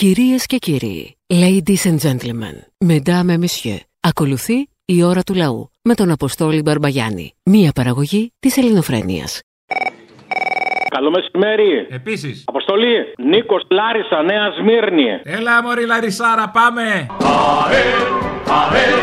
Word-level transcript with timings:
Κυρίες 0.00 0.46
και 0.46 0.56
κύριοι, 0.56 1.16
ladies 1.32 1.90
and 1.90 1.98
gentlemen, 2.08 2.56
mesdames 2.86 3.30
et 3.30 3.38
messieurs, 3.38 3.78
ακολουθεί 4.00 4.68
η 4.84 5.02
ώρα 5.02 5.22
του 5.22 5.34
λαού 5.34 5.70
με 5.82 5.94
τον 5.94 6.10
Αποστόλη 6.10 6.62
Μπαρμπαγιάννη, 6.62 7.34
μία 7.42 7.72
παραγωγή 7.74 8.32
της 8.38 8.56
ελληνοφρένειας. 8.56 9.40
Καλό 10.88 11.10
μεσημέρι. 11.10 11.86
Επίσης. 11.90 12.44
Αποστολή. 12.46 13.12
Νίκος 13.18 13.66
Λάρισα, 13.70 14.22
Νέα 14.22 14.50
Σμύρνη. 14.58 15.04
Έλα, 15.22 15.62
Μωρή 15.62 15.86
Λαρισάρα, 15.86 16.48
πάμε. 16.48 16.82
ΑΕΛ, 16.82 18.02
ΑΕΛ, 18.60 18.98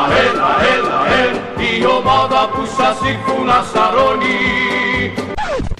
ΑΕΛ, 0.00 0.36
ΑΕΛ, 0.50 0.84
ΑΕΛ, 1.02 1.34
η 1.80 1.86
ομάδα 1.86 2.48
που 2.48 2.64
σας 2.78 3.00
ήρθουν 3.10 3.46
να 3.46 3.62
σαρώνει. 3.62 4.36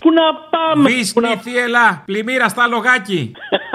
Πού 0.00 0.12
να 0.12 0.34
πάμε. 0.50 0.90
Βίσκι, 0.90 1.36
θύελα, 1.42 2.02
πλημμύρα 2.04 2.48
στα 2.48 2.66
λογάκι. 2.66 3.32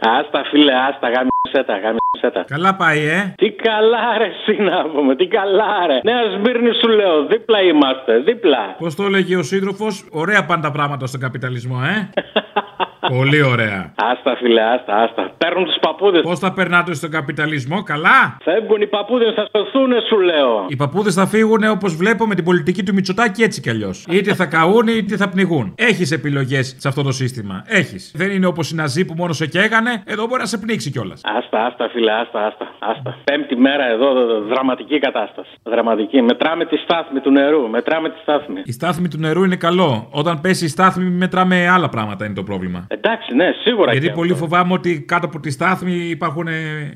Άστα 0.00 0.44
φίλε, 0.50 0.72
άστα, 0.88 1.08
γάμισέτα, 1.08 1.74
γάμισέτα. 1.82 2.44
Καλά 2.54 2.74
πάει, 2.74 2.98
ε. 2.98 3.34
Τι 3.36 3.50
καλά 3.50 4.18
ρε 4.18 4.24
εσύ 4.24 4.62
να 4.62 4.82
πούμε, 4.88 5.16
τι 5.16 5.26
καλά 5.26 5.86
ρε. 5.86 6.00
Νέα 6.02 6.22
Σμύρνη 6.36 6.72
σου 6.80 6.88
λέω, 6.88 7.26
δίπλα 7.26 7.62
είμαστε, 7.62 8.18
δίπλα. 8.18 8.74
Πώς 8.78 8.94
το 8.94 9.02
έλεγε 9.02 9.36
ο 9.36 9.42
σύντροφος, 9.42 10.08
ωραία 10.10 10.44
πάνε 10.44 10.62
τα 10.62 10.70
πράγματα 10.70 11.06
στον 11.06 11.20
καπιταλισμό, 11.20 11.80
ε. 11.84 12.08
Πολύ 13.16 13.42
ωραία. 13.42 13.92
Άστα 14.12 14.36
φίλε, 14.36 14.62
άστα, 14.62 14.94
άστα. 15.02 15.30
Παίρνουν 15.38 15.64
τους 15.64 15.76
παππούδες. 15.80 16.22
Πώς 16.22 16.38
θα 16.38 16.52
περνάτε 16.52 16.94
στον 16.94 17.10
καπιταλισμό, 17.10 17.82
καλά; 17.82 18.36
Φεύγουν 18.42 18.80
οι 18.80 18.86
παππούδες, 18.86 19.34
θα 19.34 19.48
σωθούν, 19.56 19.90
σου 20.08 20.18
λέω. 20.20 20.64
Οι 20.68 20.76
παππούδες 20.76 21.14
θα 21.14 21.26
φύγουν 21.26 21.64
όπως 21.70 21.96
βλέπω 21.96 22.26
με 22.26 22.34
την 22.34 22.44
πολιτική 22.44 22.82
του 22.82 22.94
Μητσοτάκη 22.94 23.42
έτσι 23.42 23.60
κι 23.60 23.70
αλλιώς. 23.70 24.06
Είτε 24.10 24.34
θα 24.34 24.46
καούν 24.46 24.86
είτε 24.88 25.16
θα 25.16 25.28
πνιγούν. 25.28 25.74
Έχεις 25.76 26.12
επιλογές 26.12 26.76
σε 26.78 26.88
αυτό 26.88 27.02
το 27.02 27.12
σύστημα. 27.12 27.64
Έχεις. 27.66 28.12
Δεν 28.14 28.30
είναι 28.30 28.46
όπως 28.46 28.70
οι 28.70 28.74
Ναζί 28.74 29.04
που 29.04 29.14
μόνος 29.16 29.36
σε 29.36 29.46
καίγανε, 29.46 30.02
εδώ 30.06 30.26
μπορεί 30.26 30.40
να 30.40 30.46
σε 30.46 30.58
πνίξει 30.58 30.90
κιόλας. 30.90 31.20
Άστα, 31.38 31.66
άστα, 31.66 31.88
φίλε, 31.92 32.12
άστα, 32.12 32.46
άστα, 32.46 32.66
άστα. 32.78 33.16
Πέμπτη 33.24 33.56
μέρα 33.56 33.84
εδώ, 33.84 34.08
δραματική 34.48 34.98
κατάσταση. 34.98 35.50
Δραματική. 35.62 36.22
Μετράμε 36.22 36.64
τη 36.64 36.76
στάθμη 36.76 37.20
του 37.20 37.30
νερού. 37.30 37.68
Μετράμε 37.68 38.08
τη 38.08 38.18
στάθμη. 38.22 38.60
Η 38.64 38.72
στάθμη 38.72 39.08
του 39.08 39.18
νερού 39.18 39.44
είναι 39.44 39.56
καλό. 39.56 40.08
Όταν 40.10 40.40
πέσει 40.40 40.64
η 40.64 40.68
στάθμη, 40.68 41.04
μετράμε 41.04 41.68
άλλα 41.68 41.88
πράγματα 41.88 42.24
είναι 42.24 42.34
το 42.34 42.42
πρόβλημα. 42.42 42.86
Εντάξει, 43.00 43.34
ναι, 43.34 43.48
σίγουρα. 43.64 43.92
Γιατί 43.92 44.06
και 44.06 44.12
πολύ 44.12 44.32
αυτό. 44.32 44.44
φοβάμαι 44.44 44.72
ότι 44.72 45.04
κάτω 45.12 45.26
από 45.26 45.40
τη 45.40 45.50
στάθμη 45.50 45.92
υπάρχουν 45.92 46.46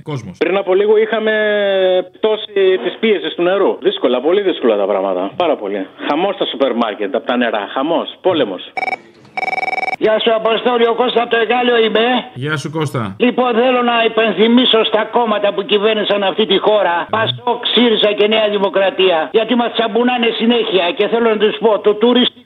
κόσμος. 0.03 0.37
Πριν 0.39 0.57
από 0.57 0.75
λίγο 0.75 0.97
είχαμε 0.97 1.33
πτώση 2.13 2.53
της 2.85 2.97
πίεσης 3.01 3.35
του 3.35 3.43
νερού. 3.43 3.79
Δύσκολα, 3.81 4.21
πολύ 4.21 4.41
δύσκολα 4.41 4.77
τα 4.77 4.87
πράγματα. 4.87 5.31
Πάρα 5.37 5.57
πολύ. 5.57 5.87
Χαμός 6.09 6.35
στα 6.35 6.47
σούπερ 6.47 6.75
μάρκετ 6.75 7.15
από 7.15 7.27
τα 7.27 7.37
νερά. 7.37 7.69
Χαμός. 7.75 8.19
Πόλεμος. 8.21 8.73
Γεια 9.99 10.17
σου 10.23 10.35
Αποστόλη, 10.35 10.87
ο 10.87 10.95
Κώστα 10.95 11.23
από 11.23 11.31
το 11.31 11.39
Εγάλιο 11.45 11.77
είμαι. 11.85 12.07
Γεια 12.35 12.57
σου 12.57 12.71
Κώστα. 12.71 13.17
Λοιπόν, 13.19 13.51
θέλω 13.55 13.83
να 13.83 13.97
υπενθυμίσω 14.11 14.85
στα 14.85 15.03
κόμματα 15.17 15.49
που 15.55 15.63
κυβέρνησαν 15.63 16.23
αυτή 16.23 16.47
τη 16.47 16.59
χώρα, 16.59 17.07
Πασόκ, 17.11 17.61
ΣΥΡΙΖΑ 17.75 18.13
και 18.19 18.27
Νέα 18.27 18.49
Δημοκρατία, 18.57 19.29
γιατί 19.33 19.55
μας 19.55 19.71
τσαμπουνάνε 19.73 20.29
συνέχεια 20.41 20.85
και 20.97 21.09
θέλω 21.09 21.29
να 21.29 21.37
τους 21.37 21.57
πω, 21.61 21.79
το 21.79 21.95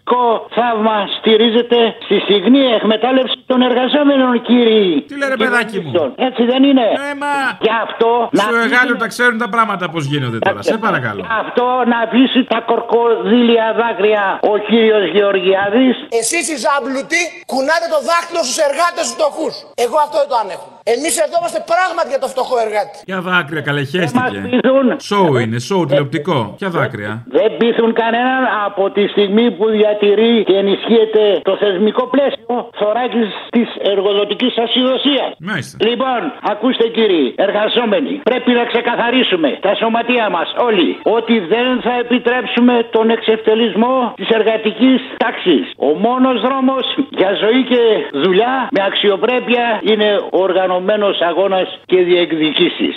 τουριστικό 0.07 0.47
θαύμα 0.57 0.97
στηρίζεται 1.19 1.79
στη 2.05 2.17
στιγμή 2.27 2.65
εκμετάλλευση 2.79 3.37
των 3.47 3.63
εργαζόμενων, 3.63 4.43
κύριοι. 4.43 5.05
Τι 5.09 5.15
λέει, 5.19 5.29
ρε, 5.29 5.37
παιδάκι 5.37 5.79
μου; 5.81 6.15
Έτσι 6.17 6.43
δεν 6.45 6.63
είναι; 6.63 6.87
Ε, 7.11 7.15
μα. 7.23 7.33
Γι' 7.61 7.77
αυτό 7.87 8.29
Στο 8.33 8.57
Εγάλιο 8.67 8.97
τα 8.97 9.07
ξέρουν 9.07 9.39
τα 9.39 9.49
πράγματα 9.49 9.89
πώς 9.91 10.05
γίνονται 10.05 10.39
τώρα. 10.39 10.63
Σε 10.63 10.79
παρακαλώ. 10.79 11.21
Γι' 11.21 11.37
αυτό 11.45 11.67
να 11.87 11.99
αφήσει 11.99 12.45
τα 12.45 12.61
κορκοδίλια 12.61 13.67
δάκρυα 13.81 14.25
ο 14.53 14.59
κύριος 14.69 15.05
Γεωργιάδης 15.15 15.97
Εσείς 16.21 16.45
οι 16.53 16.57
ζάμπλουτοι 16.65 17.23
κουνάτε 17.47 17.87
το 17.95 18.01
δάχτυλο 18.09 18.41
στους 18.47 18.59
εργάτες 18.69 19.05
τους 19.07 19.13
φτωχούς. 19.15 19.55
Εγώ 19.85 19.97
αυτό 20.05 20.17
δεν 20.23 20.29
το 20.33 20.37
ανέχομαι. 20.45 20.76
Εμείς 20.95 21.15
εδώ 21.25 21.37
είμαστε 21.41 21.61
πράγματι 21.73 22.09
για 22.15 22.21
το 22.25 22.29
φτωχό 22.35 22.57
εργάτη. 22.67 22.97
Ποια 23.09 23.21
δάκρυα, 23.29 23.61
μας 23.61 23.69
καλεχέστηκε. 23.69 24.39
πείθουν. 24.51 24.87
Σοου 25.11 25.37
είναι, 25.43 25.59
σοου 25.69 25.85
τηλεοπτικό. 25.89 26.39
Ποια 26.59 26.69
δάκρυα. 26.77 27.13
Δεν 27.39 27.49
πείθουν 27.61 27.91
κανέναν 28.03 28.43
από 28.67 28.83
τη 28.97 29.03
στιγμή 29.15 29.47
που 29.57 29.65
διατηρεί 29.79 30.35
και 30.49 30.57
ενισχύεται 30.63 31.23
το 31.49 31.53
θεσμικό 31.63 32.05
πλαίσιο 32.15 32.55
θωράκη 32.81 33.23
της 33.57 33.69
εργοδοτικής 33.93 34.53
ασυδοσία. 34.65 35.27
Μάλιστα. 35.49 35.75
Λοιπόν, 35.89 36.21
ακούστε 36.53 36.87
κύριοι, 36.97 37.25
εργαζόμενοι, 37.47 38.13
πρέπει 38.31 38.51
να 38.61 38.65
ξεκαθαρίσουμε 38.73 39.49
τα 39.67 39.73
σωματεία 39.81 40.27
μας 40.37 40.49
όλοι 40.69 40.89
ότι 41.19 41.35
δεν 41.55 41.69
θα 41.87 41.95
επιτρέψουμε 42.05 42.75
τον 42.97 43.07
εξευτελισμό 43.17 43.97
της 44.21 44.29
εργατικής 44.39 45.01
τάξης. 45.25 45.65
Ο 45.89 45.91
μόνος 46.07 46.37
δρόμος 46.47 46.85
για 47.21 47.31
ζωή 47.43 47.61
και 47.71 47.83
δουλειά 48.25 48.55
με 48.75 48.81
αξιοπρέπεια 48.89 49.65
είναι 49.91 50.09
ο 50.37 50.39
οργανωμένο 50.49 50.75
αγώνας 51.21 51.81
και 51.87 52.03
διεκδικήσεις. 52.03 52.95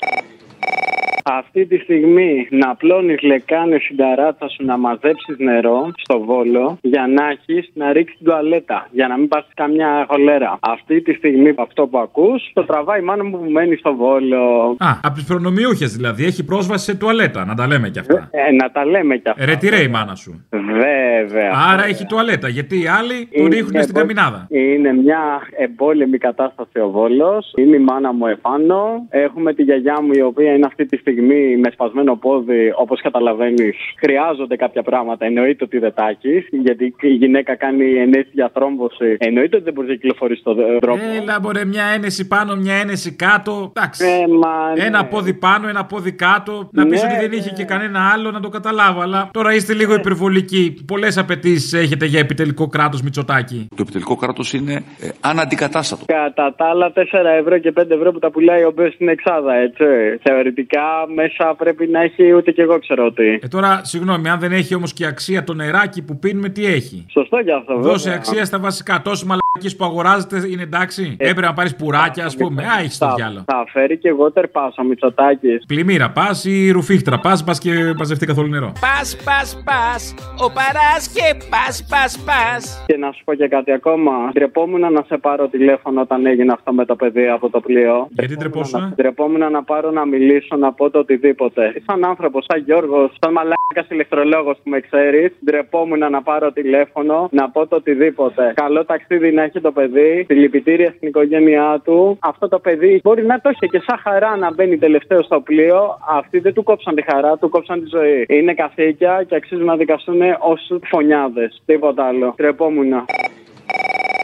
Αυτή 1.38 1.66
τη 1.66 1.78
στιγμή 1.78 2.48
να 2.52 2.76
πλώνει 2.76 3.16
λεκάνες 3.22 3.84
στην 3.84 3.98
ταράτσα 3.98 4.48
σου 4.50 4.66
να 4.66 4.78
μαζέψεις 4.78 5.36
νερό 5.38 5.92
στο 5.98 6.20
βόλο 6.20 6.78
για 6.82 7.08
να 7.08 7.24
έχεις 7.30 7.70
να 7.74 7.92
ρίξεις 7.94 8.18
την 8.18 8.26
τουαλέτα. 8.26 8.88
Για 8.92 9.08
να 9.08 9.18
μην 9.18 9.28
πας 9.28 9.48
καμιά 9.56 10.06
χολέρα. 10.10 10.58
Αυτή 10.60 11.02
τη 11.02 11.14
στιγμή 11.14 11.54
αυτό 11.58 11.88
που 11.88 11.98
ακούς 11.98 12.52
το 12.54 12.64
τραβάει 12.66 13.00
η 13.00 13.04
μάνα 13.04 13.24
μου 13.24 13.40
που 13.40 13.52
μένει 13.52 13.76
στο 13.76 13.96
βόλο. 13.96 14.76
Α, 14.80 14.90
από 15.04 15.14
τις 15.14 15.24
προνομιούχες 15.24 15.96
δηλαδή. 15.96 16.26
Έχει 16.26 16.46
πρόσβαση 16.46 16.84
σε 16.86 16.96
τουαλέτα. 16.96 17.46
Να 17.46 17.56
τα 17.56 17.68
λέμε 17.68 17.90
κι 17.90 18.00
αυτά. 18.00 18.30
Ε, 18.32 18.52
να 18.52 18.72
τα 18.72 18.86
λέμε 18.86 19.18
κι 19.18 19.30
αυτά. 19.30 19.46
Ρε, 19.46 19.56
τι 19.56 19.70
ρε 19.70 19.82
η 19.82 19.88
μάνα 19.88 20.16
σου. 20.16 20.46
Βέβαια. 20.50 21.52
Άρα 21.74 21.86
έχει 21.86 22.06
τουαλέτα. 22.06 22.48
Γιατί 22.48 22.82
οι 22.82 22.88
άλλοι 22.88 23.18
το 23.26 23.44
Είναι 23.44 23.56
ρίχνουν 23.56 23.82
στην 23.84 23.96
εμπο- 23.96 24.00
καμινάδα. 24.00 24.48
Είναι 24.50 24.94
μια 24.94 25.20
εμπόλεμη 25.58 26.18
κατάσταση 26.18 26.80
ο 26.80 26.90
Βόλος. 26.90 27.54
Είναι 27.56 27.76
η 27.76 27.80
μάνα 27.80 28.14
μου 28.14 28.26
επάνω. 28.28 29.06
Έχουμε 29.10 29.54
τη 29.54 29.64
γιαγιά 29.64 30.02
μου 30.02 30.12
η 30.14 30.22
οποία 30.22 30.54
είναι 30.54 30.66
αυτή 30.66 30.86
τη 30.86 30.98
στιγμή 30.98 31.18
με 31.62 31.70
σπασμένο 31.72 32.16
πόδι, 32.16 32.74
όπως 32.76 33.02
καταλαβαίνεις. 33.02 33.76
Χρειάζονται 34.00 34.56
κάποια 34.56 34.84
πράγματα. 34.84 35.26
Εννοείται 35.26 35.64
ότι 35.64 35.78
δεν 35.80 35.94
τα 35.94 36.08
έχεις, 36.10 36.48
γιατί 36.52 36.96
η 37.02 37.14
γυναίκα 37.14 37.56
κάνει 37.56 37.94
ενέση 37.94 38.30
για 38.32 38.52
θρόμβωση. 38.54 39.18
Εννοείται 39.20 39.56
ότι 39.56 39.66
δεν 39.66 39.74
μπορεί 39.74 39.88
να 39.88 39.94
κυκλοφορήσει 39.94 40.40
στον 40.40 40.56
δρόμο. 40.82 41.02
Έλα, 41.22 41.40
μπορεί 41.42 41.66
μια 41.66 41.86
ένεση 41.96 42.28
πάνω, 42.28 42.56
μια 42.56 42.74
ένεση 42.74 43.16
κάτω. 43.16 43.72
Εντάξει. 43.76 44.06
Ε, 44.06 44.28
μα, 44.28 44.74
ναι. 44.78 44.84
Ένα 44.84 45.06
πόδι 45.06 45.34
πάνω, 45.34 45.68
ένα 45.68 45.86
πόδι 45.86 46.12
κάτω. 46.12 46.70
Να 46.72 46.86
πεις 46.86 47.02
Ναι, 47.02 47.08
ότι 47.08 47.20
δεν 47.20 47.30
ναι. 47.30 47.36
είχε 47.36 47.50
και 47.50 47.64
κανένα 47.64 48.12
άλλο 48.14 48.32
να 48.32 48.40
το 48.40 48.50
καταλάβω. 48.50 49.02
Αλλά 49.02 49.30
τώρα 49.34 49.54
είστε 49.54 49.74
λίγο 49.74 49.94
υπερβολικοί. 49.94 50.84
Πολλές 50.88 51.18
απαιτήσεις 51.18 51.74
έχετε 51.74 52.06
για 52.06 52.20
επιτελικό 52.20 52.68
κράτος 52.68 53.02
Μητσοτάκη; 53.02 53.68
Το 53.70 53.82
επιτελικό 53.82 54.16
κράτος 54.16 54.54
είναι 54.54 54.74
ε, 54.74 55.08
αναντικατάστατο. 55.22 56.06
Κατά 56.06 56.54
τα 56.58 56.66
άλλα 56.66 56.92
4 56.96 57.02
ευρώ 57.40 57.58
και 57.58 57.74
5 57.80 57.90
ευρώ 57.90 58.12
που 58.12 58.20
τα 58.20 58.32
πουλάει 58.32 58.64
ο 58.64 58.72
Μπέο 58.76 58.92
στην 58.92 59.08
Εξάδα, 59.08 59.54
έτσι. 59.54 59.84
Θεωρητικά 60.22 60.99
μέσα 61.16 61.56
πρέπει 61.58 61.88
να 61.88 62.02
έχει 62.02 62.34
ούτε 62.34 62.52
και 62.52 62.62
εγώ 62.62 62.80
ξέρω 62.80 63.12
τι. 63.12 63.28
Ε, 63.34 63.48
τώρα, 63.50 63.82
συγγνώμη, 63.84 64.30
αν 64.30 64.40
δεν 64.40 64.52
έχει 64.52 64.76
όμως 64.76 64.94
και 64.94 65.06
αξία 65.06 65.44
το 65.44 65.54
νεράκι 65.54 66.02
που 66.02 66.20
πίνουμε, 66.20 66.50
τι 66.50 66.66
έχει; 66.66 67.06
Σωστό 67.10 67.44
κι 67.44 67.52
αυτό, 67.52 67.76
βέβαια. 67.76 67.92
Δώσε 67.92 68.14
αξία 68.14 68.46
στα 68.46 68.60
βασικά. 68.60 69.02
Τόσε 69.02 69.26
μαλακίες 69.26 69.76
που 69.76 69.86
αγοράζετε 69.86 70.48
είναι 70.52 70.62
εντάξει. 70.62 71.16
Ε, 71.20 71.30
Έπρεπε 71.30 71.48
να 71.48 71.54
πάρεις 71.54 71.76
πουράκια, 71.76 72.26
ας 72.26 72.36
πούμε. 72.36 72.64
Α, 72.64 72.80
έχεις 72.80 72.98
το 72.98 73.06
Θα, 73.08 73.14
διάλογο. 73.16 73.44
θα 73.48 73.64
φέρει 73.72 73.98
και 73.98 74.10
water 74.20 74.44
pass 74.44 74.70
ο 74.78 74.84
Μητσοτάκη. 74.84 75.58
Πλημμύρα 75.68 76.10
πας 76.12 76.46
ή 76.46 76.72
ρουφίχτρα 76.72 77.20
πας, 77.20 77.44
πας 77.44 77.60
και 77.60 77.94
μαζευτεί 77.98 78.26
καθόλου 78.26 78.48
νερό. 78.50 78.72
Πας, 78.82 79.18
πας, 79.24 79.62
πας, 79.66 80.14
ο 80.46 80.52
παράς 80.52 81.08
και 81.14 81.36
πας, 81.50 81.86
πας, 81.90 82.20
πας. 82.26 82.84
Και 82.88 82.98
να 82.98 83.12
σου 83.12 83.24
πω 83.24 83.34
και 83.34 83.48
κάτι 83.48 83.72
ακόμα. 83.72 84.12
Ντρεπόμουν 84.34 84.80
να 84.94 85.04
σε 85.08 85.18
πάρω 85.18 85.48
τηλέφωνο 85.48 86.02
όταν 86.02 86.26
έγινε 86.26 86.52
αυτό 86.54 86.74
με 86.74 86.86
το 86.86 86.96
παιδί 86.96 87.28
από 87.28 87.50
το 87.50 87.60
πλοίο. 87.60 88.08
Γιατί 88.10 88.36
ντρεπόσουνα; 88.36 88.92
Ντρεπόμουν 88.96 89.52
να 89.52 89.64
πάρω 89.64 89.92
να 89.92 90.06
μιλήσω, 90.06 90.56
να 90.56 90.74
πω 90.74 90.89
το 90.90 91.00
οτιδήποτε. 91.00 91.74
Σαν 91.86 92.06
άνθρωπος, 92.06 92.46
σαν 92.48 92.64
Γιώργος, 92.66 93.12
σαν 93.20 93.32
μαλάκας 93.32 93.88
ηλεκτρολόγος 93.90 94.58
που 94.64 94.70
με 94.70 94.80
ξέρεις, 94.80 95.32
ντρεπόμουν 95.46 96.00
να 96.00 96.22
πάρω 96.22 96.52
τηλέφωνο, 96.52 97.30
να 97.32 97.50
πω 97.50 97.68
το 97.68 97.76
οτιδήποτε. 97.76 98.54
Καλό 98.56 98.86
ταξίδι 98.86 99.32
να 99.32 99.44
έχει 99.44 99.62
το 99.62 99.72
παιδί, 99.72 100.26
συλληπιτήρια 100.28 100.94
στην 100.96 101.08
οικογένειά 101.08 101.82
του. 101.84 102.18
Αυτό 102.20 102.48
το 102.48 102.60
παιδί 102.60 103.00
μπορεί 103.04 103.26
να 103.26 103.42
το 103.42 103.50
είχε 103.50 103.66
και 103.66 103.82
σαν 103.88 103.98
χαρά 103.98 104.36
να 104.38 104.54
μπαίνει 104.54 104.78
τελευταίο 104.78 105.22
στο 105.22 105.42
πλοίο. 105.42 105.98
Αυτοί 106.10 106.40
δεν 106.40 106.54
του 106.54 106.64
κόψαν 106.64 106.96
τη 106.96 107.04
χαρά, 107.12 107.38
του 107.38 107.50
κόψαν 107.50 107.84
τη 107.84 107.90
ζωή. 107.90 108.26
Είναι 108.30 108.54
καθήκια 108.54 109.24
και 109.28 109.36
αξίζουν 109.36 109.66
να 109.66 109.76
δικαστούν 109.76 110.22
ως 110.40 110.72
φωνιάδες. 110.84 111.62
Τίποτα 111.66 112.04
άλλο. 112.06 112.34
Ντρεπόμουν. 112.36 112.94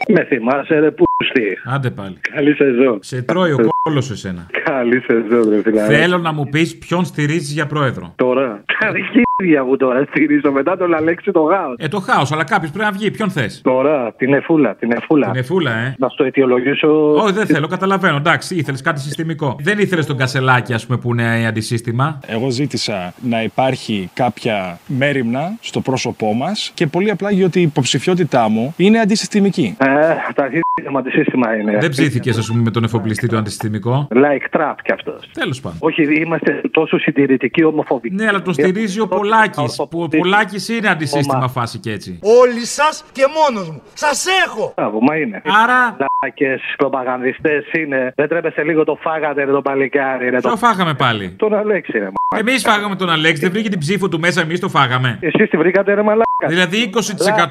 Με 0.08 0.24
θυμάσαι 0.24 0.78
ρε 0.78 0.90
πούστη. 0.90 1.58
Άντε 1.74 1.90
πάλι. 1.90 2.16
Καλή 2.34 2.54
σεζόν. 2.54 2.98
Σε 3.02 3.22
τρώει 3.22 3.52
ο 3.52 3.56
κόλο 3.86 4.08
εσένα. 4.10 4.46
Καλή 4.64 5.00
σεζόν 5.00 5.50
ρε 5.50 5.62
φίλε. 5.62 5.82
Θέλω 5.82 6.18
να 6.18 6.32
μου 6.32 6.48
πεις 6.48 6.78
ποιον 6.78 7.04
στηρίζεις 7.04 7.52
για 7.52 7.66
πρόεδρο. 7.66 8.12
Τώρα. 8.16 8.62
Τα 8.78 8.86
αρχίδια 8.86 9.64
μου 9.64 9.76
τώρα 9.76 10.04
στηρίζω 10.08 10.52
μετά 10.52 10.76
τον 10.76 10.94
Αλέξη 10.94 11.30
το 11.30 11.40
γάο. 11.40 11.74
Ε, 11.76 11.88
το 11.88 12.00
χάος, 12.00 12.32
αλλά 12.32 12.44
κάποιος 12.44 12.70
πρέπει 12.70 12.84
να 12.84 12.92
βγει. 12.92 13.10
Ποιον 13.10 13.30
θες; 13.30 13.60
Τώρα 13.64 14.12
την 14.12 14.32
εφούλα, 14.34 14.74
την 14.74 14.92
εφούλα. 14.92 15.30
Την 15.30 15.40
εφούλα, 15.40 15.70
ε. 15.70 15.94
Να 15.98 16.08
στο 16.08 16.24
αιτιολογήσω. 16.24 17.12
Όχι, 17.14 17.32
δεν 17.32 17.46
θέλω, 17.46 17.66
καταλαβαίνω. 17.66 18.16
Εντάξει, 18.16 18.54
ήθελες 18.54 18.82
κάτι 18.82 19.00
συστημικό. 19.00 19.56
Δεν 19.60 19.78
ήθελες 19.78 20.06
τον 20.06 20.16
κασελάκι, 20.16 20.72
ας 20.72 20.86
πούμε, 20.86 20.98
που 20.98 21.12
είναι 21.12 21.46
αντισύστημα. 21.46 22.20
Εγώ 22.26 22.50
ζήτησα 22.50 23.14
να 23.22 23.42
υπάρχει 23.42 24.10
κάποια 24.14 24.78
μέρημνα 24.86 25.56
στο 25.60 25.80
πρόσωπό 25.80 26.32
μας 26.32 26.70
και 26.74 26.86
πολύ 26.86 27.10
απλά 27.10 27.30
γιατί 27.30 27.58
η 27.58 27.62
υποψηφιότητά 27.62 28.48
μου 28.48 28.74
είναι 28.76 28.98
αντισυστημική. 28.98 29.76
Ε, 29.78 29.86
τα 30.34 30.42
αρχίδια 30.42 30.65
σύστημα, 30.80 31.02
τι 31.02 31.10
σύστημα 31.10 31.56
είναι. 31.56 31.78
Δεν 31.78 31.90
ψήθηκε, 31.90 32.30
ας 32.30 32.46
πούμε, 32.46 32.62
με 32.62 32.70
τον 32.70 32.84
εφοπλιστή 32.84 33.26
το 33.26 33.36
αντισυστημικό. 33.36 34.08
Like 34.10 34.58
trap 34.58 34.74
κι 34.82 34.92
αυτός. 34.92 35.30
Τέλος 35.32 35.60
πάντων. 35.60 35.78
Όχι, 35.80 36.20
είμαστε 36.20 36.60
τόσο 36.70 36.98
συντηρητικοί 36.98 37.64
ομοφοβικοί. 37.64 38.14
Ναι, 38.14 38.26
αλλά 38.26 38.42
το 38.42 38.52
στηρίζει 38.52 39.00
ο 39.00 39.08
Πολάκης. 39.08 39.76
Που 39.90 40.02
ο 40.02 40.08
Πολάκης 40.08 40.68
είναι 40.68 40.88
αντισύστημα 40.88 41.48
φάση 41.48 41.78
και 41.78 41.92
έτσι. 41.92 42.18
Όλοι 42.22 42.66
σας 42.66 43.04
και 43.12 43.22
μόνος 43.36 43.70
μου. 43.70 43.82
Σας 43.94 44.26
έχω. 44.46 44.72
Μπράβο, 44.76 45.00
μα 45.00 45.16
είναι. 45.16 45.42
Άρα. 45.62 45.96
Λάκες, 46.22 46.60
προπαγανδιστές 46.76 47.72
είναι. 47.72 48.12
Δεν 48.16 48.28
τρέπεσε 48.28 48.62
λίγο 48.62 48.84
το 48.84 48.98
φάγατε 49.00 49.44
ρε, 49.44 49.52
το 49.52 49.62
παλικάρι. 49.62 50.28
Ρε, 50.30 50.38
Ποιο 50.38 50.50
το... 50.50 50.56
φάγαμε 50.56 50.94
πάλι; 50.94 51.30
Τον 51.30 51.54
Αλέξη, 51.54 51.98
ρε. 51.98 52.08
Εμείς 52.36 52.62
φάγαμε 52.62 52.96
τον 52.96 53.10
Αλέξη, 53.10 53.42
δεν 53.42 53.50
βρήκε 53.50 53.68
την 53.68 53.78
ψήφο 53.78 54.08
του 54.08 54.18
μέσα, 54.20 54.40
εμείς 54.40 54.60
το 54.60 54.68
φάγαμε. 54.68 55.18
Εσείς 55.20 55.50
τη 55.50 55.56
βρήκατε, 55.56 55.94
ρε 55.94 56.02
μαλάκα. 56.02 56.24
Δηλαδή 56.48 56.90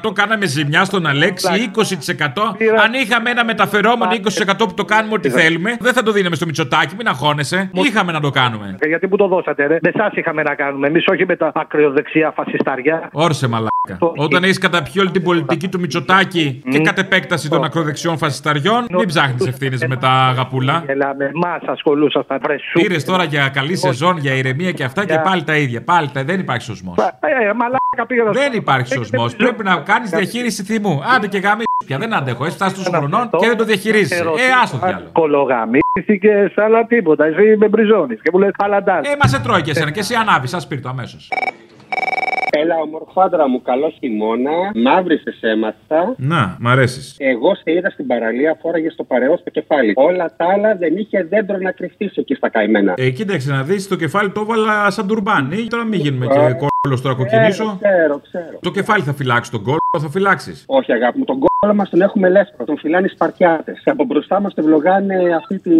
20% 0.06 0.12
κάναμε 0.14 0.46
ζημιά 0.46 0.84
στον 0.84 1.06
Αλέξη, 1.06 1.70
20%. 1.74 2.56
Αν 2.84 2.94
είχαμε 3.16 3.30
ένα 3.30 3.44
μεταφερόμενο 3.44 4.10
20% 4.12 4.58
που 4.58 4.74
το 4.74 4.84
κάνουμε 4.84 5.14
ό,τι 5.14 5.30
θέλουμε, 5.30 5.76
δεν 5.80 5.92
θα 5.92 6.02
το 6.02 6.12
δίναμε 6.12 6.36
στο 6.36 6.46
Μητσοτάκι, 6.46 6.94
μην 6.96 7.08
αγχώνεσαι. 7.08 7.70
Είχαμε 7.72 8.12
να 8.12 8.20
το 8.20 8.30
κάνουμε. 8.30 8.76
Ε, 8.78 8.88
Γιατί 8.88 9.08
που 9.08 9.16
το 9.16 9.26
δώσατε, 9.26 9.66
ρε. 9.66 9.78
Με 9.82 9.90
εσά 9.94 10.10
είχαμε 10.14 10.42
να 10.42 10.54
κάνουμε. 10.54 10.86
Εμείς 10.86 11.04
όχι 11.06 11.26
με 11.26 11.36
τα 11.36 11.52
ακροδεξιά 11.54 12.32
φασισταριά. 12.36 13.08
Όρσε 13.12 13.48
μαλάκα. 13.48 13.98
Όταν 14.16 14.44
έχεις 14.44 14.58
καταπιεί 14.58 14.94
όλη 14.98 15.10
την 15.10 15.22
πολιτική 15.22 15.68
του 15.68 15.80
Μητσοτάκη 15.80 16.62
και 16.70 16.78
κατ' 16.78 16.98
επέκταση 16.98 17.50
των 17.50 17.64
ακροδεξιών 17.64 18.18
φασισταριών, 18.18 18.86
μην 18.90 19.06
ψάχνεις 19.06 19.46
ευθύνες 19.46 19.86
με 19.86 19.96
τα 19.96 20.08
αγαπούλα. 20.08 20.82
Έλα, 20.86 21.14
με 21.14 21.24
εμάς 21.34 21.62
ασχολούσασταν 21.66 22.40
πρεσού. 22.40 22.72
Πήρες 22.72 23.04
τώρα 23.04 23.24
για 23.24 23.48
καλή 23.48 23.76
σεζόν, 23.76 24.16
για 24.16 24.32
ηρεμία 24.32 24.72
και 24.72 24.84
αυτά 24.84 25.06
και 25.06 25.18
πάλι 25.24 25.44
τα 25.44 25.56
ίδια. 25.56 25.82
Πάλι 25.82 26.10
τα 26.12 26.24
δεν 26.24 26.40
υπάρχει 26.40 26.64
σωσμό. 26.64 26.94
Ε, 27.96 28.02
μαλάκα 28.02 28.06
πήγα 28.06 28.22
να 28.24 28.30
Δεν 28.30 28.52
υπάρχει 28.52 28.92
σωσμό. 28.92 29.26
Πρέπει 29.36 29.64
να 29.64 29.76
κάνεις 29.76 30.10
διαχείριση 30.10 30.62
θυμού. 30.62 31.02
Άντε 31.16 31.26
και 31.26 31.38
γάμι 31.38 31.62
πια 31.86 31.98
δεν 31.98 32.14
αντέχω. 32.14 32.44
Έχει 32.44 32.54
φτάσει 32.54 32.74
τόσο 32.74 32.90
χρονών 32.90 33.30
και 33.38 33.46
δεν 33.46 33.56
το 33.56 33.64
διαχειρίζεσαι. 33.64 34.22
Ε, 34.22 34.62
άστο 34.62 34.78
διάλογο. 34.78 35.10
Κολογαμίστηκες, 35.12 36.52
αλλά 36.56 36.86
τίποτα. 36.86 37.24
Εσύ 37.24 37.56
με 37.56 37.68
μπριζώνεις 37.68 38.20
και 38.22 38.30
μου 38.32 38.38
λες 38.38 38.50
παλαντάς. 38.56 39.08
Ε, 39.08 39.16
μα 39.22 39.28
σε 39.28 39.40
τρώει 39.40 39.62
και 39.62 39.70
εσένα 39.70 39.90
και 39.90 40.00
εσύ 40.00 40.14
ανάβεις, 40.14 40.50
σα 40.50 40.66
πήρε 40.66 40.80
το 40.80 40.88
αμέσως. 40.88 41.28
Έλα, 42.50 42.74
ομορφάντρα 42.82 43.48
μου, 43.48 43.62
καλό 43.62 43.92
χειμώνα. 43.98 44.50
Μαύρη 44.74 45.16
σε 45.16 45.48
έμαθα. 45.48 46.14
Να, 46.16 46.56
μ' 46.60 46.68
αρέσεις. 46.68 47.16
Εγώ 47.18 47.54
σε 47.54 47.72
είδα 47.72 47.90
στην 47.90 48.06
παραλία, 48.06 48.58
φόραγε 48.60 48.90
στο 48.90 49.04
παρεό 49.04 49.36
στο 49.36 49.50
κεφάλι. 49.50 49.92
Όλα 49.96 50.34
τα 50.36 50.46
άλλα 50.54 50.76
δεν 50.76 50.96
είχε 50.96 51.22
δέντρο 51.22 51.56
να 51.56 51.70
κρυφτεί 51.70 52.10
εκεί 52.14 52.34
στα 52.34 52.48
καημένα. 52.48 52.94
Ε, 52.96 53.10
κοίταξε 53.10 53.50
να 53.50 53.62
δεις, 53.62 53.88
το 53.88 53.96
κεφάλι 53.96 54.30
το 54.30 54.40
έβαλα 54.40 54.90
σαν 54.90 55.06
τουρμπάνι. 55.06 55.66
Τώρα 55.66 55.84
μην 55.84 56.00
γίνουμε 56.00 56.26
και 56.26 56.38
κόλλο 56.86 57.00
τώρα 57.00 57.14
κοκκινήσω. 57.14 57.78
Ξέρω, 57.82 58.20
ξέρω. 58.28 58.58
Το 58.60 58.70
κεφάλι 58.70 59.02
θα 59.02 59.12
φυλάξεις 59.12 59.50
τον 59.50 59.62
κόλλο, 59.62 59.78
θα 60.00 60.08
φυλάξεις. 60.08 60.64
Όχι, 60.66 60.92
αγάπη 60.92 61.18
μου, 61.18 61.24
τον 61.24 61.38
κόλλο 61.38 61.74
μας 61.74 61.90
τον 61.90 62.00
έχουμε 62.00 62.26
ελεύθερο. 62.26 62.64
Τον 62.64 62.78
φυλάνε 62.78 63.06
οι 63.06 63.08
Σπαρτιάτες. 63.08 63.82
Από 63.84 64.04
μπροστά 64.04 64.40
μας 64.40 64.54
τον 64.54 64.64
βλογάνε 64.64 65.14
αυτή 65.36 65.58
τη 65.58 65.70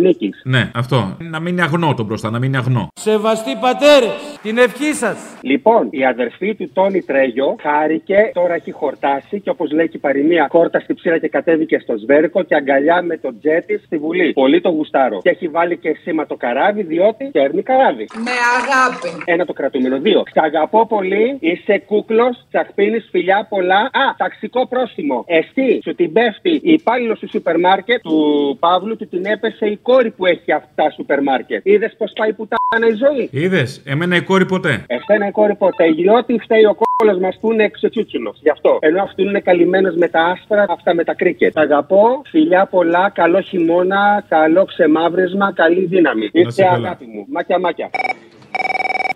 νίκη. 0.00 0.34
Ναι, 0.44 0.70
αυτό. 0.74 1.16
Να 1.18 1.40
μην 1.40 1.52
είναι 1.52 1.62
αγνό 1.62 1.94
το 1.94 2.02
μπροστά, 2.02 2.30
να 2.30 2.38
μην 2.38 2.48
είναι 2.48 2.58
αγνό. 2.58 2.88
Σεβαστοί 2.94 3.56
πατέρες, 3.60 4.38
την 4.42 4.58
ευχή 4.58 4.92
σας. 4.92 5.16
Λοιπόν, 5.40 5.88
η 5.90 6.06
αδερφή 6.06 6.54
του 6.54 6.70
Τόνι 6.72 7.02
Τρέγιο 7.02 7.56
χάρηκε, 7.60 8.30
τώρα 8.32 8.54
έχει 8.54 8.70
χορτάσει 8.70 9.40
και 9.40 9.50
όπως 9.50 9.72
λέει 9.72 9.88
και 9.88 9.96
η 9.96 10.00
παροιμία, 10.00 10.48
χόρτα 10.50 10.80
στη 10.80 10.94
ψήρα 10.94 11.18
και 11.18 11.28
κατέβηκε 11.28 11.78
στο 11.78 11.94
σβέρκο 11.96 12.42
και 12.42 12.54
αγκαλιά 12.54 13.02
με 13.02 13.16
το 13.16 13.38
τζέτι 13.40 13.80
στη 13.84 13.98
Βουλή. 13.98 14.32
Πολύ 14.32 14.60
το 14.60 14.68
γουστάρω. 14.68 15.18
Και 15.22 15.30
έχει 15.30 15.48
βάλει 15.48 15.76
και 15.76 15.96
σήμα 16.02 16.26
το 16.26 16.36
καράβι, 16.36 16.82
διότι 16.82 17.30
κέρνει 17.32 17.62
καράβι. 17.62 18.06
Με 18.14 18.30
αγάπη. 18.58 19.22
Ένα 19.24 19.44
το 19.44 19.52
κρατούμενο. 19.52 19.98
Δύο. 19.98 20.22
Σ' 20.26 20.32
αγαπώ 20.56 20.86
πολύ, 20.86 21.36
είσαι 21.40 21.82
κούκλος, 21.86 22.46
τσαχπίνει 22.50 22.98
φιλιά 22.98 23.46
πολλά. 23.48 23.76
Α, 23.76 24.14
ταξικό 24.16 24.66
πρόστιμο. 24.66 25.24
Εσύ 25.26 25.80
σου 25.82 25.94
την 25.94 26.12
πέφτει 26.12 26.50
η 26.50 26.72
υπάλληλο 26.72 27.14
του 27.16 27.28
σούπερ 27.28 27.58
μάρκετ 27.58 28.00
του 28.02 28.56
Παύλου, 28.60 28.96
του 28.96 29.08
την 29.08 29.24
έπεσε 29.24 29.66
η 29.66 29.76
κόρη 29.82 30.10
που 30.10 30.26
έχει 30.26 30.52
αυτά 30.52 30.90
σούπερ 30.90 31.22
μάρκετ. 31.22 31.60
Είδες 31.66 31.94
πως 31.98 32.12
πάει 32.18 32.32
πουτάνα 32.32 32.86
η 32.92 32.94
ζωή; 32.94 33.28
Είδες, 33.32 33.82
εμένα 33.86 34.16
η 34.16 34.22
κόρη 34.22 34.46
ποτέ. 34.46 34.84
Εσένα 34.86 35.26
η 35.26 35.30
κόρη 35.30 35.54
ποτέ. 35.54 35.90
Διότι 35.90 36.38
φταίει 36.38 36.64
ο 36.64 36.76
κόλλο 36.82 37.20
μας 37.20 37.38
που 37.40 37.52
είναι 37.52 37.64
εξωτσούτσινος. 37.64 38.38
Γι' 38.42 38.50
αυτό. 38.50 38.78
Ενώ 38.80 39.02
αυτού 39.02 39.22
είναι 39.22 39.40
καλυμμένος 39.40 39.94
με 39.94 40.08
τα 40.08 40.20
άσπρα, 40.24 40.64
αυτά 40.68 40.94
με 40.94 41.04
τα 41.04 41.14
κρίκετ. 41.14 41.52
Τα 41.52 41.60
αγαπώ, 41.60 42.22
φιλιά 42.30 42.66
πολλά, 42.66 43.10
καλό 43.14 43.40
χειμώνα, 43.40 44.24
καλό 44.28 44.64
ξεμαύρισμα, 44.64 45.52
καλή 45.52 45.84
δύναμη. 45.84 46.28
Είστε 46.32 46.62
καλά. 46.62 46.86
αγάπη 46.86 47.04
μου. 47.04 47.26
Μάκια 47.28 47.58
μάκια. 47.58 47.90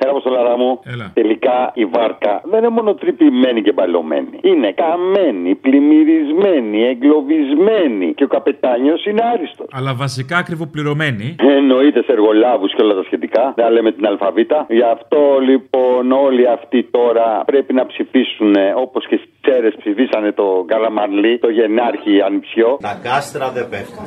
Έλα 0.02 0.10
αποστολάρα 0.10 0.56
μου. 0.56 0.80
Έλα. 0.92 1.10
Τελικά 1.14 1.56
η 1.74 1.84
βάρκα 1.84 2.40
δεν 2.50 2.58
είναι 2.58 2.68
μόνο 2.68 2.94
τρυπημένη 2.94 3.62
και 3.62 3.72
μπαλωμένη. 3.72 4.36
Είναι 4.50 4.72
καμένη, 4.82 5.54
πλημμυρισμένη, 5.54 6.78
εγκλωβισμένη. 6.92 8.14
Και 8.14 8.24
ο 8.24 8.26
καπετάνιος 8.26 9.04
είναι 9.06 9.22
άριστος. 9.34 9.66
Αλλά 9.72 9.94
βασικά 9.94 10.36
ακριβοπληρωμένη. 10.36 11.36
Εννοείται 11.58 12.02
σε 12.02 12.12
εργολάβους 12.12 12.74
και 12.74 12.82
όλα 12.82 12.94
τα 12.94 13.02
σχετικά. 13.02 13.52
Δεν 13.56 13.72
λέμε 13.72 13.92
την 13.92 14.06
αλφαβήτα. 14.06 14.66
Γι' 14.68 14.88
αυτό 14.96 15.20
λοιπόν 15.48 16.12
όλοι 16.12 16.48
αυτοί 16.48 16.88
τώρα 16.90 17.42
πρέπει 17.46 17.72
να 17.72 17.86
ψηφίσουν 17.86 18.54
όπως 18.84 19.06
και 19.08 19.16
στις 19.16 19.30
Τσέρες 19.40 19.74
ψηφίσανε 19.78 20.32
το 20.32 20.64
Καλαμαρλί, 20.66 21.38
το 21.38 21.48
Γενάρχη 21.48 22.20
Ανιψιό. 22.26 22.78
Τα 22.80 23.00
κάστρα 23.02 23.50
δεν 23.50 23.68
πέφτουν. 23.68 24.04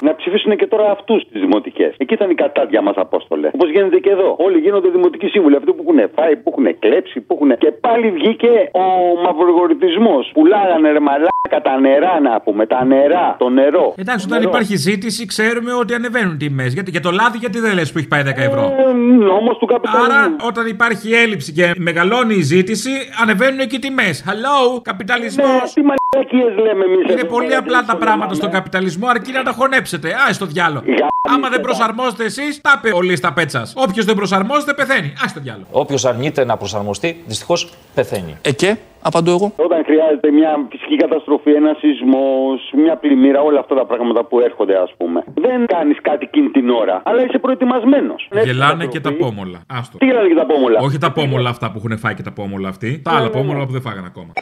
Να 0.00 0.14
ψηφίσουν 0.14 0.56
και 0.56 0.66
τώρα 0.66 0.90
αυτούς 0.90 1.28
τις 1.30 1.40
δημοτικές. 1.40 1.94
Εκεί 1.96 2.14
ήταν 2.14 2.30
η 2.30 2.34
κατάδια 2.34 2.82
μας, 2.82 2.96
Απόστολε. 2.96 3.48
Όπως 3.52 3.70
γίνεται 3.70 3.98
και 3.98 4.10
εδώ. 4.10 4.36
Όλοι 4.38 4.58
γίνονται 4.58 4.88
δημοτικοί 4.88 5.26
σύμβουλοι. 5.26 5.56
Αυτοί 5.56 5.72
που 5.72 5.84
έχουν 5.86 6.10
φάει, 6.14 6.36
που 6.36 6.48
έχουν 6.52 6.78
κλέψει, 6.78 7.20
που 7.20 7.34
έχουν. 7.34 7.58
Και 7.58 7.70
πάλι 7.70 8.10
βγήκε 8.10 8.70
ο 8.72 8.84
μαυρογορητισμός. 9.24 10.30
Πουλάγανε 10.34 10.90
ρε 10.90 11.00
μαλάκα 11.00 11.60
τα 11.62 11.80
νερά 11.80 12.20
να 12.20 12.40
πούμε. 12.40 12.66
Τα 12.66 12.84
νερά, 12.84 13.36
το 13.38 13.48
νερό. 13.48 13.94
Εντάξει, 13.96 14.26
όταν 14.30 14.42
υπάρχει 14.42 14.76
ζήτηση, 14.76 15.26
ξέρουμε 15.26 15.72
ότι 15.72 15.94
ανεβαίνουν 15.94 16.38
τιμές. 16.38 16.72
Γιατί 16.72 16.90
για 16.90 17.00
το 17.00 17.10
λάδι, 17.10 17.38
γιατί 17.38 17.58
δεν 17.58 17.74
λες 17.74 17.92
που 17.92 17.98
έχει 17.98 18.08
πάει 18.08 18.22
10 18.22 18.26
ευρώ; 18.36 18.72
Νόμος 19.30 19.58
του 19.58 19.66
καπιταλισμού. 19.66 20.04
Άρα, 20.04 20.36
όταν 20.46 20.66
υπάρχει 20.66 21.14
έλλειψη 21.14 21.52
και 21.52 21.72
μεγαλώνει 21.76 22.34
η 22.34 22.42
ζήτηση, 22.42 22.90
ανεβαίνουν 23.22 23.58
και 23.58 23.76
οι 23.76 23.78
τιμές. 23.78 24.24
Hello, 24.28 24.82
καπιταλισμός. 24.82 25.72
Τι 25.74 25.82
μαλακίες 25.88 26.52
λέμε 26.64 26.84
εμείς. 26.84 27.12
Είναι 27.12 27.24
πολύ 27.24 27.54
απλά 27.54 27.84
τα 27.84 27.96
πράγματα 27.96 28.34
στον 28.34 28.50
καπιταλισμό, 28.50 29.06
αρκεί 29.08 29.32
να 29.32 29.42
τα 29.42 29.52
χωνέψετε. 29.86 30.30
Α, 30.30 30.32
στο 30.32 30.46
διάλογο. 30.46 30.84
Άμα 31.34 31.48
δεν 31.48 31.60
προσαρμόζετε 31.60 32.24
εσείς, 32.24 32.60
τα 32.60 32.72
είπε 32.76 32.96
ο 32.96 33.00
λίστα 33.00 33.32
πέτσας. 33.32 33.74
Όποιος 33.76 34.04
δεν 34.04 34.14
προσαρμόζεται, 34.14 34.74
πεθαίνει. 34.74 35.06
Α 35.06 35.32
το 35.34 35.40
διάλογο. 35.40 35.66
Όποιος 35.70 36.04
αρνείται 36.04 36.44
να 36.44 36.56
προσαρμοστεί, 36.56 37.22
δυστυχώς 37.26 37.72
πεθαίνει. 37.94 38.36
Ε, 38.42 38.52
και, 38.52 38.76
απαντώ 39.02 39.30
εγώ. 39.30 39.52
Όταν 39.56 39.84
χρειάζεται 39.84 40.30
μια 40.30 40.50
φυσική 40.70 40.96
καταστροφή, 40.96 41.50
ένα 41.50 41.76
σεισμός, 41.78 42.72
μια 42.84 42.96
πλημμύρα, 42.96 43.40
όλα 43.40 43.60
αυτά 43.60 43.74
τα 43.74 43.84
πράγματα 43.84 44.24
που 44.24 44.40
έρχονται, 44.40 44.76
ας 44.76 44.94
πούμε. 44.96 45.24
Δεν 45.34 45.66
κάνεις 45.66 45.98
κάτι 46.02 46.24
εκείνη 46.24 46.48
την 46.48 46.70
ώρα, 46.70 47.02
αλλά 47.04 47.24
είσαι 47.24 47.38
προετοιμασμένος. 47.38 48.28
Γελάνε 48.44 48.86
και 48.86 49.00
τα 49.00 49.12
πόμολα. 49.12 49.58
Άστο. 49.66 49.98
Τι 49.98 50.06
γελάνε 50.06 50.28
και 50.28 50.34
τα 50.34 50.46
πόμολα; 50.46 50.80
Όχι 50.80 50.98
τα 50.98 51.12
πόμολα 51.12 51.48
αυτά 51.50 51.70
που 51.70 51.78
έχουν 51.84 51.98
φάει 51.98 52.14
και 52.14 52.22
τα 52.22 52.32
πόμολα 52.32 52.68
αυτοί. 52.68 53.00
Τα 53.04 53.10
άλλα 53.16 53.30
πόμολα 53.30 53.66
που 53.66 53.72
δεν 53.72 53.80
φάγανε 53.80 54.06
ακόμα. 54.06 54.32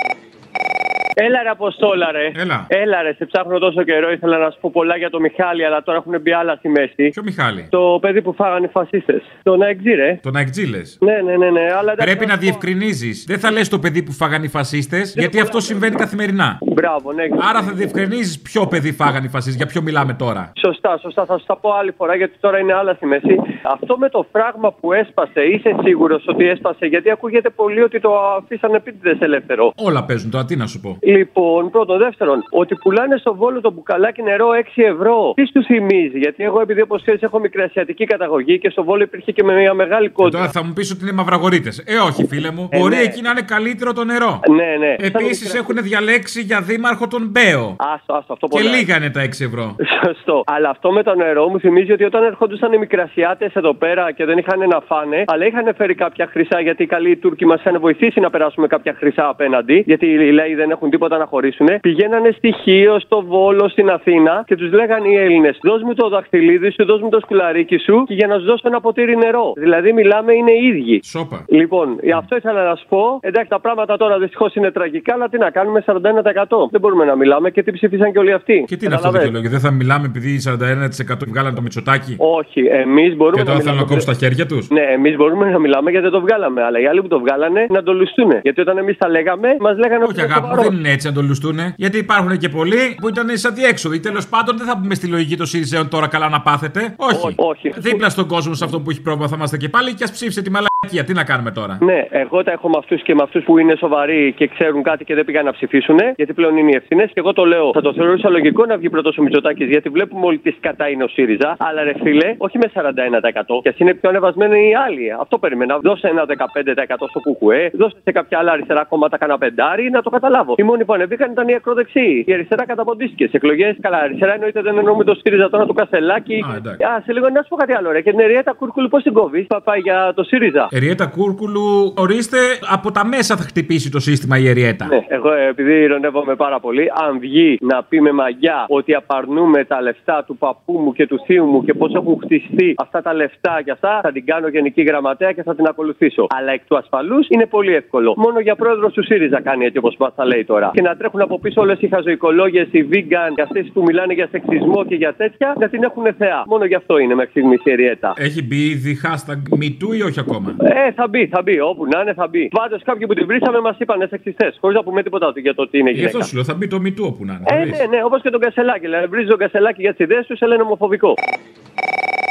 Έλα 1.15 1.43
ρε 1.43 1.49
Αποστόλα 1.49 2.13
ρε. 2.13 2.31
Έλα. 2.43 2.67
Έλα 2.69 3.03
ρε, 3.03 3.13
σε 3.15 3.25
ψάχνω 3.25 3.59
τόσο 3.59 3.83
καιρό. 3.83 4.11
Ήθελα 4.13 4.39
να 4.39 4.51
σου 4.51 4.59
πω 4.61 4.71
πολλά 4.73 4.97
για 4.97 5.11
το 5.11 5.21
Μιχάλη, 5.21 5.65
αλλά 5.65 5.83
τώρα 5.83 5.99
έχουν 5.99 6.21
μπει 6.21 6.33
άλλα 6.33 6.55
στη 6.55 6.69
μέση. 6.69 7.09
Ποιο 7.09 7.23
Μιχάλη; 7.23 7.67
Το 7.71 7.99
παιδί 8.01 8.23
που 8.23 8.33
φάγανε 8.33 8.67
οι 8.67 8.69
φασίστες. 8.69 9.23
Το 9.43 9.57
Ναεκτζή 9.57 9.91
ρε. 9.91 10.19
Το 10.23 10.31
Ναεκτζή 10.31 10.65
λες. 10.67 10.99
Ναι, 11.01 11.17
ναι, 11.25 11.37
ναι, 11.37 11.51
ναι. 11.51 11.61
Αλλά 11.79 11.93
εντάξει, 11.93 12.15
Πρέπει 12.15 12.27
να 12.27 12.37
διευκρινίζεις. 12.37 13.25
Δεν 13.27 13.39
θα 13.39 13.51
λες 13.51 13.69
το 13.69 13.79
παιδί 13.79 14.03
που 14.03 14.13
φάγανε 14.13 14.45
οι 14.45 14.49
φασίστες, 14.49 15.15
γιατί 15.17 15.41
αυτό 15.41 15.61
συμβαίνει 15.61 15.95
καθημερινά. 15.95 16.59
Μπράβο, 16.75 17.13
ναι. 17.13 17.23
Άρα 17.51 17.63
θα 17.63 17.73
διευκρινίζεις 17.73 18.41
ποιο 18.41 18.67
παιδί 18.67 18.93
φάγανε 18.93 19.27
οι 19.27 19.29
φασίστες, 19.29 19.57
για 19.57 19.67
ποιο 19.67 19.83
μιλάμε 19.83 20.13
τώρα. 20.15 20.53
Σωστά, 20.67 20.99
σωστά. 21.03 21.25
Θα 21.25 21.39
σου 21.39 21.45
τα 21.47 21.57
πω 21.57 21.71
άλλη 21.81 21.93
φορά 21.99 22.15
γιατί 22.17 22.35
τώρα 22.41 22.59
είναι 22.59 22.73
άλλα 22.75 22.95
στη 22.95 23.07
μέση. 23.07 23.37
Αυτό 23.63 23.99
με 23.99 24.09
το 24.09 24.27
φράγμα 24.33 24.73
που 24.73 24.93
έσπασε, 24.93 25.41
είσαι 25.41 25.77
σίγουρος 25.83 26.25
ότι 26.27 26.49
έσπασε, 26.49 26.87
γιατί 26.87 27.11
ακούγεται 27.11 27.51
πολύ 27.51 27.81
ότι 27.83 28.01
το 28.01 28.11
αφήσανε 28.39 28.77
επίτηδε 28.77 29.17
ελεύθερο. 29.21 29.73
Όλα 29.77 30.05
παίζουν 30.05 30.31
τώρα, 30.31 30.45
τι 30.45 30.57
να 30.57 30.67
σου 30.67 30.81
πω. 30.81 30.99
Λοιπόν, 31.03 31.71
πρώτον. 31.71 31.99
Δεύτερον, 31.99 32.43
ότι 32.51 32.75
πουλάνε 32.75 33.17
στο 33.17 33.35
βόλο 33.35 33.61
το 33.61 33.71
μπουκαλάκι 33.73 34.23
νερό 34.23 34.49
6 34.77 34.83
ευρώ. 34.93 35.33
Τι 35.35 35.47
σου 35.47 35.65
θυμίζει, 35.65 36.19
γιατί 36.19 36.45
εγώ 36.45 36.61
επειδή 36.61 36.81
όπως 36.81 37.03
ξέρεις 37.03 37.23
έχω 37.23 37.39
μικρασιατική 37.39 38.05
καταγωγή 38.05 38.59
και 38.59 38.71
στο 38.71 38.85
βόλο 38.85 39.03
υπήρχε 39.03 39.33
και 39.33 39.43
με 39.43 39.55
μια 39.55 39.75
μεγάλη 39.75 40.07
Και 40.07 40.13
κόντρα. 40.13 40.39
τώρα 40.39 40.51
θα 40.51 40.65
μου 40.65 40.73
πεις 40.73 40.91
ότι 40.91 41.03
είναι 41.03 41.13
μαυραγωρίτε. 41.13 41.71
Ε, 41.85 41.97
όχι, 41.97 42.27
φίλε 42.27 42.51
μου. 42.51 42.69
Ε, 42.71 42.79
Μπορεί 42.79 42.95
ναι. 42.95 43.01
εκεί 43.03 43.21
να 43.23 43.31
είναι 43.31 43.43
καλύτερο 43.43 43.93
το 43.93 44.05
νερό. 44.05 44.41
Ναι, 44.51 44.87
ναι. 44.87 45.07
Επίσης 45.07 45.55
έχουν 45.55 45.77
διαλέξει 45.83 46.41
για 46.41 46.61
δήμαρχο 46.69 47.07
τον 47.15 47.23
Μπέο. 47.33 47.77
Άστο, 47.95 48.13
άστο, 48.19 48.33
αυτό 48.33 48.47
Και 48.47 48.57
πολύ. 48.57 48.69
λίγα 48.77 48.97
είναι 48.97 49.11
τα 49.11 49.23
6 49.23 49.45
ευρώ. 49.49 49.77
Σωστό. 50.05 50.43
Αλλά 50.47 50.69
αυτό 50.69 50.93
με 50.93 51.03
το 51.03 51.15
νερό 51.15 51.49
μου 51.49 51.59
θυμίζει 51.61 51.93
ότι 51.93 52.05
όταν 52.05 52.23
ερχόντουσαν 52.25 52.73
οι 52.73 52.79
μικρασιάτες 52.79 53.55
εδώ 53.55 53.75
πέρα 53.75 54.13
και 54.13 54.25
δεν 54.25 54.39
είχαν 54.39 54.59
να 54.69 54.81
φάνε, 54.81 55.25
αλλά 55.27 55.47
είχαν 55.47 55.75
φέρει 55.77 55.95
κάποια 55.95 56.27
χρυσά 56.33 56.61
γιατί 56.61 56.83
οι 56.83 56.87
καλοί 56.87 57.17
Τούρκοι 57.17 57.47
μας 57.47 57.61
είχαν 57.61 57.81
βοηθήσει 57.81 58.21
να 58.21 58.31
περάσουμε 58.31 58.67
κάποια 58.67 58.95
χρυσά 58.99 59.29
απέναντι. 59.29 59.83
Γιατί 59.87 60.07
οι 60.07 60.33
Λέοι 60.33 60.55
δεν 60.55 60.71
έχουν 60.71 60.91
τίποτα 60.91 61.19
να 61.19 61.27
χωρίσουν, 61.27 61.69
πηγαίνανε 61.81 62.31
στοιχείο 62.37 62.99
στο 63.01 63.23
Βόλο 63.23 63.69
στην 63.69 63.91
Αθήνα 63.91 64.43
και 64.47 64.57
τους 64.57 64.73
λέγανε 64.73 65.09
οι 65.09 65.17
Έλληνες: 65.17 65.59
Δώσ' 65.63 65.83
μου 65.83 65.95
το 65.95 66.09
δαχτυλίδι 66.09 66.71
σου, 66.71 66.85
δώσ' 66.85 67.01
μου 67.01 67.09
το 67.09 67.21
σκουλαρίκι 67.21 67.79
σου 67.79 68.05
και 68.07 68.15
για 68.15 68.27
να 68.27 68.39
σου 68.39 68.45
δώσω 68.45 68.63
ένα 68.65 68.81
ποτήρι 68.81 69.17
νερό. 69.17 69.53
Δηλαδή, 69.57 69.93
μιλάμε 69.93 70.33
είναι 70.33 70.51
οι 70.51 70.67
ίδιοι. 70.67 71.01
Σόπα. 71.05 71.45
Λοιπόν, 71.49 71.99
αυτό 72.17 72.37
ήθελα 72.37 72.65
να 72.65 72.75
σου 72.75 72.87
πω. 72.89 73.19
Εντάξει, 73.21 73.49
τα 73.49 73.61
πράγματα 73.61 73.97
τώρα 73.97 74.19
δυστυχώς 74.19 74.55
είναι 74.55 74.71
τραγικά, 74.71 75.15
αλλά 75.15 75.29
τι 75.29 75.39
να 75.39 75.51
κάνουμε 75.51 75.85
41%. 75.87 76.54
Δεν 76.71 76.81
μπορούμε 76.81 77.05
να 77.05 77.17
μιλάμε 77.17 77.51
και 77.51 77.63
τι 77.63 77.73
ψήφισαν 77.73 78.13
και 78.13 78.19
όλοι 78.19 78.33
αυτοί. 78.33 78.65
Και 78.67 78.77
τι 78.77 78.85
είναι 78.87 78.95
αυτό 78.95 79.07
το 79.11 79.13
δικαιολόγιο, 79.13 79.51
δεν 79.51 79.61
θα 79.61 79.71
μιλάμε 79.71 80.07
επειδή 80.07 80.41
41% 80.45 81.27
βγάλανε 81.27 81.55
το 81.55 81.63
Μητσοτάκι. 81.63 82.15
Όχι, 82.19 82.61
εμείς 82.85 83.17
μπορούμε 83.17 83.37
Και 83.37 83.45
τώρα 83.45 83.59
να 83.59 83.63
θέλουν 83.63 83.65
να 83.65 83.71
μιλάμε. 83.73 83.89
κόψουν 83.91 84.13
τα 84.13 84.19
χέρια 84.23 84.47
τους; 84.47 84.69
Ναι, 84.71 84.81
εμείς 84.81 85.17
μπορούμε 85.17 85.51
να 85.51 85.59
μιλάμε 85.59 85.91
γιατί 85.91 86.07
δεν 86.09 86.15
το 86.19 86.21
βγάλαμε. 86.27 86.63
Αλλά 86.63 86.79
οι 86.81 86.87
άλλοι 86.87 87.01
που 87.03 87.09
το 87.09 87.19
βγάλανε 87.21 87.67
να 87.71 87.83
το 87.83 87.93
λουστούν. 87.93 88.31
Γιατί 88.43 88.61
όταν 88.61 88.79
εμείς 88.79 88.97
τα 88.97 89.09
λέγαμε, 89.09 89.49
μας 89.61 89.77
λέγανε 89.79 90.05
Όχι, 90.05 90.21
αγάπη 90.21 90.47
μου, 90.49 90.63
δεν 90.63 90.73
είναι 90.73 90.91
έτσι 90.91 91.07
να 91.07 91.13
το 91.13 91.23
λουστούνε. 91.23 91.75
Γιατί 91.77 91.99
υπάρχουν 91.99 92.39
και 92.39 92.49
πολλοί 92.49 92.83
που 93.01 93.09
ήταν 93.09 93.27
σαν 93.37 93.55
διέξοδοι. 93.55 94.01
Τέλος 94.01 94.27
πάντων, 94.29 94.57
δεν 94.59 94.67
θα 94.67 94.79
πούμε 94.81 94.95
στη 94.95 95.07
λογική 95.07 95.37
των 95.37 95.47
ΣΥΡΙΖΑ 95.47 95.89
τώρα 95.89 96.09
καλά 96.09 96.29
να 96.29 96.41
πάθετε. 96.41 96.95
Όχι. 96.97 97.35
όχι. 97.37 97.73
Δίπλα 97.77 98.09
στον 98.09 98.27
κόσμο, 98.27 98.55
σε 98.55 98.65
αυτό 98.65 98.81
που 98.81 98.91
έχει 98.91 99.03
πρόβλημα, 99.03 99.29
θα 99.29 99.35
είμαστε 99.37 99.57
και 99.57 99.69
πάλι 99.69 99.95
και 99.95 100.05
ας 100.05 100.11
ψήφισε 100.11 100.43
τη 100.43 100.51
μαλακία. 100.51 101.05
Τι 101.07 101.13
να 101.13 101.25
κάνουμε 101.25 101.51
τώρα; 101.51 101.79
Ναι, 101.81 102.07
εγώ 102.11 102.43
τα 102.43 102.53
έχω 102.53 102.69
με 102.69 102.77
αυτούς 102.79 103.03
και 103.03 103.15
με 103.15 103.23
αυτούς 103.23 103.45
που 103.45 103.59
είναι 103.59 103.75
σοβαροί 103.77 104.33
και 104.37 104.47
ξέρουν 104.47 104.83
κάτι 104.83 105.05
και 105.05 105.15
δεν 105.15 105.25
πήγαν 105.25 105.45
να 105.45 105.53
ψηφίσουν. 105.53 105.99
Γιατί 106.17 106.33
πλέον 106.45 106.59
είναι 106.61 106.71
οι 106.71 106.77
ευθύνες. 106.83 107.07
Και 107.15 107.21
εγώ 107.25 107.33
το 107.33 107.45
λέω, 107.45 107.71
θα 107.73 107.81
το 107.81 107.93
θεωρούσα 107.93 108.29
λογικό 108.29 108.67
να 108.67 108.77
βγει 108.77 108.91
πρώτος 108.91 109.19
ο 109.19 109.23
Μητσοτάκης. 109.23 109.69
Γιατί 109.69 109.89
βλέπουμε 109.89 110.27
όλοι 110.27 110.39
τι 110.39 110.53
κατά 110.67 110.89
είναι 110.89 111.05
ο 111.05 111.09
ΣΥΡΙΖΑ. 111.09 111.57
Αλλά 111.59 111.83
ρε 111.83 111.95
φίλε, 112.03 112.35
όχι 112.39 112.59
με 112.59 112.69
41%. 112.75 113.61
Και 113.63 113.69
ας 113.69 113.79
είναι 113.79 113.95
πιο 113.95 114.09
ανεβασμένοι 114.09 114.59
οι 114.69 114.75
άλλοι. 114.87 115.05
Αυτό 115.21 115.39
περίμενα. 115.39 115.79
Δώσε 115.79 116.09
ένα 116.09 116.25
15% 116.27 117.07
στο 117.09 117.21
Κουκουέ, 117.21 117.71
δώσε 117.73 117.97
σε 118.05 118.13
κάποια 118.13 118.39
άλλα 118.39 118.53
αριστερά 118.53 118.85
κόμματα 118.85 119.19
κανένα 119.19 119.39
πεντάρι 119.39 119.91
να 119.91 120.03
το 120.03 120.11
καταλάβω. 120.11 120.55
Οι 120.57 120.63
μόνοι 120.63 120.85
που 120.85 120.93
ανεβήκαν 120.93 121.31
ήταν 121.31 121.49
οι 121.49 121.55
ακροδεξιοί. 121.55 122.25
Η 122.27 122.33
αριστερά 122.33 122.65
καταποντίστηκες. 122.67 123.31
Σε 123.31 123.37
εκλογές, 123.37 123.77
καλά, 123.81 123.99
αριστερά 123.99 124.33
εννοείται 124.35 124.61
δεν 124.63 124.79
εννοούμε 124.79 125.05
το 125.05 125.15
ΣΥΡΙΖΑ 125.15 125.51
τώρα 125.51 125.67
του 125.67 125.75
Κασελάκη. 125.75 126.45
Α, 126.91 127.01
σε 127.05 127.13
λίγο 127.13 127.29
να 127.29 127.43
σου 127.43 127.49
πω 127.49 127.57
κάτι 127.57 127.73
άλλο, 127.73 127.91
ρε. 127.91 128.01
Και 128.01 128.11
την 128.11 128.21
Εριέτα 128.21 128.53
Κούρκουλου 128.53 128.89
πώς 128.89 129.03
την 129.03 129.13
κόβεις; 129.13 129.47
Θα 129.49 129.61
πάει 129.63 129.81
για 129.81 130.13
το 130.15 130.23
ΣΥΡΙΖΑ. 130.23 130.69
Εριέτα 130.71 131.07
Κούρκουλου, 131.07 131.95
ορίστε, 131.97 132.39
από 132.71 132.91
τα 132.91 133.07
μέσα 133.07 133.37
θα 133.37 133.43
χτυπήσει 133.43 133.91
το 133.91 134.01
σύστημα 134.01 134.39
η 134.39 134.49
Εριέτα. 134.49 134.87
Ναι, 134.87 135.05
εγώ 135.09 135.33
ε, 135.33 135.47
επειδή 135.49 135.73
ηρωνεύομαι 135.73 136.34
πάρα 136.37 136.61
πολύ, 136.61 136.91
αν 137.07 137.19
βγει 137.19 137.59
να 137.61 137.83
πει 137.83 138.01
με 138.01 138.13
μαγιά 138.13 138.65
ότι 138.69 138.95
απαρνούμε 138.95 139.65
τα 139.65 139.83
λεφτά 139.83 140.25
του 140.27 140.37
παππού 140.37 140.73
μου 140.79 140.93
και 140.93 141.07
του 141.07 141.19
θείου 141.27 141.45
μου 141.45 141.65
και 141.65 141.75
πώς 141.75 141.95
έχουν 141.95 142.19
χτιστεί 142.23 142.75
αυτά 142.79 143.03
τα 143.03 143.15
λεφτά 143.15 143.63
και 143.65 143.71
αυτά, 143.71 144.01
θα 144.03 144.13
την 144.13 144.25
κάνω 144.25 144.49
γενική 144.49 144.83
γραμματέα 144.83 145.33
και 145.33 145.43
θα 145.43 145.55
την 145.55 145.67
ακολουθήσω. 145.67 146.27
Αλλά 146.29 146.53
εκ 146.53 146.63
του 146.67 146.77
ασφαλούς 146.77 147.27
είναι 147.29 147.47
πολύ 147.47 147.75
εύκολο. 147.75 148.15
Μόνο 148.17 148.41
για 148.41 148.57
πρόεδρο 148.57 148.91
του 148.91 149.05
ΣΥΡΙΖΑ 149.05 149.41
κάνει 149.41 149.65
έτσι 149.65 149.79
όπως 149.79 149.97
μας 149.99 150.15
τα 150.15 150.25
λέει 150.25 150.45
τώρα. 150.45 150.71
Και 150.75 150.83
να 150.83 150.97
τρέχουν 150.97 151.21
από 151.21 151.39
πίσω 151.39 151.61
όλες 151.61 151.81
οι 151.81 151.89
χαζοοικολόγες, 151.89 152.69
οι 152.71 152.89
vegan 152.93 153.33
και 153.35 153.43
αυτές 153.43 153.71
που 153.73 153.83
μιλάνε 153.83 154.13
για 154.13 154.29
σεξισμό 154.31 154.85
και 154.85 154.95
για 154.95 155.15
τέτοια, 155.15 155.55
να 155.59 155.69
την 155.69 155.83
έχουν 155.83 156.05
θεά. 156.19 156.43
Μόνο 156.47 156.65
γι' 156.65 156.75
αυτό 156.75 156.99
είναι 156.99 157.15
μέχρι 157.15 157.31
στιγμής 157.31 157.61
η 157.65 157.71
Εριέτα. 157.71 158.13
Έχει 158.17 158.43
μπει 158.47 158.57
ήδη 158.57 159.01
hashtag 159.05 159.41
MeToo 159.63 159.97
ή 159.97 160.03
όχι 160.03 160.21
ακόμα; 160.21 160.57
Ε, 160.59 160.93
θα 160.93 161.09
μπει, 161.09 161.27
θα 161.27 161.43
μπει. 161.43 161.61
Όπου 161.61 161.87
να 161.93 162.01
είναι, 162.01 162.15
θα 162.15 162.27
μπει. 162.27 162.49
Πάντω 162.49 162.77
κάποιοι 162.85 163.07
που 163.07 163.15
την 163.15 163.27
βρήσαμε 163.27 163.61
μας 163.61 163.77
είπαν 163.79 164.07
σεξιστές. 164.09 164.57
Χωρίς 164.61 164.77
να 164.77 164.83
πούμε 164.83 165.03
τίποτα 165.03 165.33
για 165.37 165.55
το 165.55 165.63
ότι 165.63 165.79
είναι 165.79 165.91
Γι' 165.91 165.97
γυναίκα. 165.97 166.24
Αυτό 166.25 166.29
σου 166.29 166.35
λέω, 166.35 166.45
θα 166.45 166.55
μπει 166.55 166.67
το 166.67 166.81
MeToo 166.85 167.07
όπου 167.13 167.25
να 167.25 167.33
είναι. 167.33 167.63
Ε, 167.63 167.65
ναι, 167.65 167.97
ναι, 167.97 168.05
όπως 168.05 168.23
και 168.23 168.31
τον 168.31 168.41
Κασελάκη. 168.41 168.81
Δηλαδή, 168.81 169.07
βρίζει 169.07 169.29
τον 169.29 169.39
Κασελάκη 169.39 169.81
για 169.81 169.95
τις 169.95 170.05
ιδέες 170.05 170.27
του, 170.27 170.37
σε 170.37 170.47
λένε 170.47 170.63
ομοφοβικό. 170.63 171.15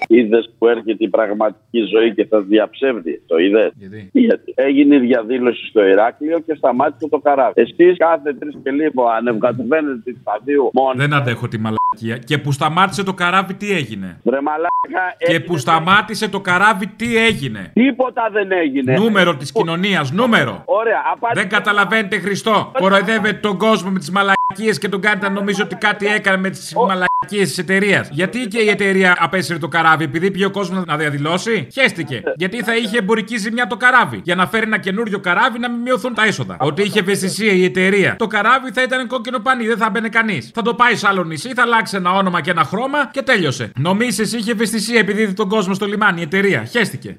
Είδες 0.07 0.53
που 0.57 0.67
έρχεται 0.67 1.03
η 1.03 1.10
πραγματική 1.10 1.79
ζωή 1.93 2.13
και 2.13 2.25
θα 2.25 2.41
διαψεύδει. 2.41 3.22
Το 3.27 3.38
είδες; 3.38 3.72
Γιατί; 4.12 4.53
Έγινε 4.55 4.95
η 4.95 5.00
διαδήλωση 5.00 5.65
στο 5.65 5.86
Ηράκλειο 5.86 6.39
και 6.39 6.53
σταμάτησε 6.55 7.10
το 7.10 7.19
καράβι. 7.19 7.62
Εσείς 7.62 7.98
κάθε 7.98 8.33
τρεις 8.33 8.57
και 8.63 8.72
λίγο 8.72 9.05
ανεβοκατεβαίνετε 9.05 10.00
της 10.03 10.17
σταδίου 10.22 10.69
μόνο. 10.74 10.93
Δεν 10.95 11.13
αντέχω 11.13 11.48
τη 11.48 11.57
μαλακία. 11.57 12.17
Και 12.25 12.38
που 12.38 12.51
σταμάτησε 12.51 13.03
το 13.03 13.13
καράβι, 13.13 13.53
τι 13.53 13.72
έγινε; 13.72 14.19
Βρε 14.24 14.41
μαλάκα, 14.41 15.15
Και 15.17 15.39
που 15.39 15.57
σταμάτησε 15.57 16.29
το 16.29 16.39
καράβι, 16.39 16.88
τι 16.88 17.17
έγινε; 17.17 17.72
Τίποτα 17.74 18.29
δεν 18.31 18.51
έγινε. 18.51 18.98
Νούμερο 18.98 19.36
της 19.36 19.51
κοινωνίας, 19.51 20.12
νούμερο. 20.12 20.63
Ωραία, 20.65 21.01
απάντησε. 21.13 21.41
Δεν 21.41 21.50
καταλαβαίνετε 21.50 22.19
Χριστό. 22.19 22.72
Κοροϊδεύετε 22.79 23.38
τον 23.41 23.57
κόσμο 23.57 23.89
με 23.89 24.00
τις 24.00 24.12
μαλακίες 24.12 24.77
και 24.79 24.89
τον 24.89 25.01
κάνετε 25.01 25.27
να 25.27 25.33
νομίζει 25.33 25.62
ότι 25.62 25.75
κάτι 25.75 26.05
έκανε 26.07 26.38
με 26.38 26.50
τις 26.50 26.74
μαλακίες 26.75 27.12
τη 27.25 27.41
εταιρείας. 27.57 28.09
Γιατί 28.11 28.47
και 28.47 28.59
η 28.59 28.69
εταιρεία 28.69 29.15
απέσυρε 29.19 29.59
το 29.59 29.67
καράβι, 29.67 30.03
επειδή 30.03 30.31
πήγε 30.31 30.45
ο 30.45 30.51
κόσμος 30.51 30.85
να 30.85 30.97
διαδηλώσει; 30.97 31.67
Χαίστηκε. 31.73 32.21
Γιατί 32.35 32.63
θα 32.63 32.77
είχε 32.77 32.97
εμπορική 32.97 33.37
ζημιά 33.37 33.67
το 33.67 33.77
καράβι. 33.77 34.21
Για 34.23 34.35
να 34.35 34.47
φέρει 34.47 34.65
ένα 34.65 34.77
καινούριο 34.77 35.19
καράβι 35.19 35.59
να 35.59 35.69
μην 35.71 35.81
μειωθούν 35.81 36.13
τα 36.13 36.25
έσοδα. 36.25 36.57
Ότι 36.59 36.81
είχε 36.81 36.99
ευαισθησία 36.99 37.51
η 37.51 37.63
εταιρεία. 37.63 38.15
Το 38.15 38.27
καράβι 38.27 38.71
θα 38.71 38.81
ήταν 38.81 39.07
κόκκινο 39.07 39.39
πανί, 39.39 39.67
δεν 39.67 39.77
θα 39.77 39.89
μπαίνει 39.89 40.09
κανείς. 40.09 40.51
Θα 40.53 40.61
το 40.61 40.73
πάει 40.73 40.95
σε 40.95 41.07
άλλο 41.07 41.23
νησί, 41.23 41.53
θα 41.53 41.61
αλλάξει 41.61 41.95
ένα 41.95 42.11
όνομα 42.11 42.41
και 42.41 42.51
ένα 42.51 42.63
χρώμα 42.63 43.09
και 43.11 43.21
τέλειωσε. 43.21 43.71
Νομίζεις 43.75 44.19
εσύ 44.19 44.37
είχε 44.37 44.51
ευαισθησία 44.51 44.99
επειδή 44.99 45.21
είδε 45.21 45.31
τον 45.31 45.49
κόσμο 45.49 45.73
στο 45.73 45.85
λιμάνι 45.85 46.19
η 46.19 46.23
εταιρεία; 46.23 46.65
Χαίστηκε. 46.71 47.17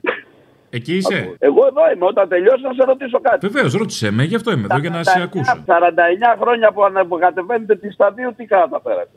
Εκεί 0.78 0.96
είσαι; 0.96 1.36
Εγώ 1.38 1.66
εδώ 1.70 1.82
είμαι. 1.94 2.06
Όταν 2.06 2.28
τελειώσει 2.28 2.62
να 2.62 2.72
σε 2.72 2.84
ρωτήσω 2.84 3.20
κάτι. 3.20 3.46
Βεβαίως, 3.46 3.72
ρώτησε 3.74 4.10
με, 4.10 4.22
γι' 4.22 4.34
αυτό 4.34 4.52
είμαι 4.52 4.66
εδώ 4.70 4.78
για 4.78 4.90
να 4.90 5.02
σε 5.02 5.22
ακούσω. 5.22 5.52
49 5.66 5.70
χρόνια 6.40 6.72
που 6.72 6.84
ανεβοκατεβαίνετε 6.84 7.76
τη 7.76 7.90
σταδίου, 7.90 8.34
τι 8.36 8.44
καταφέρατε. 8.44 9.10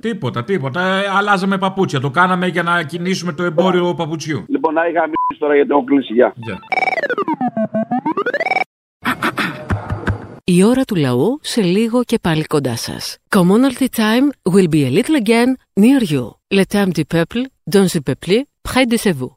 Τίποτα, 0.00 0.44
τίποτα. 0.44 0.80
Ε, 0.80 1.08
αλλάζαμε 1.18 1.58
παπούτσια. 1.58 2.00
Το 2.00 2.10
κάναμε 2.10 2.46
για 2.46 2.62
να 2.62 2.82
κινήσουμε 2.82 3.32
το 3.32 3.42
εμπόριο 3.42 3.94
παπουτσιού. 3.94 4.44
Λοιπόν, 4.48 4.74
να 4.74 4.86
είχα 4.86 5.00
μιλήσει 5.00 5.38
τώρα 5.38 5.54
γιατί 5.54 5.70
έχω 5.70 5.84
κλείσει. 5.84 6.12
Γεια. 6.12 6.32
Η 10.44 10.64
ώρα 10.64 10.84
του 10.84 10.94
λαού 10.94 11.38
σε 11.42 11.62
λίγο 11.62 12.02
και 12.04 12.18
πάλι 12.22 12.44
κοντά 12.44 12.76
σας. 12.76 13.18
Commonalty 13.36 13.86
time 13.96 14.52
will 14.54 14.68
be 14.68 14.82
a 14.88 14.90
little 14.98 15.16
again 15.24 15.50
near 15.80 16.02
you. 16.12 16.24
Le 16.58 16.64
temps 16.74 16.92
du 16.98 17.04
peuple, 17.14 17.42
dans 17.74 17.88
le 17.94 18.00
peuple, 18.08 18.34
près 18.68 18.86
de 18.92 19.12
vous. 19.18 19.32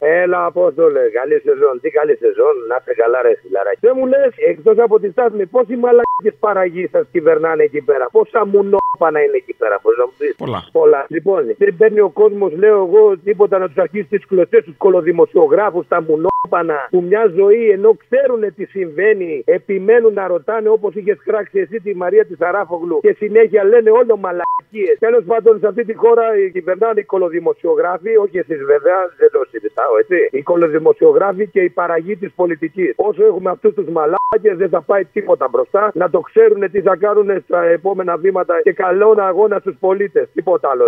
Έλα, 0.00 0.44
Απόστολε, 0.44 1.00
καλή 1.18 1.40
σεζόν. 1.40 1.80
Τι 1.80 1.90
καλή 1.90 2.16
σεζόν, 2.16 2.54
να 2.68 2.76
είστε 2.78 2.94
καλά, 2.94 3.22
ρε 3.22 3.32
φιλαράκι. 3.42 3.78
Δεν 3.80 3.94
μου 3.96 4.06
λες, 4.06 4.32
εκτός 4.36 4.78
από 4.78 5.00
τη 5.00 5.10
στάθμη, 5.10 5.46
πόσοι 5.46 5.76
μαλακίε 5.76 6.32
παραγεί 6.38 6.88
σας 6.92 7.06
κυβερνάνε 7.12 7.62
εκεί 7.62 7.80
πέρα. 7.80 8.08
Πόσα 8.12 8.46
μουνόπανα 8.92 9.24
είναι 9.24 9.36
εκεί 9.36 9.54
πέρα, 9.54 9.78
μπορείς 9.82 9.98
να 9.98 10.04
μου 10.04 10.14
πεις. 10.18 10.34
Πολλά. 10.36 10.60
Πολλά. 10.72 11.06
Λοιπόν, 11.08 11.40
δεν 11.58 11.76
παίρνει 11.76 12.00
ο 12.00 12.08
κόσμος, 12.08 12.52
λέω 12.56 12.76
εγώ, 12.86 13.18
τίποτα 13.18 13.58
να 13.58 13.66
τους 13.66 13.76
αρχίσει 13.76 14.04
τις 14.04 14.26
κλωστές, 14.26 14.64
τους 14.64 14.76
κολοδημοσιογράφους, 14.76 15.88
τα 15.88 16.02
μουνόπανα, 16.02 16.88
που 16.90 17.00
μια 17.02 17.32
ζωή 17.36 17.70
ενώ 17.70 17.96
ξέρουν 18.04 18.54
τι 18.54 18.64
συμβαίνει, 18.64 19.42
επιμένουν 19.44 20.12
να 20.12 20.26
ρωτάνε 20.26 20.68
όπως 20.68 20.94
είχες 20.94 21.18
κράξει 21.24 21.58
εσύ 21.58 21.80
τη 21.80 21.96
Μαρία 21.96 22.24
της 22.24 22.40
Αράφογλου 22.40 23.00
και 23.00 23.12
συνέχεια 23.12 23.64
λένε 23.64 23.90
όλο 23.90 24.16
μαλακίες. 24.16 24.98
Τέλος 24.98 25.24
πάντων, 25.24 25.58
σε 25.58 25.66
αυτή 25.66 25.84
τη 25.84 25.94
χώρα 25.94 26.24
κυβερνάνε 26.52 27.00
οι 27.00 27.04
κολοδημοσιογράφοι, 27.04 28.16
όχι 28.16 28.38
εσείς 28.38 28.58
βέβαια, 28.64 28.98
δεν 29.18 29.30
το 29.30 29.40
συζητάω 29.50 29.98
έτσι. 29.98 30.28
Οι 30.30 30.42
κολοδημοσιογράφοι 30.42 31.46
και 31.46 31.60
η 31.60 31.68
παραγή 31.68 32.16
της 32.16 32.32
πολιτικής. 32.34 32.92
Όσο 32.96 33.24
έχουμε 33.24 33.50
αυτούς 33.50 33.74
τους 33.74 33.88
μαλάκες, 33.88 34.56
δεν 34.56 34.68
θα 34.68 34.80
πάει 34.80 35.04
τίποτα 35.04 35.48
μπροστά. 35.50 35.90
Να 35.94 36.10
το 36.10 36.20
ξέρουν 36.20 36.70
τι 36.70 36.80
θα 36.80 36.96
κάνουν 36.96 37.42
στα 37.44 37.62
επόμενα 37.62 38.16
βήματα 38.16 38.60
και 38.62 38.72
καλό 38.88 39.14
αγώνα 39.18 39.58
στους 39.58 39.76
πολίτες. 39.80 40.28
Τίποτα 40.34 40.70
άλλο. 40.70 40.84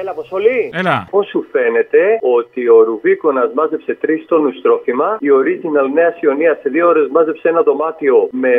Έλα, 0.00 0.10
Αποστολή. 0.10 0.70
Έλα. 0.72 1.08
Πώς 1.10 1.26
σου 1.26 1.46
φαίνεται 1.52 2.02
ότι 2.38 2.68
ο 2.68 2.82
Ρουβίκονας 2.82 3.50
μάζεψε 3.54 3.92
τρεις 4.00 4.24
τόνους 4.26 4.60
τρόφιμα, 4.62 5.08
η 5.20 5.28
Original 5.40 5.86
Νέα 5.94 6.10
Ιωνία 6.20 6.58
σε 6.62 6.68
δύο 6.68 6.88
ώρες 6.88 7.08
μάζεψε 7.14 7.48
ένα 7.48 7.62
δωμάτιο 7.62 8.28
με 8.30 8.54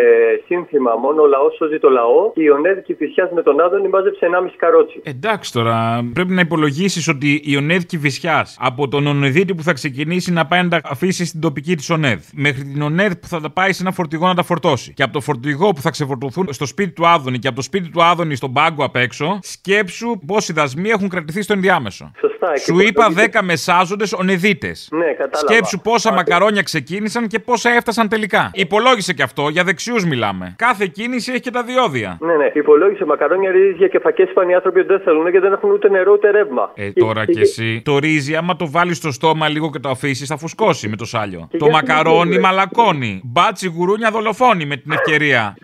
σύνθημα 0.46 0.92
Μόνο 0.96 1.22
ο 1.22 1.27
λαός 1.27 1.56
σώζει 1.56 1.80
το 1.80 1.89
λαό 1.89 2.32
και 2.34 2.42
η 2.42 2.50
Ονέδικη 2.50 2.94
Φυσιάς 2.94 3.30
με 3.32 3.42
τον 3.42 3.62
Άδωνη 3.62 3.88
μάζεψε 3.88 4.25
1,5 4.25 4.50
καρότσι. 4.58 5.01
Εντάξει 5.04 5.54
τώρα, 5.54 6.06
πρέπει 6.13 6.32
να 6.32 6.42
υπολογίσεις 6.42 7.08
ότι 7.08 7.42
η 7.44 7.58
ΟΝΕΔ 7.58 7.84
Κυφυσιά 7.84 8.48
από 8.58 8.88
τον 8.88 9.08
ΟΝΕΔίτη 9.08 9.56
που 9.56 9.63
θα 9.63 9.74
ξεκινήσει 9.74 10.32
να 10.32 10.46
πάει 10.46 10.63
να 10.63 10.70
τα 10.70 10.80
αφήσει 10.84 11.25
στην 11.25 11.39
τοπική 11.42 11.75
της 11.75 11.89
ΟΝΕΔ, 11.89 12.22
μέχρι 12.34 12.63
την 12.63 12.82
ΟΝΕΔ 12.82 13.13
που 13.13 13.27
θα 13.27 13.42
τα 13.42 13.50
πάει 13.50 13.74
σε 13.74 13.82
ένα 13.82 13.92
φορτηγό 13.92 14.27
να 14.27 14.34
τα 14.34 14.44
φορτώσει, 14.44 14.94
και 14.94 15.04
από 15.04 15.13
το 15.13 15.20
φορτηγό 15.20 15.70
που 15.72 15.82
θα 15.82 15.89
ξεφορτωθούν 15.89 16.48
στο 16.54 16.65
σπίτι 16.65 16.92
του 16.92 17.08
Άδωνη 17.08 17.39
και 17.39 17.48
από 17.48 17.56
το 17.56 17.62
σπίτι 17.62 17.89
του 17.89 18.04
Άδωνη 18.04 18.36
στον 18.36 18.54
πάγκο 18.54 18.84
απ' 18.84 18.96
έξω, 18.96 19.39
σκέψου 19.42 20.20
πόσοι 20.25 20.54
δασμοί 20.54 20.89
έχουν 20.89 21.10
κρατηθεί 21.25 21.41
στο 21.41 21.53
ενδιάμεσο. 21.53 22.12
Σωστά. 22.20 22.53
και 22.53 22.60
Σου 22.60 22.74
είπα 22.79 22.84
υπολογίζεται- 22.88 23.39
10 23.41 23.44
μεσάζοντες 23.44 24.13
ονεδίτε. 24.13 24.72
Ναι, 24.89 25.05
κατάλαβα. 25.05 25.38
Σκέψου 25.53 25.79
πόσα 25.79 26.13
μακαρόνια 26.13 26.62
ξεκίνησαν 26.62 27.27
και 27.27 27.39
πόσα 27.39 27.70
έφτασαν 27.70 28.08
τελικά. 28.10 28.50
Υπολόγισε 28.53 29.13
και 29.13 29.24
αυτό, 29.24 29.50
για 29.50 29.63
δεξιούς 29.63 30.05
μιλάμε. 30.05 30.55
Κάθε 30.58 30.86
κίνηση 30.88 31.32
έχει 31.32 31.39
και 31.39 31.51
τα 31.51 31.63
διόδια. 31.63 32.17
Ναι, 32.22 32.34
ναι. 32.36 32.51
Υπολόγισε 32.53 33.05
μακαρόνια, 33.05 33.51
ρύζια 33.51 33.88
και 33.88 34.00
φακές 34.00 34.29
είπαν 34.29 34.50
οι 34.50 34.55
άνθρωποι 34.55 34.79
ότι 34.79 34.88
δεν 34.88 35.00
θέλουν 35.00 35.32
και 35.32 35.39
δεν 35.39 35.53
έχουν 35.53 35.72
ούτε 35.72 35.89
νερό 35.89 36.12
ούτε 36.12 36.32
ρεύμα. 36.32 36.72
Ε, 36.75 36.91
τώρα 36.91 37.25
κι 37.25 37.39
εσύ. 37.39 37.82
Το 37.86 37.98
ρύζι, 37.98 38.36
άμα 38.36 38.55
το 38.55 38.72
βάλεις 38.72 38.98
στο 38.98 39.12
στόμα 39.12 39.50
λίγο 39.50 39.70
και 39.72 39.79
το 39.79 39.89
αφήσεις, 39.89 40.27
θα 40.27 40.38
φουσκώσει 40.38 40.88
με 40.88 40.96
το 40.96 41.05
σάλιο. 41.05 41.48
Και 41.51 41.58
Το 41.58 41.65
γιατί 41.65 41.86
δεν 41.86 41.96
μακαρόνι 41.96 42.24
γίνεται. 42.29 42.41
μαλακώνει. 42.41 43.22
Μπάτσι 43.24 43.67
γουρούνια 43.67 44.12
δολοφόνη 44.12 44.65
με 44.65 44.75
την 44.77 44.91
ευκαιρία. 44.91 45.55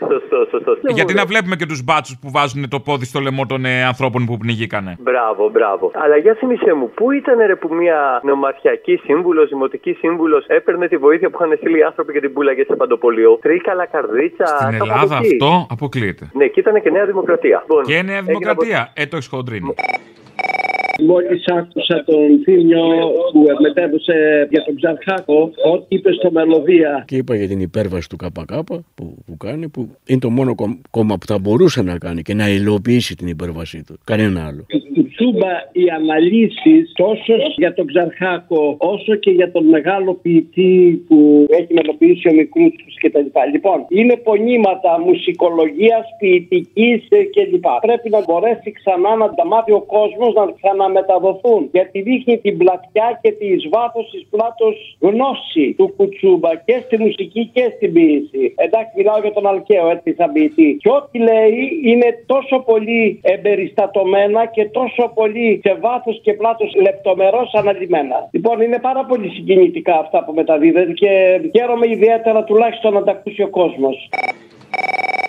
Σωστό, 0.50 0.72
σωστό. 0.72 0.94
Γιατί 0.94 1.14
να 1.14 1.26
βλέπουμε 1.26 1.56
και 1.56 1.66
τους 1.66 1.84
μπάτσους 1.84 2.18
που 2.22 2.32
βάζουν 2.32 2.70
το 2.70 2.80
πόδι 2.80 3.06
στο 3.06 3.20
λαιμό 3.20 3.46
των 3.46 3.66
ε, 3.66 3.84
ανθρώπων 3.84 4.26
που 4.26 4.38
πνιγήκανε. 4.38 4.98
Μπράβο, 5.00 5.50
μπράβο. 5.50 5.92
Αλλά 5.94 6.18
για 6.18 6.34
θυμίσέ 6.40 6.74
μου, 6.74 6.92
πού 6.94 7.12
ήταν 7.12 7.38
ρε 7.46 7.56
που 7.56 7.74
μια 7.74 8.22
νομαρχιακή 8.24 8.96
σύμβουλος, 9.04 9.50
δημοτική 9.50 9.94
σύμβουλος 9.94 10.46
έπαιρνε 10.48 10.88
τη 10.88 10.98
βοήθεια 10.98 11.30
που 11.30 11.38
είχαν 11.42 11.58
στείλει 11.58 11.78
οι 11.78 11.84
άνθρωποι 11.84 12.14
και 12.14 12.20
την 12.20 12.34
πουλάγε 12.34 12.64
σε 12.64 12.76
παντοπολείο. 12.76 13.40
Τρίκαλα, 13.42 13.86
καρδίτσα. 13.86 14.46
Στην 14.46 14.78
κάπου 14.78 14.84
Ελλάδα 14.84 15.18
εκεί. 15.18 15.28
αυτό 15.34 15.68
αποκλείεται. 15.70 16.30
Ναι, 16.34 16.48
και 16.48 16.60
ήταν 16.60 16.82
και 16.82 16.90
Νέα 16.90 17.06
Δημοκρατία. 17.06 17.64
Λοιπόν, 17.68 17.84
Και 17.84 17.94
Νέα 17.94 18.02
έγινε 18.02 18.22
Δημοκρατία. 18.22 18.92
Ε, 18.94 19.06
το 19.06 19.16
έχεις 19.16 19.28
χοντρίνει. 19.28 19.74
Μόλις 21.06 21.48
άκουσα 21.48 22.04
τον 22.06 22.42
Θήμιο 22.44 22.84
που 23.32 23.46
μετέβησε 23.62 24.48
για 24.50 24.64
τον 24.64 24.76
Ξαρχάκο, 24.76 25.52
ό,τι 25.72 25.96
είπε 25.96 26.12
στο 26.14 26.32
μελωδία. 26.32 27.04
Και 27.08 27.16
είπα 27.16 27.36
για 27.36 27.48
την 27.48 27.60
υπέρβαση 27.60 28.10
του 28.10 28.16
ΚΚ 28.16 28.54
που, 28.96 29.16
που 29.26 29.38
κάνει, 29.38 29.70
που 29.70 29.90
είναι 30.06 30.20
το 30.20 30.30
μόνο 30.30 30.56
κομ- 30.56 30.80
κόμμα 30.90 31.18
που 31.18 31.26
θα 31.26 31.40
μπορούσε 31.40 31.82
να 31.82 31.98
κάνει 31.98 32.22
και 32.22 32.34
να 32.34 32.50
υλοποιήσει 32.50 33.16
την 33.16 33.28
υπέρβασή 33.28 33.84
του. 33.84 33.96
Κανένα 34.04 34.46
άλλο. 34.48 34.66
Τσούμπα 35.16 35.54
οι 35.72 35.86
αναλύσεις 36.00 36.92
τόσο 36.96 37.34
για 37.56 37.74
τον 37.74 37.86
Ξαρχάκο 37.88 38.76
όσο 38.78 39.16
και 39.16 39.32
για 39.32 39.52
τον 39.52 39.66
μεγάλο 39.66 40.14
ποιητή 40.22 41.04
που 41.08 41.46
έχει 41.50 41.74
μελοποιήσει 41.74 42.28
ο 42.30 42.34
Μικρούτσικο 42.34 42.90
κτλ. 43.02 43.28
Λοιπόν, 43.54 43.86
είναι 43.90 44.16
πονήματα 44.18 45.00
μουσικολογίας, 45.06 46.06
ποιητικής 46.20 47.08
κλπ. 47.34 47.66
Πρέπει 47.82 48.10
να 48.10 48.22
μπορέσει 48.26 48.72
ξανά 48.72 49.16
να 49.16 49.34
τα 49.34 49.46
μάθει 49.46 49.72
ο 49.72 49.82
κόσμος 49.96 50.32
να 50.34 50.46
ξαναμεταδοθούν. 50.92 51.70
Γιατί 51.72 52.02
δείχνει 52.02 52.38
την 52.38 52.58
πλατιά 52.58 53.20
και 53.22 53.32
τη 53.32 53.46
εις 53.46 53.70
βάθος 53.70 54.10
της 54.12 54.28
πλάτος 54.30 54.98
γνώση 55.00 55.74
του 55.78 55.94
Κουτσούμπα 55.98 56.56
και 56.56 56.82
στη 56.86 56.98
μουσική 56.98 57.50
και 57.54 57.74
στην 57.76 57.94
ποιήση. 57.94 58.54
Εντάξει, 58.56 58.92
μιλάω 58.96 59.20
για 59.20 59.34
τον 59.34 59.48
Αλκαίο, 59.48 59.90
έτσι 59.90 60.14
σαν 60.14 60.32
ποιητή. 60.32 60.78
Και 60.82 60.90
ό,τι 60.90 61.18
λέει 61.20 61.56
είναι 61.84 62.24
τόσο 62.26 62.60
πολύ 62.60 63.20
εμπεριστατωμένα 63.24 64.46
και 64.46 64.66
τόσο 64.66 65.12
πολύ 65.16 65.62
σε 65.64 65.74
βάθος 65.74 66.20
και 66.24 66.34
πλάτος 66.34 66.76
λεπτομερώς 66.82 67.54
αναλυμένα. 67.54 68.30
Λοιπόν, 68.32 68.62
είναι 68.62 68.80
πάρα 68.80 69.06
πολύ 69.06 69.30
συγκινητικά 69.30 69.96
αυτά 70.00 70.24
που 70.24 70.34
μεταδίδεται 70.34 70.92
και 70.92 71.42
χαίρομαι 71.56 71.88
ιδιαίτερα 71.90 72.44
τουλάχιστον 72.44 72.94
να 72.94 73.04
τα 73.04 73.12
ακούσει 73.12 73.42
ο 73.42 73.50
κόσμος. 73.50 74.10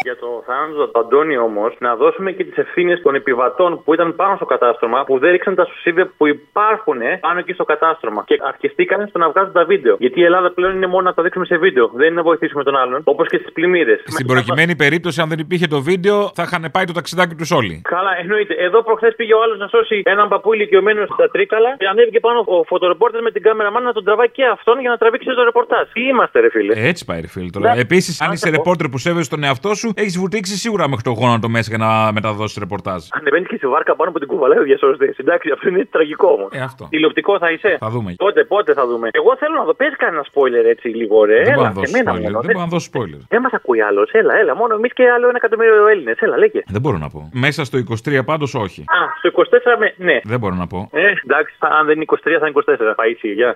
Για 0.03 0.17
το 0.17 0.29
θάνατο 0.47 0.87
του 0.89 0.99
Αντώνη 1.01 1.37
όμως, 1.37 1.71
να 1.79 1.97
δώσουμε 1.97 2.31
και 2.33 2.45
τις 2.45 2.57
ευθύνες 2.57 3.01
των 3.03 3.15
επιβατών 3.15 3.83
που 3.85 3.95
ήταν 3.95 4.17
πάνω 4.17 4.37
στο 4.37 4.45
κατάστρωμα, 4.45 5.05
που 5.05 5.19
δεν 5.19 5.31
ρίξαν 5.31 5.55
τα 5.55 5.65
σουσίβια 5.65 6.11
που 6.17 6.27
υπάρχουν 6.27 7.01
πάνω 7.21 7.39
εκεί 7.39 7.53
στο 7.53 7.65
κατάστρωμα. 7.65 8.23
Και 8.27 8.37
αρχιστήκαν 8.53 9.07
στο 9.09 9.19
να 9.19 9.29
βγάζουν 9.31 9.53
τα 9.53 9.65
βίντεο. 9.65 9.97
Γιατί 9.99 10.21
η 10.21 10.25
Ελλάδα 10.25 10.51
πλέον 10.53 10.77
είναι 10.77 10.87
μόνο 10.87 11.03
να 11.03 11.15
τα 11.15 11.23
δείξουμε 11.23 11.45
σε 11.45 11.57
βίντεο. 11.57 11.91
Δεν 11.95 12.07
είναι 12.07 12.17
να 12.17 12.23
βοηθήσουμε 12.23 12.63
τον 12.63 12.77
άλλον. 12.77 13.01
Όπως 13.05 13.29
και 13.29 13.39
στις 13.39 13.53
πλημμύρες. 13.53 14.01
Στην 14.07 14.27
προκειμένη 14.27 14.77
περίπτωση, 14.77 15.21
αν 15.21 15.29
δεν 15.29 15.39
υπήρχε 15.39 15.67
το 15.67 15.81
βίντεο, 15.83 16.31
θα 16.35 16.43
είχαν 16.43 16.65
πάει 16.73 16.85
το 16.85 16.93
ταξιδάκι 16.93 17.35
τους 17.35 17.51
όλοι. 17.51 17.81
Καλά, 17.85 18.11
εννοείται. 18.21 18.55
Εδώ 18.55 18.83
προχθές 18.83 19.15
πήγε 19.17 19.35
ο 19.35 19.43
άλλος 19.43 19.59
να 19.59 19.69
σώσει 19.69 20.03
έναν 20.05 20.29
παππού 20.29 20.53
ηλικιωμένο 20.53 21.07
στα 21.07 21.29
τρίκαλα 21.31 21.77
και 21.77 21.87
ανέβηκε 21.87 22.21
πάνω 22.21 22.39
ο 22.47 22.63
φωτορεπόρτερ 22.65 23.23
με 23.23 23.31
την 23.31 23.43
κάμερα 23.43 23.71
μάνα 23.71 23.87
να 23.87 23.93
τον 23.93 24.05
τραβάει 24.05 24.31
και 24.31 24.45
αυτόν 24.45 24.81
για 24.81 24.91
να 24.91 24.97
τραβήξει 24.97 25.29
το 25.35 25.45
ρεπορτάζ. 25.45 25.89
Τι 25.93 26.03
είμαστε, 26.07 26.41
ρε 26.41 26.51
φίλε; 26.51 26.73
Ε, 26.77 26.89
Έτσι 26.89 27.05
πάει, 27.05 27.21
ρε 27.21 27.27
φίλε. 27.27 27.51
τώρα. 27.51 27.75
Επίσης, 27.79 28.21
αν 28.21 28.33
είσαι 28.33 28.51
ρεπόρτερ 28.51 28.89
που 28.89 28.99
σέβεσαι 28.99 29.31
τον 29.31 29.45
εαυτό 29.45 29.75
σου, 29.75 29.92
έχεις 29.95 30.19
βουτήξει 30.19 30.57
σίγουρα 30.57 30.89
μέχρι 30.89 31.05
το 31.05 31.11
γόνατο 31.11 31.49
μέσα 31.49 31.69
για 31.77 31.79
να 31.87 32.13
μεταδώσεις 32.13 32.57
ρεπορτάζ. 32.57 33.03
Ανεβαίνει 33.11 33.47
και 33.47 33.57
στη 33.57 33.67
βάρκα 33.67 33.97
πάνω 33.97 34.11
από 34.11 34.19
την 34.19 34.29
κουβαλάει 34.29 34.59
ο 34.59 34.63
διασώστε. 34.63 35.15
Εντάξει, 35.17 35.51
αυτό 35.51 35.69
είναι 35.69 35.85
τραγικό 35.85 36.29
όμως. 36.37 36.49
Ε, 36.53 36.61
αυτό. 36.61 36.87
Τηλεοπτικό 36.91 37.39
θα 37.39 37.51
είσαι; 37.51 37.77
Θα 37.81 37.89
δούμε. 37.91 38.15
Πότε, 38.17 38.45
πότε 38.45 38.73
θα 38.73 38.87
δούμε; 38.87 39.09
Εγώ 39.13 39.37
θέλω 39.37 39.55
να 39.59 39.65
δω. 39.65 39.75
Πες 39.75 39.93
κανένα 39.97 40.25
spoiler 40.33 40.65
έτσι 40.75 40.89
λίγο, 40.89 41.25
ρε. 41.25 41.43
Δεν 41.43 41.53
μπορώ 41.55 41.61
Έλα, 41.61 41.69
να 41.69 41.73
δώσω 41.75 41.87
σε 41.87 41.97
μένα 41.97 42.11
spoiler. 42.13 42.23
μόνο. 42.23 42.41
Δεν 42.41 42.51
μπορώ 42.53 42.65
να 42.65 42.71
δώσω 42.75 42.89
spoiler. 42.95 43.21
Δεν 43.29 43.41
μας 43.41 43.53
ακούει 43.53 43.81
άλλος. 43.81 44.11
Έλα, 44.11 44.35
έλα. 44.37 44.55
Μόνο 44.55 44.75
εμείς 44.75 44.93
και 44.93 45.05
άλλο 45.15 45.29
ένα 45.29 45.37
εκατομμύριο 45.43 45.87
Έλληνες. 45.87 46.17
Έλα, 46.19 46.37
λέγε. 46.39 46.61
Δεν 46.67 46.81
μπορώ 46.81 46.99
να 46.99 47.09
πω. 47.11 47.31
Μέσα 47.33 47.65
στο 47.65 47.79
23 47.79 48.25
πάντως 48.25 48.55
όχι. 48.55 48.81
Α, 48.81 49.01
στο 49.19 49.29
24 49.29 49.77
με. 49.79 49.95
Ναι. 49.97 50.21
Δεν 50.25 50.39
μπορώ 50.39 50.55
να 50.55 50.67
πω. 50.67 50.89
Ε, 50.93 51.01
εντάξει, 51.25 51.55
θα- 51.59 51.69
αν 51.79 51.87
δεν 51.87 51.95
είναι 51.95 52.05
23 52.05 52.39
θα 52.41 52.47
είναι 52.47 52.51
24. 52.51 52.95
Παΐσι, 53.01 53.29
γεια. 53.35 53.55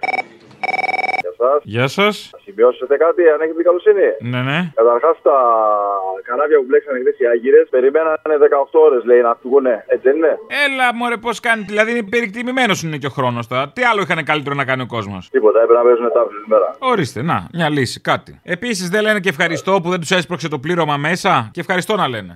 Γεια 1.63 1.87
σας. 1.87 2.31
Συμπιώσετε 2.45 2.97
κάτι, 2.97 3.23
αν 3.33 3.41
έχετε 3.41 3.57
την 3.61 3.65
καλοσύνη. 3.69 4.07
Ναι, 4.33 4.41
ναι. 4.51 4.59
Καταρχάς, 4.75 5.17
τα 5.23 5.37
κανάβια 6.29 6.57
που 6.59 6.65
μπλέξανε 6.69 6.99
χθες 7.03 7.19
οι 7.19 7.27
Άγκυρε 7.33 7.61
περιμένανε 7.75 8.35
18 8.41 8.81
ώρες, 8.87 9.05
λέει, 9.05 9.21
να 9.21 9.33
φύγουνε. 9.41 9.85
Έτσι 9.87 10.05
δεν 10.09 10.17
είναι; 10.17 10.33
Έλα, 10.65 10.95
μωρέ, 10.95 11.17
πώς 11.17 11.41
κάνει. 11.41 11.63
Δηλαδή, 11.63 11.91
είναι 11.91 12.03
περιεκτιμημένο 12.03 12.75
είναι 12.85 12.97
και 12.97 13.07
ο 13.07 13.15
χρόνος 13.19 13.47
τώρα. 13.47 13.65
Τι 13.75 13.83
άλλο 13.91 14.01
είχαν 14.03 14.25
καλύτερο 14.25 14.55
να 14.55 14.65
κάνει 14.65 14.83
ο 14.83 14.87
κόσμος; 14.87 15.29
Τίποτα, 15.31 15.59
έπρεπε 15.63 15.79
να 15.81 15.85
παίζουν 15.89 16.13
τάφλε 16.13 16.41
μέρα. 16.47 16.69
Ορίστε, 16.79 17.23
να, 17.23 17.47
μια 17.53 17.69
λύση, 17.71 18.01
κάτι. 18.01 18.41
Επίσης, 18.43 18.89
δεν 18.89 19.03
λένε 19.03 19.21
και 19.21 19.29
ευχαριστώ 19.29 19.81
που 19.83 19.91
δεν 19.91 20.01
τους 20.01 20.11
έσπρωξε 20.11 20.49
το 20.49 20.59
πλήρωμα 20.59 20.97
μέσα. 20.97 21.49
Και 21.53 21.61
ευχαριστώ 21.61 21.97
να 21.97 22.09
λένε. 22.09 22.35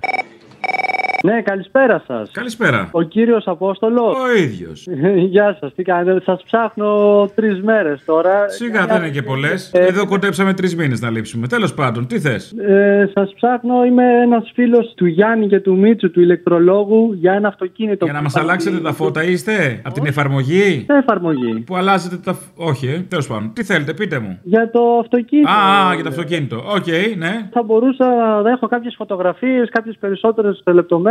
Ναι, 1.25 1.43
καλησπέρα 1.43 2.03
σας. 2.07 2.31
Καλησπέρα. 2.33 2.89
Ο 2.93 3.03
κύριος 3.03 3.47
Απόστολος. 3.47 4.17
Ο 4.17 4.37
ίδιος. 4.43 4.87
Γεια 5.33 5.57
σας, 5.61 5.75
τι 5.75 5.83
κάνετε. 5.83 6.21
Σας 6.25 6.43
ψάχνω 6.43 7.27
τρεις 7.35 7.63
μέρες 7.63 8.03
τώρα. 8.05 8.49
Σιγά 8.49 8.87
δεν 8.87 8.97
είναι 8.97 9.09
και 9.11 9.23
πολλές. 9.23 9.71
Ε, 9.75 9.85
Εδώ 9.85 10.07
κοντέψαμε 10.07 10.55
τρεις 10.55 10.77
μήνες 10.77 11.01
να 11.01 11.11
λείψουμε. 11.11 11.47
Τέλος 11.47 11.75
πάντων, 11.75 12.07
τι 12.07 12.21
θες; 12.21 12.53
Ε, 12.53 13.11
Σας 13.15 13.33
ψάχνω, 13.35 13.85
είμαι 13.85 14.05
ένας 14.23 14.51
φίλος 14.55 14.93
του 14.97 15.07
Γιάννη 15.07 15.47
και 15.49 15.61
του 15.61 15.77
Μίτσου 15.79 16.11
του 16.11 16.21
ηλεκτρολόγου 16.21 17.13
για 17.13 17.33
ένα 17.33 17.49
αυτοκίνητο. 17.49 18.05
Για 18.05 18.15
να 18.15 18.23
μας 18.23 18.37
αλλάξετε 18.37 18.79
τα 18.79 18.93
φώτα 18.93 19.25
είστε 19.25 19.81
από 19.85 19.95
την 19.95 20.07
εφαρμογή; 20.07 20.85
Τι 20.89 20.95
εφαρμογή. 20.95 21.61
Που 21.67 21.77
αλλάζετε 21.77 22.17
τα. 22.17 22.33
φ- 22.33 22.49
Όχι, 22.57 22.87
ε, 22.87 22.99
τέλος 23.09 23.27
πάντων. 23.27 23.53
Τι 23.53 23.65
θέλετε, 23.65 23.93
πείτε 23.95 24.19
μου. 24.19 24.39
Για 24.43 24.71
το 24.71 24.81
αυτοκίνητο. 25.01 25.51
Α, 25.51 25.89
α, 25.89 25.95
για 25.95 26.03
το 26.03 26.09
αυτοκίνητο. 26.09 26.57
Οκ, 26.57 26.87
ναι. 27.19 27.49
Θα 27.53 27.63
μπορούσα 27.63 28.07
να 28.45 28.51
έχω 28.51 28.67
κάποιες 28.67 28.95
φωτογραφίες, 28.99 29.69
κάποιες 29.71 29.97
περισσότερες 30.01 30.63
λεπτομέρειες. 30.67 31.09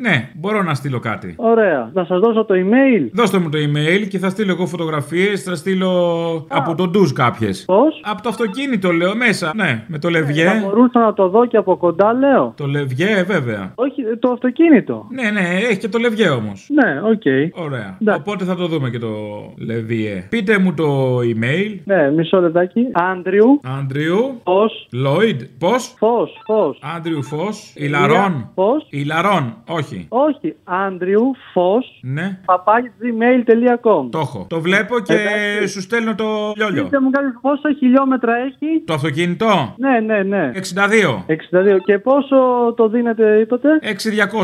Ναι, 0.00 0.30
μπορώ 0.34 0.62
να 0.62 0.74
στείλω 0.74 0.98
κάτι. 0.98 1.34
Ωραία. 1.36 1.90
Να 1.92 2.04
σας 2.04 2.18
δώσω 2.20 2.44
το 2.44 2.54
email. 2.54 3.08
Δώστε 3.12 3.38
μου 3.38 3.48
το 3.48 3.58
email 3.58 4.06
και 4.08 4.18
θα 4.18 4.28
στείλω 4.28 4.52
εγώ 4.52 4.66
φωτογραφίες. 4.66 5.42
Θα 5.42 5.54
στείλω 5.54 5.90
από 6.48 6.74
το 6.74 6.88
ντους 6.88 7.12
κάποιες. 7.12 7.64
Πώς; 7.64 8.00
Από 8.04 8.22
το 8.22 8.28
αυτοκίνητο, 8.28 8.92
λέω 8.92 9.16
μέσα. 9.16 9.52
Ναι, 9.56 9.84
με 9.86 9.98
το 9.98 10.10
Θα 10.10 10.18
λεβιέ. 10.18 10.62
μπορούσα 10.64 10.98
να 11.00 11.12
το 11.12 11.28
δω 11.28 11.46
και 11.46 11.56
από 11.56 11.76
κοντά, 11.76 12.12
λέω. 12.12 12.52
Το 12.56 12.66
λεβιέ, 12.66 13.22
βέβαια. 13.26 13.72
Όχι, 13.74 14.02
το 14.18 14.30
αυτοκίνητο. 14.30 15.06
Ναι, 15.10 15.30
ναι, 15.30 15.40
έχει 15.70 15.78
και 15.78 15.88
το 15.88 15.98
λεβιέ 15.98 16.28
όμως. 16.28 16.68
Ναι, 16.72 17.00
οκ. 17.00 17.22
Ωραία. 17.64 17.98
Οπότε 18.16 18.44
θα 18.44 18.54
το 18.56 18.66
δούμε 18.66 18.90
και 18.90 18.98
το 18.98 19.08
λεβιέ. 19.58 20.26
Πείτε 20.30 20.58
μου 20.58 20.74
το 20.74 21.18
email. 21.18 21.78
Ναι, 21.84 22.10
μισό 22.10 22.40
λεπτάκι. 22.40 22.80
Άντριου. 22.92 23.60
Άντριου. 23.78 24.40
Πώ. 24.44 24.60
Λόιντ. 24.92 25.40
Πώς; 25.58 25.94
Φως, 25.98 26.30
φως. 26.46 26.78
Άντριου 26.96 27.22
Φως. 27.22 27.72
Ηλαρών. 27.76 28.50
Πώ. 28.54 28.68
Ηλαρών. 28.90 29.35
Όχι. 29.68 30.06
Όχι, 30.08 30.56
Άντριου 30.64 31.32
Φως. 31.52 31.98
Ναι. 32.02 32.38
Παπάκι 32.44 32.90
gmail.com. 33.00 34.08
Το 34.10 34.18
έχω. 34.18 34.46
Το 34.48 34.60
βλέπω 34.60 35.00
και 35.00 35.16
σου 35.66 35.80
στέλνω 35.80 36.14
το 36.14 36.52
λιόλιο. 36.56 36.82
Πείτε 36.82 37.00
μου 37.00 37.10
κάτι 37.10 37.26
πόσα 37.40 37.72
χιλιόμετρα 37.78 38.32
έχει. 38.36 38.82
Το 38.84 38.94
αυτοκίνητο; 38.94 39.74
Ναι, 39.78 40.00
ναι, 40.00 40.22
ναι. 40.22 40.50
62. 40.54 41.24
62. 41.26 41.78
Και 41.84 41.98
πόσο 41.98 42.36
το 42.76 42.88
δίνετε, 42.88 43.38
είπατε; 43.40 43.68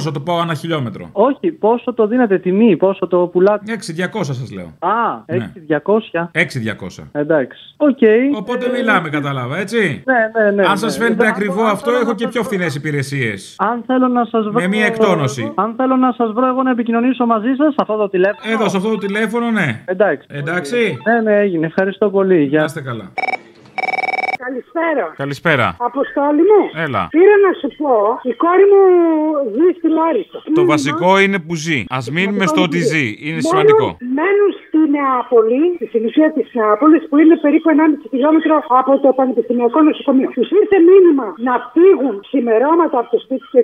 6200 0.08 0.12
το 0.12 0.20
πάω 0.20 0.40
ένα 0.40 0.54
χιλιόμετρο. 0.54 1.08
Όχι, 1.12 1.52
πόσο 1.52 1.94
το 1.94 2.06
δίνετε 2.06 2.38
τιμή, 2.38 2.76
πόσο 2.76 3.06
το 3.06 3.18
πουλάτε; 3.18 3.72
6200 3.72 4.20
σας 4.22 4.52
λέω. 4.52 4.66
Α, 4.78 4.88
Ναι. 5.26 5.36
έχει 5.36 5.60
200. 5.68 6.30
6200. 6.32 7.08
Εντάξει. 7.12 7.58
Οκ. 7.76 7.98
Οπότε 8.36 8.68
μιλάμε, 8.72 9.08
κατάλαβα, 9.08 9.58
έτσι; 9.58 10.02
Ναι, 10.06 10.42
ναι, 10.44 10.50
ναι. 10.50 10.68
Αν 10.68 10.78
σας 10.78 10.98
ναι. 10.98 11.04
φαίνεται 11.04 11.24
Ε, 11.24 11.28
ακριβό 11.28 11.62
αν 11.62 11.70
αυτό, 11.70 11.90
θέλω 11.90 12.00
έχω 12.02 12.08
να 12.10 12.14
και 12.14 12.22
σας 12.22 12.32
πιο 12.32 12.42
βρω- 12.42 12.52
φθηνές 12.52 12.74
υπηρεσίες. 12.74 13.54
Αν 13.58 13.82
θέλω 13.86 14.08
να 14.08 14.24
σας 14.24 14.42
βρω. 14.44 14.52
Με 14.52 14.66
μία 14.82 14.90
εκτόνωση. 14.92 15.52
Αν 15.54 15.74
θέλω 15.76 15.96
να 15.96 16.12
σας 16.12 16.32
βρω, 16.32 16.46
εγώ 16.46 16.62
να 16.62 16.70
επικοινωνήσω 16.70 17.26
μαζί 17.26 17.52
σας 17.56 17.68
σε 17.68 17.80
αυτό 17.84 17.96
το 17.96 18.08
τηλέφωνο. 18.08 18.52
Εδώ, 18.52 18.68
σε 18.68 18.76
αυτό 18.76 18.88
το 18.90 18.98
τηλέφωνο, 18.98 19.50
ναι. 19.50 19.82
Εντάξει. 19.84 20.26
Εντάξει. 20.30 20.98
Ναι, 21.06 21.20
ναι, 21.30 21.38
έγινε. 21.40 21.66
Ευχαριστώ 21.66 22.10
πολύ. 22.10 22.42
Γεια. 22.44 22.58
Να 22.58 22.64
είστε 22.64 22.80
καλά. 22.80 23.12
Καλησπέρα. 24.44 25.14
Καλησπέρα. 25.16 25.76
Αποστόλη 25.78 26.42
μου. 26.50 26.62
Έλα. 26.84 27.08
Πήρα 27.10 27.36
να 27.46 27.52
σου 27.60 27.68
πω, 27.76 27.94
η 28.22 28.34
κόρη 28.42 28.64
μου 28.72 28.82
ζει 29.56 29.68
στη 29.78 29.88
Λάρισα. 29.98 30.38
Το 30.54 30.64
βασικό 30.64 31.20
είναι 31.20 31.38
που 31.38 31.54
ζει. 31.54 31.84
Α 31.96 31.98
μείνουμε 32.12 32.46
στο 32.46 32.62
ότι 32.62 32.78
ζει. 32.78 33.06
Είναι 33.26 33.40
Μόνο 33.42 33.48
σημαντικό. 33.50 33.96
Μένουν 34.18 34.50
στη 34.82 34.90
Νεάπολη, 34.96 35.62
στη 35.78 35.86
συνουσία 35.94 36.28
της 36.36 36.46
Νεάπολη, 36.58 36.98
που 37.08 37.16
είναι 37.22 37.36
περίπου 37.44 37.68
1,5 37.74 38.08
χιλιόμετρο 38.10 38.54
από 38.80 38.92
το 39.04 39.08
Πανεπιστημιακό 39.18 39.78
Νοσοκομείο. 39.88 40.28
Τους 40.38 40.50
ήρθε 40.60 40.78
μήνυμα 40.90 41.26
να 41.48 41.54
φύγουν 41.74 42.14
ξημερώματα 42.26 42.96
από 43.02 43.08
το 43.14 43.18
σπίτι 43.24 43.44
του 43.50 43.58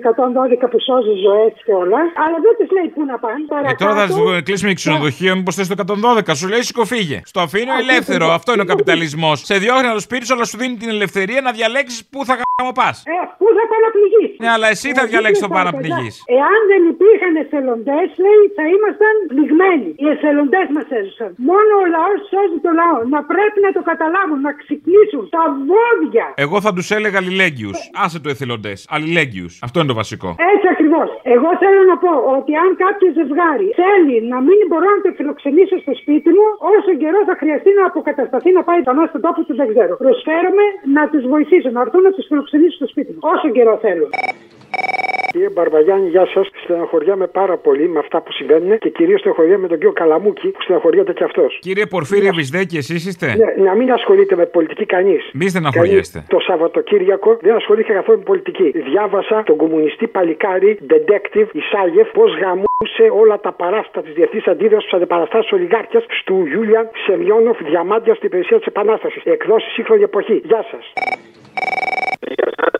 112 0.63 0.71
που 0.71 0.79
σώζει 0.87 1.15
ζωές 1.25 1.51
και 1.65 1.73
όλα, 1.83 2.01
αλλά 2.23 2.37
δεν 2.45 2.53
του 2.57 2.65
λέει 2.75 2.87
πού 2.95 3.01
να 3.11 3.15
πάνε. 3.23 3.43
Ε, 3.71 3.73
τώρα 3.83 3.93
θα 4.01 4.05
του 4.13 4.23
κλείσουμε 4.47 4.69
και 4.71 4.79
ξενοδοχείο, 4.81 5.31
μήπως 5.37 5.55
θες 5.55 5.67
το 5.71 5.75
112. 5.77 6.35
Σου 6.39 6.47
λέει 6.53 6.63
σηκωφίγε. 6.69 7.17
Στο 7.31 7.39
αφήνω 7.45 7.73
ελεύθερο. 7.83 8.25
Αυτό 8.37 8.49
είναι 8.53 8.65
ο 8.67 8.69
καπιταλισμός. 8.73 9.35
Σε 9.49 9.55
διώχνει 9.63 9.87
από 9.89 9.97
το 9.99 10.05
σπίτι 10.07 10.23
σου, 10.25 10.33
αλλά 10.35 10.45
σου 10.51 10.57
δίνει 10.61 10.75
την 10.83 10.89
ελευθερία 10.95 11.39
να 11.47 11.51
διαλέξεις 11.57 11.99
πού 12.11 12.19
θα 12.27 12.33
μου 12.67 12.73
πα. 12.79 12.89
Ε, 13.15 13.17
πού 13.39 13.47
θα 13.57 13.63
παραπληγείς. 13.73 14.31
Ναι, 14.43 14.49
αλλά 14.55 14.67
εσύ 14.73 14.87
θα 14.97 15.03
διαλέξεις 15.11 15.41
τον 15.45 15.51
παραπληγή. 15.57 16.09
Εάν 16.37 16.59
δεν 16.71 16.81
υπήρχαν 16.93 17.33
εθελοντές, 17.43 18.07
λέει, 18.25 18.41
θα 18.57 18.63
ήμασταν 18.75 19.13
πληγμένοι. 19.31 19.89
Οι 20.01 20.07
εθελοντές 20.15 20.67
μας 20.75 20.87
έζησαν. 20.89 21.08
Μόνο 21.51 21.71
ο 21.83 21.85
λαός 21.95 22.19
σώζει 22.31 22.59
το 22.65 22.71
λαό. 22.81 22.99
Να 23.15 23.19
πρέπει 23.31 23.59
να 23.65 23.71
το 23.75 23.81
καταλάβουν, 23.91 24.39
να 24.47 24.51
ξυπνήσουν 24.61 25.23
τα 25.35 25.43
βόδια. 25.69 26.25
Εγώ 26.45 26.57
θα 26.65 26.71
τους 26.75 26.87
έλεγα 26.97 27.17
αλληλέγγυους. 27.23 27.77
Άσε 28.03 28.17
το 28.23 28.29
εθελοντές. 28.33 28.77
Αλληλέγγυους. 28.95 29.53
Αυτό 29.65 29.75
είναι 29.79 29.91
το 29.93 29.97
βασικό. 30.03 30.29
Έτσι 30.53 30.67
ακριβώς. 30.75 31.09
Εγώ 31.35 31.49
θέλω 31.61 31.81
να 31.91 31.95
πω 32.03 32.11
ότι 32.37 32.51
αν 32.63 32.69
κάποιος 32.83 33.11
ζευγάρι 33.19 33.67
θέλει 33.81 34.15
να 34.33 34.37
μην 34.47 34.59
μπορώ 34.69 34.87
να 34.95 35.01
το 35.05 35.09
φιλοξενήσω 35.17 35.75
στο 35.83 35.93
σπίτι 36.01 36.29
μου, 36.37 36.47
όσο 36.75 36.91
καιρό 37.01 37.19
θα 37.29 37.35
χρειαστεί 37.41 37.69
να 37.79 37.83
αποκατασταθεί 37.91 38.49
να 38.57 38.63
πάει 38.67 38.81
κανένα 38.87 39.07
στον 39.11 39.21
τόπο 39.25 39.39
του, 39.47 39.53
δεν 39.59 39.67
ξέρω. 39.73 39.93
Προσφέρομαι 40.05 40.65
να 40.97 41.03
τους 41.11 41.23
βοηθήσω, 41.33 41.69
να 41.75 41.81
έρθουν 41.85 42.01
να 42.07 42.11
τους 42.15 42.25
φιλοξενήσω 42.29 42.75
στο 42.79 42.87
σπίτι 42.93 43.11
μου. 43.13 43.21
Όσο 43.33 43.47
καιρό 43.55 43.73
θέλουν. 43.85 44.09
Κύριε 45.31 45.49
Μπαρμπαγιάννη, 45.49 46.09
γεια 46.09 46.25
σας. 46.33 46.47
Στεναχωριάμαι 46.63 47.27
πάρα 47.27 47.57
πολύ 47.57 47.87
με 47.89 47.99
αυτά 47.99 48.21
που 48.21 48.31
συμβαίνουν 48.31 48.77
και 48.77 48.89
κυρίως 48.89 49.19
στεναχωριάμαι 49.19 49.61
με 49.61 49.67
τον 49.67 49.77
κύριο 49.77 49.93
Καλαμούκη 49.93 50.47
που 50.47 50.61
στεναχωριέται 50.61 51.13
και 51.13 51.23
αυτός. 51.23 51.59
Κύριε 51.61 51.85
Πορφύρη 51.85 52.29
Βυσδέκη, 52.29 52.77
εσείς 52.77 53.05
είστε; 53.05 53.27
Ναι, 53.35 53.63
να 53.63 53.75
μην 53.75 53.91
ασχολείται 53.91 54.35
με 54.35 54.45
πολιτική 54.45 54.85
κανείς. 54.85 55.29
Μη 55.33 55.47
στεναχωριέστε. 55.49 56.23
Το 56.27 56.39
Σαββατοκύριακο 56.39 57.37
δεν 57.41 57.55
ασχολήθηκε 57.55 57.93
καθόλου 57.93 58.17
με 58.17 58.23
πολιτική. 58.23 58.71
Διάβασα 58.89 59.43
τον 59.45 59.57
κομμουνιστή 59.57 60.07
παλικάρι, 60.07 60.79
detective 60.89 61.47
Ισάγεφ, 61.51 62.07
πώς 62.11 62.37
γαμούσε 62.41 63.05
όλα 63.21 63.39
τα 63.39 63.51
παράστα 63.51 64.01
της 64.01 64.13
διεθνής 64.13 64.47
αντίδρασης 64.47 64.87
στου 64.87 64.95
αντιπαραστάσει 64.95 65.55
ολιγάρχιας 65.55 66.03
του 66.25 66.45
Γιούλιαν 66.45 66.89
Σεμιόνοφ 67.05 67.57
Διαμάντια 67.69 68.13
στην 68.15 68.27
υπηρεσία 68.27 68.57
της 68.57 68.65
Επανάστασης. 68.65 69.23
Εκδόσεις 69.23 69.71
σύγχρονη 69.73 70.03
εποχή. 70.03 70.41
Γεια 70.45 70.65
σας. 70.71 70.93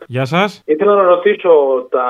Γεια 0.06 0.24
σας. 0.24 0.62
Ήθελα 0.64 0.94
να 0.94 1.02
ρωτήσω, 1.02 1.50
τα 1.90 2.04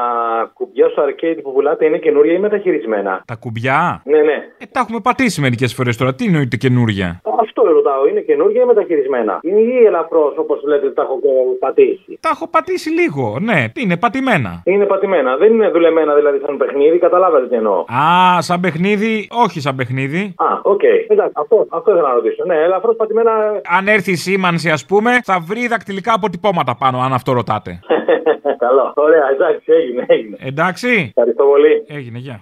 κουμπιά 0.54 0.88
στο 0.88 1.02
arcade 1.02 1.38
που 1.42 1.52
πουλάτε 1.52 1.84
είναι 1.86 1.98
καινούρια 1.98 2.32
ή 2.32 2.38
μεταχειρισμένα; 2.38 3.22
Τα 3.26 3.34
κουμπιά; 3.34 4.02
Ναι, 4.04 4.18
ναι. 4.18 4.32
Ε, 4.58 4.64
τα 4.72 4.80
έχουμε 4.80 5.00
πατήσει 5.00 5.40
μερικές 5.40 5.74
φορές 5.74 5.96
τώρα. 5.96 6.14
Τι 6.14 6.24
εννοείτε 6.24 6.56
καινούρια; 6.56 7.20
Αυτό 7.40 7.62
ρωτάω, 7.62 8.06
είναι 8.08 8.20
καινούργια 8.20 8.62
ή 8.62 8.64
μεταχειρισμένα; 8.64 9.38
Είναι 9.42 9.60
ή 9.60 9.84
ελαφρώς, 9.86 10.34
όπως 10.36 10.62
λέτε, 10.64 10.90
τα 10.90 11.02
έχω 11.02 11.18
πατήσει; 11.58 12.18
Τα 12.20 12.28
έχω 12.32 12.48
πατήσει 12.48 12.90
λίγο, 12.90 13.38
ναι. 13.40 13.68
Τι 13.72 13.82
είναι, 13.82 13.96
πατημένα; 13.96 14.62
Είναι 14.64 14.84
πατημένα. 14.84 15.36
Δεν 15.36 15.52
είναι 15.52 15.68
δουλεμένα 15.70 16.14
δηλαδή 16.14 16.38
σαν 16.46 16.56
παιχνίδι, 16.56 16.98
καταλάβατε 16.98 17.46
τι 17.48 17.54
εννοώ. 17.54 17.78
Α, 17.80 18.40
σαν 18.40 18.60
παιχνίδι, 18.60 19.28
όχι 19.30 19.60
σαν 19.60 19.74
παιχνίδι. 19.76 20.34
Α, 20.36 20.46
οκ. 20.62 20.82
Εντάξει, 21.08 21.32
αυτό, 21.36 21.66
αυτό 21.68 21.90
ήθελα 21.92 22.08
να 22.08 22.14
ρωτήσω. 22.14 22.44
Ναι, 22.44 22.54
ελαφρώς 22.56 22.96
πατημένα. 22.96 23.30
Αν 23.78 23.88
έρθει 23.88 24.10
η 24.10 24.16
σήμανση, 24.16 24.70
ας 24.70 24.86
πούμε, 24.86 25.20
θα 25.24 25.38
βρει 25.40 25.66
δακτυλικά 25.66 26.12
αποτυπώματα 26.14 26.76
πάνω, 26.78 26.98
αν 26.98 27.12
αυτό 27.20 27.32
ρωτάτε. 27.32 27.80
Καλό. 28.64 28.92
Ωραία, 28.96 29.26
εντάξει, 29.34 29.72
έγινε, 29.72 30.04
έγινε. 30.08 30.36
Εντάξει. 30.40 31.12
Ευχαριστώ 31.16 31.44
πολύ. 31.44 31.84
Έγινε, 31.88 32.18
γεια. 32.18 32.40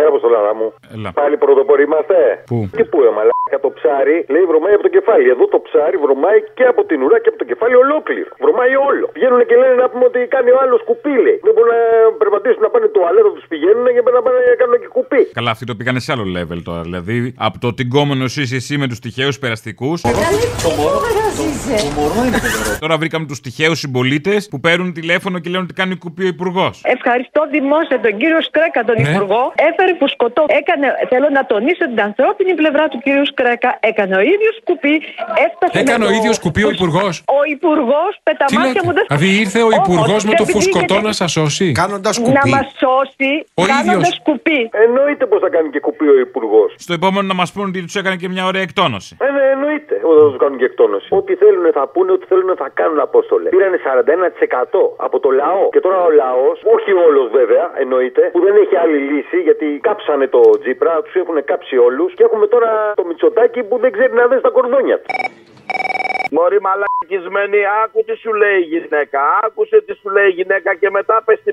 Έλα, 0.00 0.08
Αποστολάρα 0.12 0.52
μου. 0.58 0.66
Έλα. 0.94 1.08
Πάλι 1.20 1.34
πρωτοποροί 1.44 1.82
είμαστε. 1.88 2.16
Πού; 2.50 2.56
Και 2.78 2.84
πού, 2.90 2.98
ε, 3.08 3.10
μαλάκα 3.16 3.58
το 3.66 3.70
ψάρι 3.78 4.16
λέει 4.34 4.44
βρωμάει 4.50 4.74
από 4.78 4.84
το 4.88 4.92
κεφάλι. 4.96 5.26
Εδώ 5.34 5.44
το 5.54 5.58
ψάρι 5.66 5.96
βρωμάει 6.04 6.38
και 6.58 6.64
από 6.72 6.80
την 6.90 6.98
ουρά 7.04 7.18
και 7.22 7.28
από 7.32 7.38
το 7.42 7.46
κεφάλι 7.50 7.74
ολόκληρο. 7.84 8.30
Βρωμάει 8.44 8.72
όλο. 8.88 9.04
Βγαίνουν 9.16 9.40
και 9.48 9.56
λένε 9.62 9.74
να 9.82 9.86
πούμε 9.92 10.04
ότι 10.10 10.18
κάνει 10.34 10.50
ο 10.56 10.58
άλλος 10.64 10.80
κουπί, 10.88 11.14
λέει. 11.24 11.38
Δεν 11.46 11.52
μπορούν 11.54 11.72
να 11.76 11.82
περπατήσουν 12.22 12.62
να 12.66 12.70
πάνε 12.74 12.86
το 12.96 13.00
αλέτο 13.08 13.30
τους 13.36 13.46
πηγαίνουν 13.52 13.86
για 13.94 14.02
να 14.16 14.20
πάνε 14.26 14.38
να 14.52 14.56
κάνουν 14.62 14.76
και 14.82 14.90
κουπί. 14.96 15.22
Καλά, 15.38 15.50
αυτοί 15.54 15.64
το 15.70 15.74
πήγανε 15.78 16.00
σε 16.04 16.10
άλλο 16.14 16.26
level 16.36 16.58
τώρα. 16.68 16.82
Δηλαδή, 16.88 17.16
από 17.48 17.56
το 17.64 17.68
τυγκόμενο 17.78 18.24
είσαι 18.42 18.56
εσύ 18.60 18.74
με 18.82 18.86
τους 18.90 18.98
τυχαίους 19.04 19.36
περαστικούς. 19.42 19.98
Τώρα 22.80 22.96
βρήκαμε 22.96 23.26
τους 23.26 23.40
τυχαίους 23.40 23.78
συμπολίτες 23.78 24.48
που 24.50 24.60
παίρνουν 24.60 24.92
τηλέφωνο 24.92 25.38
και 25.38 25.48
λένε 25.50 25.62
ότι 25.62 25.74
κάνει 25.80 25.94
κουπί 25.96 26.22
ο 26.24 26.26
υπουργός. 26.26 26.80
Ευχαριστώ 26.84 27.40
δημόσια 27.50 28.00
τον 28.00 28.12
κύριο 28.20 28.40
Σκρέκα, 28.48 28.80
τον 28.84 28.96
Ναι. 29.02 29.08
Υπουργό. 29.10 29.42
Έφερε 29.68 29.89
που 29.98 30.06
σκοτώ. 30.14 30.42
Έκανε, 30.60 30.86
θέλω 31.12 31.28
να 31.38 31.42
τονίσω 31.52 31.84
την 31.92 32.00
ανθρώπινη 32.08 32.52
πλευρά 32.60 32.84
του 32.88 32.98
κύριου 33.04 33.26
Σκρέκα. 33.32 33.70
Έκανε 33.90 34.14
ο 34.20 34.22
ίδιος 34.34 34.54
κουπί. 34.68 34.94
Έφτασε 35.46 35.78
Έκανε 35.82 35.98
με 35.98 36.04
ο 36.04 36.08
το- 36.08 36.14
ίδιος 36.18 36.36
κουπί 36.44 36.62
ο 36.68 36.70
υπουργός. 36.76 37.14
Ο 37.38 37.40
υπουργός 37.56 38.12
πεταμάτια 38.22 38.82
μου 38.84 38.92
δεν 38.96 39.04
Δηλαδή 39.08 39.30
ήρθε 39.42 39.60
ο 39.62 39.70
Όμως, 39.70 39.78
υπουργός 39.82 40.20
με 40.28 40.32
το 40.40 40.42
επειδή 40.46 40.52
φουσκωτό 40.52 40.94
είναι- 40.94 41.06
να 41.10 41.12
σας 41.20 41.30
σώσει; 41.38 41.66
Κάνοντας 41.82 42.14
Να 42.18 42.44
μας 42.54 42.66
σώσει 42.84 43.30
Ο 43.62 43.62
κάνοντας 43.72 43.96
ίδιος. 43.96 44.20
κουπί. 44.28 44.60
Εννοείται 44.86 45.24
πως 45.30 45.38
θα 45.44 45.48
κάνει 45.54 45.68
και 45.74 45.80
κουπί 45.86 46.06
ο 46.14 46.18
υπουργός. 46.26 46.68
Στο 46.84 46.92
επόμενο 46.98 47.26
να 47.32 47.36
μας 47.40 47.48
πούνε 47.52 47.66
ότι 47.72 47.80
τους 47.88 47.96
έκανε 48.00 48.16
και 48.22 48.28
μια 48.34 48.44
ωραία 48.50 48.62
εκτόνωση. 48.68 49.12
Ε, 49.26 49.28
ναι, 49.36 49.44
εννοείται. 49.56 49.94
Ότι 50.08 50.18
θα 50.22 50.26
τους 50.30 50.38
κάνουν 50.42 50.58
και 50.60 50.64
εκτόνωση. 50.72 51.06
Ό,τι 51.18 51.32
θέλουν 51.42 51.64
θα 51.78 51.84
πούνε, 51.92 52.10
ό,τι 52.16 52.26
θέλουν 52.32 52.50
θα 52.62 52.68
κάνουν, 52.80 52.98
Απόστολε. 53.08 53.48
Πήρανε 53.54 53.78
41% 53.86 54.82
από 55.06 55.16
το 55.24 55.30
λαό. 55.40 55.62
Και 55.74 55.80
τώρα 55.86 55.98
ο 56.08 56.10
λαός, 56.22 56.56
όχι 56.76 56.90
όλος 57.06 57.26
βέβαια, 57.38 57.64
εννοείται, 57.82 58.22
που 58.34 58.40
δεν 58.46 58.54
έχει 58.62 58.74
άλλη 58.82 58.98
λύση 59.10 59.36
γιατί 59.48 59.66
κάψανε 59.78 60.26
το 60.28 60.40
Τζίπρα, 60.60 61.02
τους 61.02 61.14
έχουν 61.14 61.44
κάψει 61.44 61.76
όλους. 61.76 62.14
Και 62.14 62.22
έχουμε 62.22 62.46
τώρα 62.46 62.92
το 62.94 63.04
Μητσοτάκι 63.04 63.62
που 63.62 63.78
δεν 63.78 63.92
ξέρει 63.92 64.12
να 64.12 64.26
δει 64.26 64.40
τα 64.40 64.50
κορδόνια 64.50 64.98
του. 65.00 65.08
Μωρή 66.30 66.60
μαλακισμένη, 66.60 67.60
άκου 67.82 68.04
τι 68.04 68.14
σου 68.16 68.32
λέει 68.34 68.58
η 68.58 68.68
γυναίκα. 68.72 69.20
Άκουσε 69.44 69.80
τι 69.86 69.94
σου 69.94 70.08
λέει 70.10 70.28
η 70.28 70.36
γυναίκα 70.38 70.74
και 70.74 70.90
μετά 70.90 71.22
πες 71.24 71.40
τη 71.44 71.52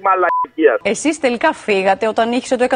μαλακία. 0.56 0.92
Εσείς 0.92 1.20
τελικά 1.20 1.54
φύγατε 1.54 2.08
όταν 2.08 2.32
ήχησε 2.32 2.56
το 2.56 2.64
112 2.70 2.76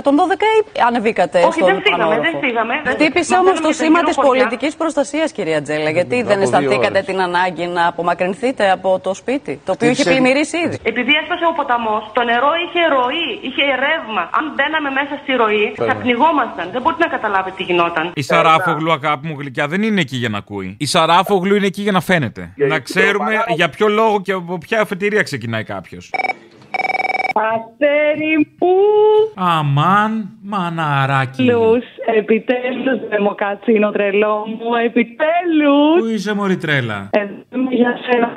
ή 0.77 0.79
ανεβήκατε 0.87 1.37
Όχι, 1.39 1.51
στον 1.59 1.67
δεν 1.67 1.81
φύγαμε, 1.81 2.03
πανόροφο; 2.03 2.21
δεν 2.31 2.35
φύγαμε. 2.43 2.73
Χτύπησε 2.93 3.33
Μα 3.33 3.39
όμως 3.39 3.51
θέλουμε 3.51 3.55
το 3.55 3.61
τον 3.61 3.73
σήμα 3.73 3.97
κύριο 3.99 4.07
της 4.09 4.15
Φωτιά. 4.15 4.29
πολιτικής 4.31 4.73
προστασίας, 4.81 5.31
κυρία 5.37 5.59
Τζέλα. 5.65 5.89
Γιατί 5.97 6.15
δεν 6.29 6.37
δύο 6.37 6.41
αισθανθήκατε 6.47 6.97
ώρες. 7.01 7.05
την 7.09 7.19
ανάγκη 7.27 7.65
να 7.77 7.83
απομακρυνθείτε 7.91 8.63
από 8.77 8.89
το 9.05 9.11
σπίτι, 9.21 9.53
το 9.65 9.71
οποίο 9.75 9.87
είχε 9.89 10.01
Χτύπησε- 10.01 10.19
πλημμυρίσει 10.19 10.57
ήδη. 10.65 10.77
Επειδή 10.91 11.11
έσπασε 11.21 11.45
ο 11.51 11.53
ποταμός, 11.59 12.01
το 12.17 12.21
νερό 12.29 12.51
είχε 12.63 12.81
ροή, 12.95 13.27
είχε 13.47 13.63
ρεύμα. 13.85 14.23
Αν 14.39 14.43
μπαίναμε 14.55 14.89
μέσα 14.99 15.13
στη 15.21 15.31
ροή, 15.41 15.65
θα 15.75 15.83
Βέβαια. 15.85 16.01
πνιγόμασταν. 16.01 16.65
Δεν 16.75 16.81
μπορείτε 16.81 17.03
να 17.07 17.11
καταλάβετε 17.15 17.55
τι 17.57 17.63
γινόταν. 17.69 18.05
Η 18.15 18.21
Σαράφογλου, 18.21 18.91
αγάπη 18.91 19.23
μου 19.27 19.35
γλυκιά, 19.39 19.65
δεν 19.67 19.81
είναι 19.87 20.01
εκεί 20.05 20.17
για 20.23 20.29
να 20.29 20.37
ακούει. 20.37 20.69
Η 20.79 20.85
Σαράφογλου 20.85 21.55
είναι 21.55 21.65
εκεί 21.71 21.81
για 21.81 21.91
να 21.91 22.01
φαίνεται. 22.09 22.43
να 22.55 22.79
ξέρουμε 22.79 23.31
για 23.55 23.69
ποιο 23.69 23.87
λόγο 23.87 24.21
και 24.21 24.31
από 24.31 24.57
ποια 24.57 24.81
αφετηρία 24.81 25.23
ξεκινάει 25.23 25.63
κάποιος. 25.63 26.09
Αστέρι 27.33 28.47
μου! 28.59 28.75
Αμάν, 29.35 30.29
μαναράκι. 30.43 31.43
Λους, 31.43 31.83
επιτέλους 32.17 32.99
ρε 33.09 33.19
μοκατσίνο 33.19 33.91
τρελό 33.91 34.45
μου, 34.47 34.73
επιτέλους! 34.85 35.99
Πού 35.99 36.07
είσαι, 36.13 36.33
Μωρή 36.33 36.57
τρέλα; 36.57 37.09
Ε, 37.11 37.19
για 37.69 37.97
σένα. 38.05 38.31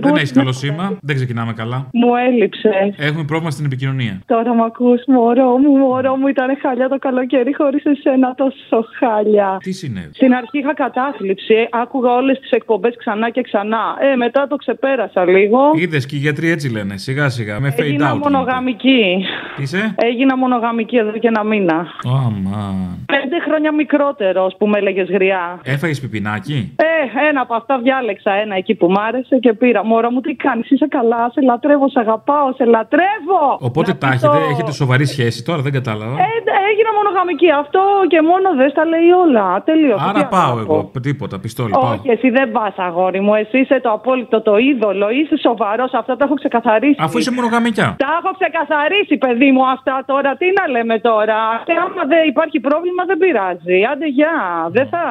Δεν 0.00 0.14
έχεις 0.14 0.32
καλό 0.32 0.52
σήμα, 0.52 0.98
δεν 1.00 1.14
ξεκινάμε 1.14 1.52
καλά. 1.52 1.86
Μου 1.92 2.14
έλειψες. 2.28 2.94
Έχουμε 2.96 3.24
πρόβλημα 3.24 3.50
στην 3.50 3.64
επικοινωνία. 3.64 4.20
Τώρα 4.26 4.54
μ' 4.54 4.62
ακούς, 4.62 5.02
μωρό 5.06 5.56
μου, 5.58 5.76
μωρό 5.76 6.16
μου, 6.16 6.26
ήταν 6.26 6.58
χάλια 6.62 6.88
το 6.88 6.98
καλοκαίρι 6.98 7.54
χωρίς 7.54 7.84
εσένα 7.84 8.34
τόσο 8.34 8.86
χάλια. 8.98 9.56
Τι 9.62 9.72
συνέβη; 9.72 10.10
Στην 10.14 10.34
αρχή 10.34 10.58
είχα 10.58 10.74
κατάθλιψη, 10.74 11.68
άκουγα 11.70 12.12
όλες 12.12 12.38
τις 12.38 12.50
εκπομπές 12.50 12.94
ξανά 12.98 13.30
και 13.30 13.42
ξανά. 13.42 13.96
Ε, 14.12 14.16
μετά 14.16 14.46
το 14.46 14.56
ξεπέρασα 14.56 15.24
λίγο. 15.24 15.58
Είδες 15.74 16.06
και 16.06 16.16
οι 16.16 16.18
γιατροί 16.18 16.50
έτσι 16.50 16.70
λένε, 16.72 16.96
σιγά 16.96 17.28
σιγά, 17.28 17.60
με 17.60 17.74
fade 17.78 18.07
Έγινα 18.08 18.20
out. 18.26 18.30
μονογαμική. 18.32 19.24
Τι 19.56 19.62
είσαι; 19.62 19.94
Έγινα 19.96 20.36
μονογαμική 20.36 20.96
εδώ 20.96 21.10
και 21.10 21.26
ένα 21.28 21.44
μήνα. 21.44 21.86
Αμάν. 22.26 22.76
Πέντε 23.06 23.36
χρόνια 23.46 23.72
μικρότερο 23.72 24.50
που 24.58 24.66
με 24.66 24.78
έλεγες 24.78 25.08
γριά. 25.10 25.60
Έφαγες 25.64 26.00
πιπινάκι; 26.00 26.72
Ε, 26.76 27.28
ένα 27.28 27.40
από 27.40 27.54
αυτά 27.54 27.78
διάλεξα 27.78 28.32
ένα 28.32 28.54
εκεί 28.56 28.74
που 28.74 28.86
μ' 28.90 28.98
άρεσε 28.98 29.36
και 29.38 29.52
πήρα. 29.52 29.84
Μωρό 29.84 30.10
μου, 30.10 30.20
τι 30.20 30.34
κάνεις, 30.34 30.70
είσαι 30.70 30.86
καλά, 30.86 31.30
σε 31.32 31.40
λατρεύω, 31.40 31.88
σε 31.88 32.00
αγαπάω, 32.00 32.52
σε 32.52 32.64
λατρεύω! 32.64 33.42
Οπότε 33.60 33.92
τα 33.94 34.06
έχετε, 34.12 34.38
έχετε 34.50 34.72
σοβαρή 34.72 35.06
σχέση 35.06 35.44
τώρα, 35.44 35.62
δεν 35.62 35.72
κατάλαβα. 35.72 36.12
Ε, 36.12 36.26
έγινα 36.70 36.90
μονογαμική. 37.00 37.50
Αυτό 37.62 37.80
και 38.08 38.20
μόνο 38.30 38.48
δεν 38.60 38.72
τα 38.74 38.84
λέει 38.84 39.10
όλα. 39.24 39.62
Τελείωσε. 39.64 40.04
Άρα 40.08 40.18
Τι 40.20 40.26
πάω 40.30 40.54
να 40.54 40.64
πω. 40.64 40.74
εγώ. 40.74 40.90
Τίποτα, 41.02 41.38
πιστόλι 41.38 41.70
πάω. 41.70 41.92
Όχι, 41.92 42.08
εσύ 42.10 42.30
δεν 42.30 42.52
πας, 42.52 42.74
αγόρι 42.76 43.20
μου. 43.20 43.34
Εσύ 43.34 43.58
είσαι 43.58 43.80
το 43.82 43.90
απόλυτο 43.90 44.40
το 44.42 44.56
είδωλο. 44.56 45.10
Είσαι 45.10 45.36
σοβαρός. 45.46 45.92
Αυτά 45.94 46.16
τα 46.16 46.24
έχω 46.24 46.34
ξεκαθαρίσει. 46.34 46.96
Αφού 46.98 47.18
είσαι 47.18 47.32
μονογαμικιά. 47.32 47.96
Τα 48.02 48.08
έχω 48.18 48.30
ξεκαθαρίσει, 48.38 49.16
παιδί 49.24 49.50
μου, 49.54 49.62
αυτά 49.76 49.96
τώρα. 50.06 50.30
Τι 50.40 50.46
να 50.58 50.64
λέμε 50.74 50.96
τώρα. 51.08 51.38
Και 51.68 51.72
άμα 51.84 52.02
δεν 52.12 52.22
υπάρχει 52.32 52.58
πρόβλημα, 52.60 53.02
δεν 53.10 53.18
πειράζει. 53.22 53.78
Άντε, 53.92 54.06
γεια. 54.18 54.36
Δεν 54.76 54.86
θα. 54.92 55.02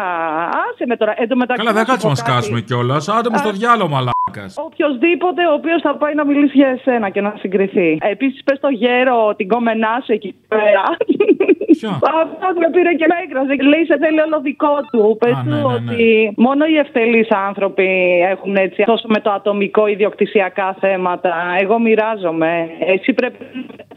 Άσε 0.66 0.86
με 0.86 0.96
τώρα. 0.98 1.14
Εν 1.18 1.28
τω 1.28 1.36
μεταξύ. 1.36 1.64
Καλά, 1.64 1.74
δεν 1.78 1.86
να 1.88 1.88
σου 1.88 1.92
κάτσουμε 1.92 2.14
να 2.14 2.20
πω 2.20 2.26
κάτι. 2.26 2.32
σκάσουμε 2.32 2.62
κιόλας. 2.62 3.10
Άντε 3.10 3.30
μου 3.30 3.38
στο 3.38 3.52
διάλογο, 3.52 3.90
μαλάκα. 3.90 4.17
Οποιοδήποτε 4.56 5.48
ο 5.48 5.54
οποίος 5.54 5.82
θα 5.82 5.96
πάει 5.96 6.14
να 6.14 6.26
μιλήσει 6.26 6.58
για 6.58 6.68
εσένα 6.68 7.10
και 7.10 7.22
να 7.22 7.34
συγκριθεί. 7.40 7.98
Επίσης, 8.02 8.44
πες 8.44 8.58
στο 8.58 8.68
γέρο 8.68 9.36
την 9.36 9.48
κόμενά 9.48 10.02
σου 10.06 10.12
εκεί 10.12 10.36
πέρα. 10.48 10.84
Αυτό 12.48 12.60
με 12.60 12.70
πήρε 12.72 12.94
και 12.94 13.06
με 13.10 13.16
έκραζε. 13.24 13.56
Λέει 13.64 13.86
σε 13.86 13.98
θέλει 13.98 14.20
όλο 14.22 14.42
δικό 14.42 14.76
του. 14.92 15.18
Πες 15.20 15.32
Α, 15.32 15.42
του 15.44 15.50
ναι, 15.50 15.56
ναι, 15.56 15.62
ναι. 15.62 15.74
ότι 15.74 16.34
μόνο 16.38 16.66
οι 16.66 16.78
ευτελεί 16.78 17.28
άνθρωποι 17.30 18.20
έχουν 18.30 18.56
έτσι 18.56 18.84
τόσο 18.84 19.08
με 19.08 19.20
το 19.20 19.32
ατομικό 19.32 19.88
ιδιοκτησιακά 19.88 20.76
θέματα. 20.80 21.34
Εγώ 21.60 21.80
μοιράζομαι. 21.80 22.70
Εσύ 22.80 23.14
πρέπει 23.14 23.38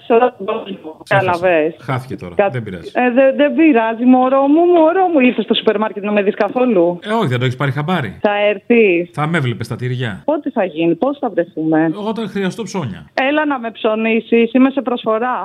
να 0.00 0.06
σε 0.06 0.12
όλο 0.12 0.34
τον 0.36 0.46
κόσμο. 0.46 0.96
Καταλαβέ. 1.08 1.74
Χάθηκε 1.80 2.16
τώρα. 2.16 2.48
Δεν 2.50 2.62
πειράζει. 2.62 2.90
Ε, 2.94 3.10
δεν 3.10 3.36
δεν 3.36 3.54
πειράζει, 3.54 4.04
μωρό 4.04 4.46
μου, 4.46 4.64
μωρό 4.64 5.06
μου. 5.12 5.20
Ήρθες 5.20 5.44
στο 5.44 5.54
σούπερ 5.54 5.78
μάρκετ 5.78 6.02
να 6.04 6.12
με 6.12 6.22
δεις 6.22 6.34
καθόλου; 6.34 6.98
Ε, 7.02 7.12
όχι, 7.12 7.26
δεν 7.26 7.38
το 7.38 7.44
έχεις 7.44 7.56
πάρει 7.56 7.70
χαμπάρι. 7.70 8.18
Θα 8.20 8.34
έρθεις. 8.48 9.10
Θα 9.12 9.26
με 9.26 9.36
έβλεπε 9.38 9.64
στα 9.64 9.76
τυριά. 9.76 10.22
Πότε 10.24 10.50
θα 10.50 10.64
γίνει, 10.64 10.94
πώς 10.94 11.18
θα 11.18 11.28
βρεθούμε; 11.30 11.90
Όταν 12.08 12.28
χρειαστώ 12.28 12.62
ψώνια. 12.62 13.04
Έλα 13.14 13.46
να 13.46 13.58
με 13.58 13.70
ψωνίσεις, 13.70 14.52
είμαι 14.52 14.70
σε 14.70 14.80
προσφορά. 14.80 15.36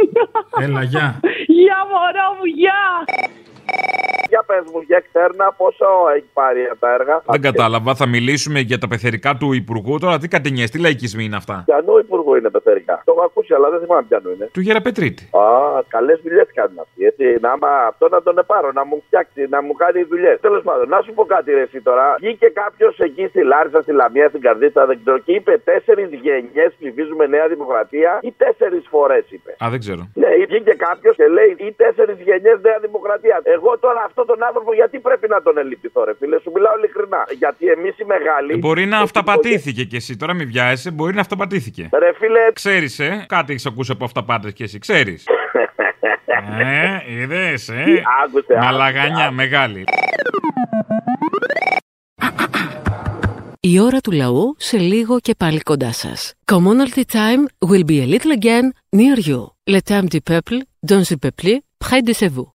Έλα, 0.64 0.82
γεια. 0.82 1.20
Γεια, 1.46 1.78
μωρό 1.92 2.28
μου, 2.38 2.44
γεια. 2.44 2.80
Για 4.32 4.42
πες 4.46 4.64
μου, 4.72 4.80
για 4.90 5.00
ξέρνα 5.08 5.44
πόσο 5.60 5.86
έχει 6.16 6.30
πάρει 6.32 6.62
τα 6.78 6.88
έργα; 6.98 7.22
Δεν 7.34 7.42
κατάλαβα. 7.48 7.94
Θα 7.94 8.06
μιλήσουμε 8.06 8.58
για 8.70 8.78
τα 8.78 8.88
πεθερικά 8.88 9.30
του 9.40 9.52
Υπουργού. 9.52 9.98
Τώρα 9.98 10.18
τι 10.18 10.28
κατηνιές, 10.28 10.70
τι 10.70 10.78
λαϊκισμοί 10.86 11.24
είναι 11.24 11.36
αυτά; 11.36 11.62
Πιανού 11.66 11.98
υπουργού 11.98 12.34
είναι 12.34 12.50
πεθερικά; 12.56 13.02
Το 13.04 13.12
έχω 13.16 13.24
ακούσει, 13.24 13.54
αλλά 13.54 13.70
δεν 13.70 13.80
θυμάμαι 13.80 14.04
πιανού 14.08 14.30
είναι. 14.34 14.46
Του 14.52 14.60
Γεραπετρίτη. 14.60 15.22
Α, 15.32 15.44
καλές 15.88 16.20
δουλειές 16.24 16.48
κάνουν 16.54 16.78
αυτοί. 16.84 17.04
Έτσι, 17.10 17.24
να 17.40 17.50
άμα 17.52 17.70
αυτό 17.92 18.08
να 18.08 18.22
τον 18.22 18.38
επάρω, 18.38 18.70
να 18.72 18.84
μου 18.84 19.02
φτιάξει, 19.06 19.46
να 19.54 19.62
μου 19.62 19.72
κάνει 19.72 20.02
δουλειές. 20.02 20.40
Τέλος 20.40 20.62
πάντων, 20.62 20.88
να 20.88 21.00
σου 21.04 21.12
πω 21.16 21.24
κάτι 21.24 21.52
ρε 21.52 21.60
εσύ 21.60 21.80
τώρα. 21.80 22.14
Βγήκε 22.20 22.48
κάποιος 22.62 22.98
εκεί 22.98 23.24
στη 23.32 23.42
Λάρισα, 23.42 23.82
στη 23.82 23.92
Λαμία, 23.92 24.28
στην 24.28 24.40
Καρδίτσα, 24.40 24.86
δεν 24.86 24.98
ξέρω, 25.00 25.18
και 25.18 25.32
είπε 25.32 25.52
τέσσερις 25.64 26.08
γενιές 26.24 26.70
ψηφίζουμε 26.78 27.26
Νέα 27.26 27.48
Δημοκρατία 27.48 28.18
ή 28.22 28.34
τέσσερις 28.42 28.84
φορές 28.90 29.24
είπε. 29.28 29.50
Α, 29.64 29.66
δεν 29.70 29.78
ξέρω. 29.78 30.02
Ναι, 30.14 30.28
βγήκε 30.48 30.74
κάποιος 30.88 31.14
και 31.16 31.26
λέει 31.36 31.50
ή 31.68 31.72
τέσσερις 31.72 32.18
γενιές 32.28 32.58
Νέα 32.62 32.78
Δημοκρατία. 32.86 33.36
Εγώ 33.58 33.78
τώρα 33.78 34.02
αυτόν 34.06 34.26
τον 34.26 34.42
άνθρωπο 34.44 34.74
γιατί 34.74 34.98
πρέπει 34.98 35.28
να 35.28 35.42
τον 35.42 35.58
ελυπηθώ, 35.58 36.04
ρε 36.04 36.14
φίλε, 36.18 36.38
σου 36.40 36.50
μιλάω 36.54 36.76
ειλικρινά. 36.76 37.22
Γιατί 37.38 37.66
εμείς 37.66 37.98
οι 37.98 38.04
μεγάλοι. 38.04 38.52
Ε, 38.52 38.56
μπορεί 38.56 38.86
να 38.86 38.98
αυταπατήθηκε 38.98 39.84
κι 39.84 39.96
εσύ. 39.96 40.16
Τώρα 40.16 40.34
μην 40.34 40.46
βιάζεσαι, 40.46 40.90
μπορεί 40.90 41.14
να 41.14 41.20
αυταπατήθηκε. 41.20 41.88
Ρε 41.92 42.12
φίλε. 42.12 42.52
Ξέρεις, 42.52 42.98
ε, 42.98 43.24
κάτι 43.28 43.52
έχεις 43.52 43.66
ακούσει 43.66 43.92
από 43.92 44.04
αυταπάτες 44.04 44.52
κι 44.52 44.62
εσύ, 44.62 44.78
ξέρεις. 44.78 45.26
ε, 46.60 47.12
είδες, 47.12 47.68
ε. 47.68 47.84
Άκουσε, 48.24 48.54
Μαλαγανιά 48.62 49.30
μεγάλη. 49.30 49.84
Η 53.60 53.80
ώρα 53.80 54.00
του 54.00 54.10
λαού 54.10 54.54
σε 54.58 54.78
λίγο 54.78 55.18
και 55.20 55.34
πάλι 55.38 55.60
κοντά 55.60 55.92
σας. 55.92 56.34
Commonalty 56.52 57.02
time 57.12 57.68
will 57.68 57.84
be 57.84 58.00
a 58.02 58.06
little 58.06 58.32
again 58.40 58.66
near 58.96 59.18
you. 59.28 59.40
Le 59.74 59.80
temps 59.88 60.08
du 60.14 60.20
peuple, 60.30 60.58
dans 60.90 61.02
le 61.10 61.16
peuple, 61.24 61.52
près 61.84 62.02
de 62.08 62.12
chez 62.20 62.30
vous. 62.34 62.57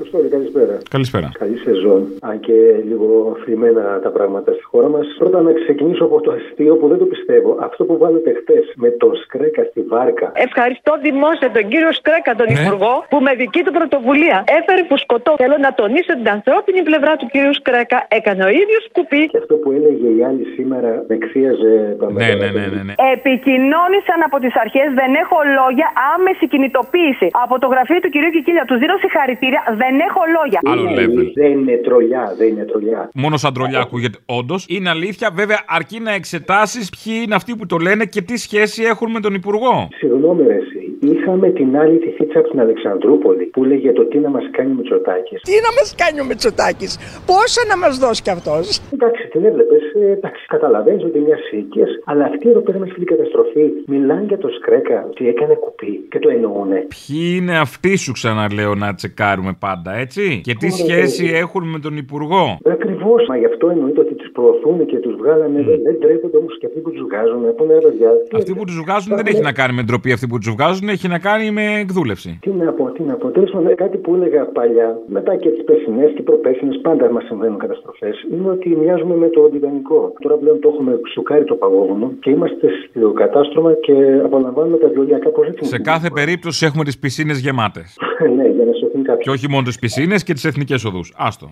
Αποστόλη, 0.00 0.28
καλησπέρα. 0.36 0.74
Καλησπέρα. 0.94 1.28
Καλή 1.42 1.58
σεζόν. 1.66 2.00
Αν 2.30 2.36
και 2.46 2.56
λίγο 2.90 3.08
αφημένα 3.36 3.82
τα 4.06 4.10
πράγματα 4.16 4.50
στη 4.56 4.64
χώρα 4.72 4.88
μας. 4.94 5.06
Πρώτα 5.18 5.38
να 5.48 5.52
ξεκινήσω 5.60 6.04
από 6.08 6.16
το 6.24 6.30
αστείο 6.38 6.74
που 6.78 6.86
δεν 6.92 6.98
το 7.02 7.06
πιστεύω. 7.14 7.50
Αυτό 7.68 7.80
που 7.88 7.94
βάλετε 8.02 8.30
χτες 8.40 8.64
με 8.84 8.90
τον 9.02 9.12
Σκρέκα 9.22 9.62
στη 9.70 9.80
βάρκα. 9.92 10.26
Ευχαριστώ 10.48 10.92
δημόσια 11.06 11.48
τον 11.56 11.64
κύριο 11.70 11.92
Σκρέκα, 12.00 12.30
τον 12.40 12.46
Ναι. 12.48 12.54
Υπουργό, 12.60 12.94
που 13.10 13.18
με 13.26 13.32
δική 13.42 13.60
του 13.66 13.72
πρωτοβουλία 13.78 14.38
έφερε 14.58 14.82
φουσκωτό. 14.90 15.32
Θέλω 15.42 15.56
να 15.66 15.70
τονίσω 15.80 16.12
την 16.20 16.28
ανθρώπινη 16.36 16.80
πλευρά 16.88 17.12
του 17.18 17.26
κύριου 17.32 17.54
Σκρέκα. 17.60 17.98
Έκανε 18.18 18.42
ο 18.48 18.50
ίδιος 18.62 18.82
κουπί. 18.96 19.22
Και 19.32 19.38
αυτό 19.42 19.54
που 19.62 19.68
έλεγε 19.76 20.08
η 20.18 20.20
άλλη 20.28 20.44
σήμερα 20.56 20.90
με 21.08 21.16
ξίαζε 21.24 21.74
τα 22.00 22.06
Ναι, 22.20 22.30
ναι, 22.40 22.48
ναι, 22.56 22.64
ναι, 22.74 22.80
ναι. 22.88 22.94
Επικοινώνησαν 23.16 24.20
από 24.28 24.36
τις 24.44 24.54
αρχές, 24.64 24.88
δεν 25.00 25.10
έχω 25.22 25.38
λόγια, 25.60 25.88
άμεση 26.14 26.44
κινητοποίηση. 26.52 27.26
Από 27.44 27.54
το 27.62 27.66
γραφείο 27.72 27.98
του 28.02 28.10
κυρίου 28.14 28.30
Κικίλια, 28.36 28.64
τους 28.68 28.78
δίνω 28.82 28.96
συγχαρητήρια, 29.02 29.62
δεν 29.90 30.00
έχω 30.08 30.20
λόγια. 30.36 30.60
Άλλο 30.64 30.84
level. 30.98 31.26
Δεν 31.34 31.50
είναι 31.58 31.76
τρολιά, 31.76 32.34
δεν 32.38 32.48
είναι 32.48 32.64
τρολιά. 32.64 33.10
Μόνο 33.14 33.36
σαν 33.36 33.52
τρολιά 33.54 33.80
ακούγεται. 33.80 34.18
Όντως 34.26 34.66
είναι 34.68 34.88
αλήθεια, 34.88 35.30
βέβαια, 35.34 35.64
αρκεί 35.66 35.98
να 36.00 36.12
εξετάσεις 36.12 36.90
ποιοι 36.90 37.14
είναι 37.24 37.34
αυτοί 37.34 37.56
που 37.56 37.66
το 37.66 37.76
λένε 37.76 38.04
και 38.04 38.22
τι 38.22 38.36
σχέση 38.36 38.82
έχουν 38.82 39.10
με 39.10 39.20
τον 39.20 39.34
Υπουργό. 39.34 39.88
Συγγνώμη, 39.98 40.42
ρε, 40.46 40.54
εσύ. 40.54 40.77
Είχαμε 41.00 41.48
την 41.50 41.76
άλλη 41.76 41.98
τη 41.98 42.10
θίτσα 42.10 42.38
από 42.38 42.48
την 42.50 42.60
Αλεξανδρούπολη 42.60 43.44
που 43.44 43.64
λέγε 43.64 43.92
το 43.92 44.04
τι 44.04 44.18
να 44.18 44.28
μας 44.28 44.44
κάνει 44.50 44.70
ο 44.70 44.74
Μητσοτάκης. 44.74 45.40
Τι 45.42 45.52
να 45.66 45.70
μας 45.78 45.94
κάνει 45.96 46.20
ο 46.20 46.24
Μητσοτάκης, 46.24 46.92
πόσα 47.26 47.62
να 47.68 47.76
μας 47.78 47.98
δώσει 47.98 48.22
κι 48.22 48.30
αυτός; 48.30 48.80
Εντάξει, 48.92 49.28
την 49.28 49.44
έβλεπες. 49.44 49.82
εντάξει, 50.16 50.46
καταλαβαίνεις 50.46 51.04
ότι 51.04 51.18
είναι 51.18 51.26
μια 51.26 51.38
σύγκε, 51.50 51.84
αλλά 52.04 52.24
αυτοί 52.24 52.48
εδώ 52.48 52.60
πέρα 52.60 52.78
με 52.78 52.86
στη 52.92 53.04
καταστροφή 53.04 53.64
μιλάνε 53.86 54.24
για 54.28 54.38
το 54.38 54.48
Σκρέκα 54.48 55.04
ότι 55.10 55.28
έκανε 55.28 55.54
κουπί 55.54 56.06
και 56.10 56.18
το 56.18 56.28
εννοούνε. 56.28 56.86
Ποιοι 56.94 57.36
είναι 57.38 57.58
αυτοί 57.58 57.96
σου 57.96 58.12
ξαναλέω 58.12 58.74
να 58.74 58.94
τσεκάρουμε 58.94 59.52
πάντα, 59.58 59.90
έτσι; 60.04 60.40
Και 60.44 60.54
τι 60.54 60.66
Ωραία, 60.72 60.76
σχέση 60.76 61.22
βέβαια. 61.24 61.38
έχουν 61.38 61.64
με 61.68 61.78
τον 61.78 61.96
Υπουργό; 61.96 62.58
Ακριβώς, 62.64 63.26
μα 63.28 63.36
γι' 63.36 63.44
αυτό 63.44 63.68
εννοείται 63.70 64.00
ότι 64.00 64.14
του 64.14 64.17
προωθούν 64.38 64.78
και 64.90 64.98
τους 65.04 65.14
βγάλανε. 65.20 65.60
Δεν 65.86 65.96
τρέπονται 66.02 66.36
όμως 66.42 66.54
και 66.58 66.66
αυτοί 66.68 66.78
που 66.84 66.90
τους 66.94 67.02
βγάζουν. 67.08 67.40
Που 67.56 67.62
είναι 67.64 67.74
ρε 67.74 67.80
παιδιά. 67.86 68.10
τι 68.28 68.36
Αυτοί 68.40 68.52
που 68.58 68.64
τους 68.68 68.78
βγάζουν 68.84 69.10
δεν 69.18 69.26
έχει 69.32 69.42
να 69.50 69.52
κάνει 69.60 69.72
με 69.78 69.82
ντροπή, 69.82 70.10
αυτοί 70.16 70.26
που 70.30 70.38
τους 70.40 70.50
βγάζουν 70.56 70.88
έχει 70.88 71.08
να 71.14 71.18
κάνει 71.28 71.46
με 71.50 71.64
εκδούλευση. 71.84 72.30
Τι 72.44 72.50
να 72.50 72.72
πω, 72.78 72.84
τι 72.96 73.02
να 73.10 73.14
πω. 73.20 73.26
Τέλος 73.36 73.50
πάντων, 73.50 73.74
κάτι 73.84 73.96
που 74.02 74.10
έλεγα 74.16 74.42
παλιά, 74.58 74.88
μετά 75.16 75.32
και 75.42 75.48
τις 75.54 75.64
περσινές 75.68 76.10
και 76.16 76.22
προπέρσινες, 76.22 76.76
πάντα 76.86 77.10
μας 77.14 77.24
συμβαίνουν 77.24 77.58
καταστροφές, 77.58 78.14
είναι 78.32 78.50
ότι 78.50 78.68
μοιάζουμε 78.82 79.14
με 79.14 79.28
το 79.28 79.40
Τιτανικό. 79.52 80.12
Τώρα 80.22 80.36
πλέον 80.36 80.60
το 80.60 80.68
έχουμε 80.72 80.92
σουκάρει 81.12 81.44
το 81.44 81.54
παγόβουνο 81.54 82.12
και 82.20 82.30
είμαστε 82.30 82.66
στο 82.88 83.12
κατάστρωμα 83.12 83.72
και 83.86 83.94
απολαμβάνουμε 84.24 84.76
τα 84.76 84.88
βιολιά 84.88 85.18
κάπω 85.18 85.44
έτσι. 85.44 85.64
Σε 85.64 85.78
κάθε 85.78 86.08
περίπτωση 86.14 86.66
έχουμε 86.66 86.84
τις 86.84 86.98
πισίνες 86.98 87.38
γεμάτες. 87.38 87.96
ναι, 88.36 88.46
για 88.56 88.64
να 88.64 88.72
σωθεί 88.80 88.98
κάποιο. 88.98 89.22
Και 89.22 89.30
όχι 89.30 89.48
μόνο 89.48 89.62
τις 89.62 89.78
πισίνες 89.78 90.22
και 90.22 90.32
τις 90.32 90.44
εθνικές 90.44 90.84
οδούς. 90.84 91.14
Άστο. 91.16 91.50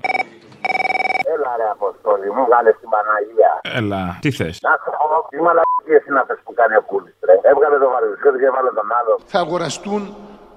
Έλα 1.57 1.65
ρε 1.65 1.71
Αποστόλη, 1.79 2.27
μου 2.37 2.43
βγάλε 2.49 2.71
την 2.81 2.89
Παναγία. 2.95 3.53
Έλα, 3.79 4.03
τι 4.23 4.31
θες; 4.39 4.59
Να 4.69 4.73
σου 4.83 4.91
πω, 4.99 5.29
τι 5.31 5.39
μαλακίες 5.47 6.03
είναι 6.09 6.21
αυτές 6.25 6.39
που 6.45 6.53
κάνει 6.61 6.77
ο 6.77 6.83
Κούλης, 6.91 7.15
ρε. 7.29 7.37
Έβγαλε 7.51 7.77
το 7.85 7.89
βαρβισκό 7.95 8.29
και 8.41 8.47
έβαλε 8.53 8.71
τον 8.79 8.89
άλλο. 8.99 9.13
Θα 9.33 9.39
αγοραστούν 9.45 10.03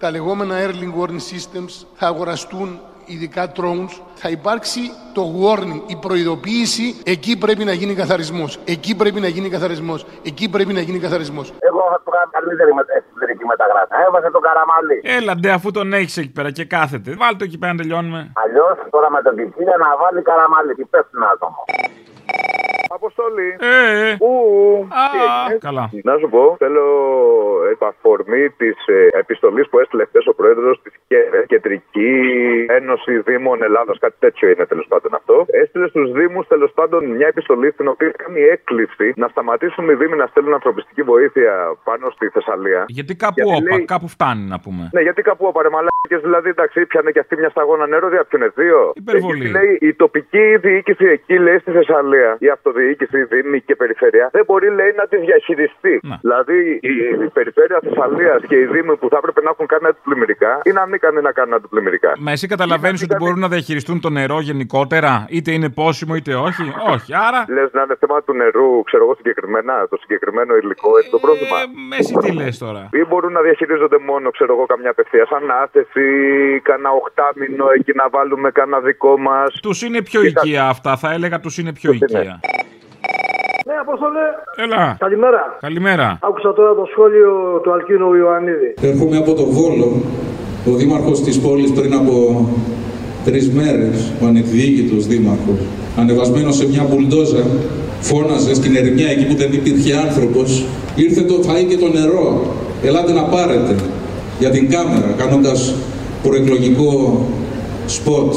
τα 0.02 0.12
λεγόμενα 0.12 0.56
Airlink 0.64 0.94
Warning 1.00 1.24
Systems, 1.32 1.74
θα 2.00 2.08
αγοραστούν 2.08 2.70
ειδικά 3.06 3.52
drones, 3.58 3.94
θα 4.16 4.30
υπάρξει 4.30 4.82
το 5.14 5.24
warning, 5.44 5.80
η 5.88 5.96
προειδοποίηση, 5.96 7.02
εκεί 7.06 7.38
πρέπει 7.38 7.64
να 7.64 7.74
γίνει 7.74 7.94
καθαρισμός, 7.96 8.60
εκεί 8.66 8.96
πρέπει 8.96 9.20
να 9.20 9.28
γίνει 9.28 9.50
καθαρισμός, 9.50 10.06
εκεί 10.24 10.50
πρέπει 10.50 10.74
να 10.74 10.82
γίνει 10.82 11.00
καθαρισμός. 11.00 11.54
Εγώ 11.80 11.90
θα 11.94 12.00
του 12.04 12.12
κάνω 12.16 12.30
καλύτερη 12.38 12.72
με, 12.78 12.84
εσωτερική 12.98 13.46
μεταγράφη. 13.52 13.92
Έβασε 14.08 14.30
το 14.36 14.40
καραμάλι. 14.48 14.98
Έλα, 15.18 15.34
ντε, 15.36 15.50
αφού 15.58 15.68
τον 15.78 15.88
έχεις 16.00 16.18
εκεί 16.22 16.32
πέρα 16.38 16.52
και 16.58 16.66
κάθεται. 16.76 17.10
Βάλτε 17.22 17.38
το 17.40 17.44
εκεί 17.48 17.58
πέρα 17.62 17.72
να 17.74 17.80
τελειώνουμε. 17.82 18.20
Αλλιώς 18.44 18.76
τώρα 18.90 19.08
με 19.16 19.22
τον 19.26 19.34
Κικίλια 19.38 19.78
να 19.84 19.90
βάλει 20.02 20.22
καραμάλι. 20.30 20.72
Τι 20.76 20.84
πέφτει 20.86 21.18
να 21.24 21.28
άτομο. 21.34 21.62
Αποστολή. 22.92 23.58
Ε, 23.60 24.16
Ου, 24.20 24.34
Α, 25.02 25.04
τι 25.12 25.18
έγινε; 25.28 25.58
καλά. 25.60 25.90
Να 26.04 26.18
σου 26.18 26.30
πω, 26.30 26.56
θέλω 26.58 26.86
επ' 27.72 27.84
αφορμή 27.84 28.50
τη 28.50 28.70
επιστολής 29.12 29.70
που 29.70 29.80
έστειλε 29.80 30.06
χθες 30.06 30.28
ο 30.28 30.34
πρόεδρος 30.34 30.82
της 30.84 30.94
ΚΕΡΕ, 31.08 31.46
Κεντρική 31.48 32.12
Ένωση 32.70 33.20
Δήμων 33.20 33.64
Ελλάδας, 33.64 33.98
κάτι 34.00 34.16
τέτοιο 34.20 34.50
είναι 34.50 34.66
τέλος 34.66 34.86
πάντων 34.88 35.14
αυτό. 35.14 35.46
Έστειλε 35.48 35.88
στους 35.88 36.12
Δήμους 36.12 36.48
τέλος 36.48 36.72
πάντων 36.72 37.06
μια 37.06 37.28
επιστολή 37.28 37.72
στην 37.72 37.88
οποία 37.88 38.12
κάνει 38.12 38.42
έκκληση 38.42 39.14
να 39.16 39.28
σταματήσουν 39.28 39.90
οι 39.90 39.94
Δήμοι 39.94 40.16
να 40.16 40.26
στέλνουν 40.26 40.54
ανθρωπιστική 40.54 41.02
βοήθεια 41.04 41.69
πάνω 41.84 42.10
στη 42.16 42.26
Θεσσαλία. 42.36 42.86
Γιατί 42.88 43.16
κάπου 43.16 43.34
Γιατί 43.36 43.52
όπα, 43.52 43.76
λέει- 43.76 43.86
κάπου 43.86 44.08
φτάνει 44.08 44.44
να 44.54 44.60
πούμε. 44.60 44.84
Ναι, 44.96 45.02
γιατί 45.02 45.22
κάπου 45.22 45.46
ο 45.48 45.52
παρεμαλάκε 45.52 46.18
δηλαδή, 46.28 46.50
εντάξει, 46.50 46.86
πιάνε 46.86 47.12
και 47.12 47.20
αυτή 47.20 47.34
μια 47.38 47.50
σταγόνα 47.50 47.88
νερό, 47.88 48.10
δεν 48.10 48.26
πιάνε 48.30 48.52
δύο. 48.56 48.80
Υπερβολή. 48.96 49.44
Εκεί, 49.44 49.52
λέει, 49.58 49.78
η 49.90 49.94
τοπική 49.94 50.58
διοίκηση 50.58 51.06
εκεί, 51.06 51.36
λέει, 51.40 51.58
στη 51.58 51.72
Θεσσαλία, 51.72 52.36
η 52.40 52.50
αυτοδιοίκηση, 52.50 53.18
η 53.18 53.24
Δήμη 53.24 53.62
και 53.62 53.76
περιφέρεια, 53.76 54.30
δεν 54.32 54.44
μπορεί, 54.48 54.70
λέει, 54.70 54.92
να 54.98 55.06
τη 55.08 55.18
διαχειριστεί. 55.18 56.00
Δηλαδή, 56.22 56.80
η, 56.82 56.94
η 57.26 57.30
περιφέρεια 57.34 57.80
Θεσσαλίας 57.84 58.42
και 58.48 58.56
οι 58.56 58.66
Δήμοι 58.66 58.96
που 58.98 59.08
θα 59.10 59.18
έπρεπε 59.18 59.42
να 59.42 59.50
έχουν 59.50 59.66
κάνει 59.66 59.86
αντιπλημμυρικά 59.88 60.62
ή 60.64 60.72
να 60.72 60.86
μην 60.86 61.00
κάνει 61.00 61.22
να 61.22 61.32
κάνουν 61.32 61.54
αντιπλημμυρικά. 61.54 62.14
Μα 62.20 62.32
εσύ 62.32 62.48
καταλαβαίνεις 62.48 63.04
ότι 63.04 63.16
μπορούν 63.20 63.40
να 63.40 63.48
διαχειριστούν 63.48 64.00
το 64.02 64.10
νερό 64.10 64.40
γενικότερα, 64.40 65.26
είτε 65.30 65.52
είναι 65.52 65.70
πόσιμο 65.70 66.16
είτε 66.16 66.34
όχι; 66.36 66.64
Όχι, 66.94 67.12
άρα. 67.28 67.46
Λες 67.48 67.70
να 67.74 67.82
είναι 67.82 67.96
θέμα 68.00 68.24
του 68.24 68.34
νερού, 68.34 68.84
ξέρω 68.84 69.04
εγώ 69.04 69.16
συγκεκριμένα, 69.16 69.88
το 69.90 69.98
συγκεκριμένο 69.98 70.56
υλικό, 70.56 70.98
έτσι 70.98 71.10
το 71.12 71.20
πρόβλημα. 71.20 71.58
Με 71.90 71.96
εσύ 72.02 72.14
τι 72.14 72.32
λες 72.32 72.58
τώρα; 72.58 72.90
Ή 72.92 73.06
μπορούν 73.08 73.32
να 73.32 73.42
διαχειρίζονται 73.42 74.00
μόνο, 74.10 74.30
ξέρω 74.30 74.54
εγώ, 74.56 74.66
καμιά 74.66 74.90
απευθεία 74.90 75.28
ανάθεση, 75.42 76.08
κανένα 76.64 76.90
οχτάμινο 77.02 77.66
εκεί 77.78 77.92
να 78.02 78.10
βάλουμε 78.10 78.50
κανένα 78.52 78.80
δικό 78.80 79.20
μας. 79.20 79.60
Τους 79.62 79.82
είναι 79.82 80.02
πιο 80.02 80.22
οικεία 80.24 80.64
αυτά, 80.68 80.98
θα 80.98 81.12
έλεγα 81.14 81.40
τους 81.40 81.58
είναι 81.58 81.74
πιο 81.74 81.92
οικεία. 81.92 82.40
Ναι, 83.66 83.76
Απόστολε. 83.86 84.26
Έλα. 84.56 84.96
Καλημέρα. 85.00 85.58
Καλημέρα. 85.60 86.18
Άκουσα 86.22 86.54
τώρα 86.54 86.76
το 86.76 86.86
σχόλιο 86.92 87.60
του 87.64 87.72
Αλκίνου 87.74 88.14
Ιωαννίδη. 88.14 88.74
Έρχομαι 88.82 89.18
από 89.18 89.34
το 89.34 89.46
Βόλο. 89.46 90.02
Ο 90.68 90.72
δήμαρχος 90.72 91.22
της 91.22 91.42
πόλης 91.42 91.74
πριν 91.74 91.94
από 91.94 92.14
τρεις 93.26 93.50
μέρες, 93.54 94.14
ο 94.22 94.26
ανεκδιοίκητος 94.26 95.08
δήμαρχος, 95.08 95.60
ανεβασμένος 95.98 96.56
σε 96.56 96.68
μια 96.68 96.84
μπουλντόζα, 96.84 97.44
φώναζε 98.00 98.54
στην 98.54 98.76
ερημιά 98.76 99.08
εκεί 99.10 99.26
που 99.26 99.36
δεν 99.36 99.54
υπήρχε 99.54 99.94
άνθρωπος, 99.96 100.66
ήρθε 100.96 101.22
το 101.22 101.36
φαΐ 101.48 101.66
και 101.70 101.78
το 101.78 101.88
νερό, 101.88 102.56
ελάτε 102.84 103.14
να 103.14 103.24
πάρετε 103.24 103.76
για 104.40 104.50
την 104.50 104.70
κάμερα, 104.70 105.14
κάνοντας 105.18 105.74
προεκλογικό 106.24 107.26
σποτ. 107.86 108.36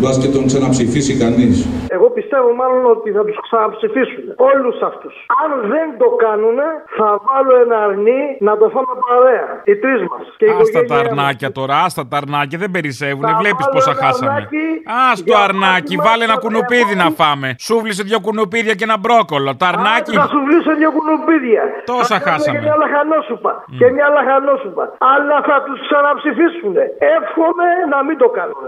Μπας 0.00 0.18
και 0.18 0.26
τον 0.26 0.46
ξαναψηφίσει 0.46 1.14
κανείς. 1.14 1.64
Εγώ 1.88 2.11
πιστεύω 2.32 2.54
μάλλον 2.62 2.84
ότι 2.96 3.08
θα 3.16 3.24
τους 3.24 3.38
ξαναψηφίσουν. 3.46 4.24
Όλους 4.50 4.76
αυτούς. 4.90 5.14
Αν 5.42 5.50
δεν 5.72 5.88
το 6.02 6.08
κάνουν, 6.24 6.58
θα 6.96 7.08
βάλω 7.26 7.54
ένα 7.64 7.76
αρνί 7.86 8.20
να 8.46 8.52
το 8.60 8.66
φάμε 8.74 8.94
παρέα. 9.06 9.48
Οι 9.64 9.74
τρεις 9.82 10.00
μας. 10.10 10.24
Άστα 10.60 10.80
τα 10.90 10.96
αρνάκια 11.04 11.52
τώρα, 11.58 11.74
άστα 11.86 12.02
τα 12.10 12.16
αρνάκια, 12.22 12.58
δεν 12.62 12.70
περισσεύουν. 12.70 13.26
Βλέπεις 13.42 13.64
βάλω 13.64 13.74
πόσα 13.74 13.94
ένα 13.94 14.00
χάσαμε. 14.00 14.30
αρνάκι 14.30 14.66
Α 15.00 15.02
το 15.28 15.36
για 15.36 15.38
αρνάκι, 15.46 15.94
μάθημα 15.94 16.02
βάλε 16.06 16.22
ένα 16.28 16.36
στα 16.36 16.42
κουνουπίδι 16.42 16.94
να 17.02 17.08
φάμε. 17.18 17.48
Σούβλησε 17.68 18.02
δύο 18.08 18.20
κουνουπίδια 18.26 18.74
και 18.78 18.84
ένα 18.88 18.98
μπρόκολο. 19.02 19.50
Τα 19.60 19.66
αρνάκι. 19.72 20.12
Θα 20.22 20.28
σου 20.32 20.40
βρίσω 20.46 20.72
δύο 20.80 20.90
κουνουπίδια. 20.96 21.62
Τόσα 21.92 22.16
Θα 22.16 22.24
κάνουμε 22.26 22.30
χάσαμε. 22.30 22.58
Και 22.58 22.64
μια 22.64 22.76
λαχανόσουπα. 22.82 23.52
Και 23.78 23.86
μια 23.96 24.08
λαχανόσουπα. 24.16 24.84
Αλλά 25.14 25.36
θα 25.48 25.56
τους 25.66 25.78
ξαναψηφίσουν. 25.86 26.74
Εύχομαι 27.18 27.68
να 27.92 27.98
μην 28.06 28.16
το 28.22 28.28
κάνουν. 28.38 28.66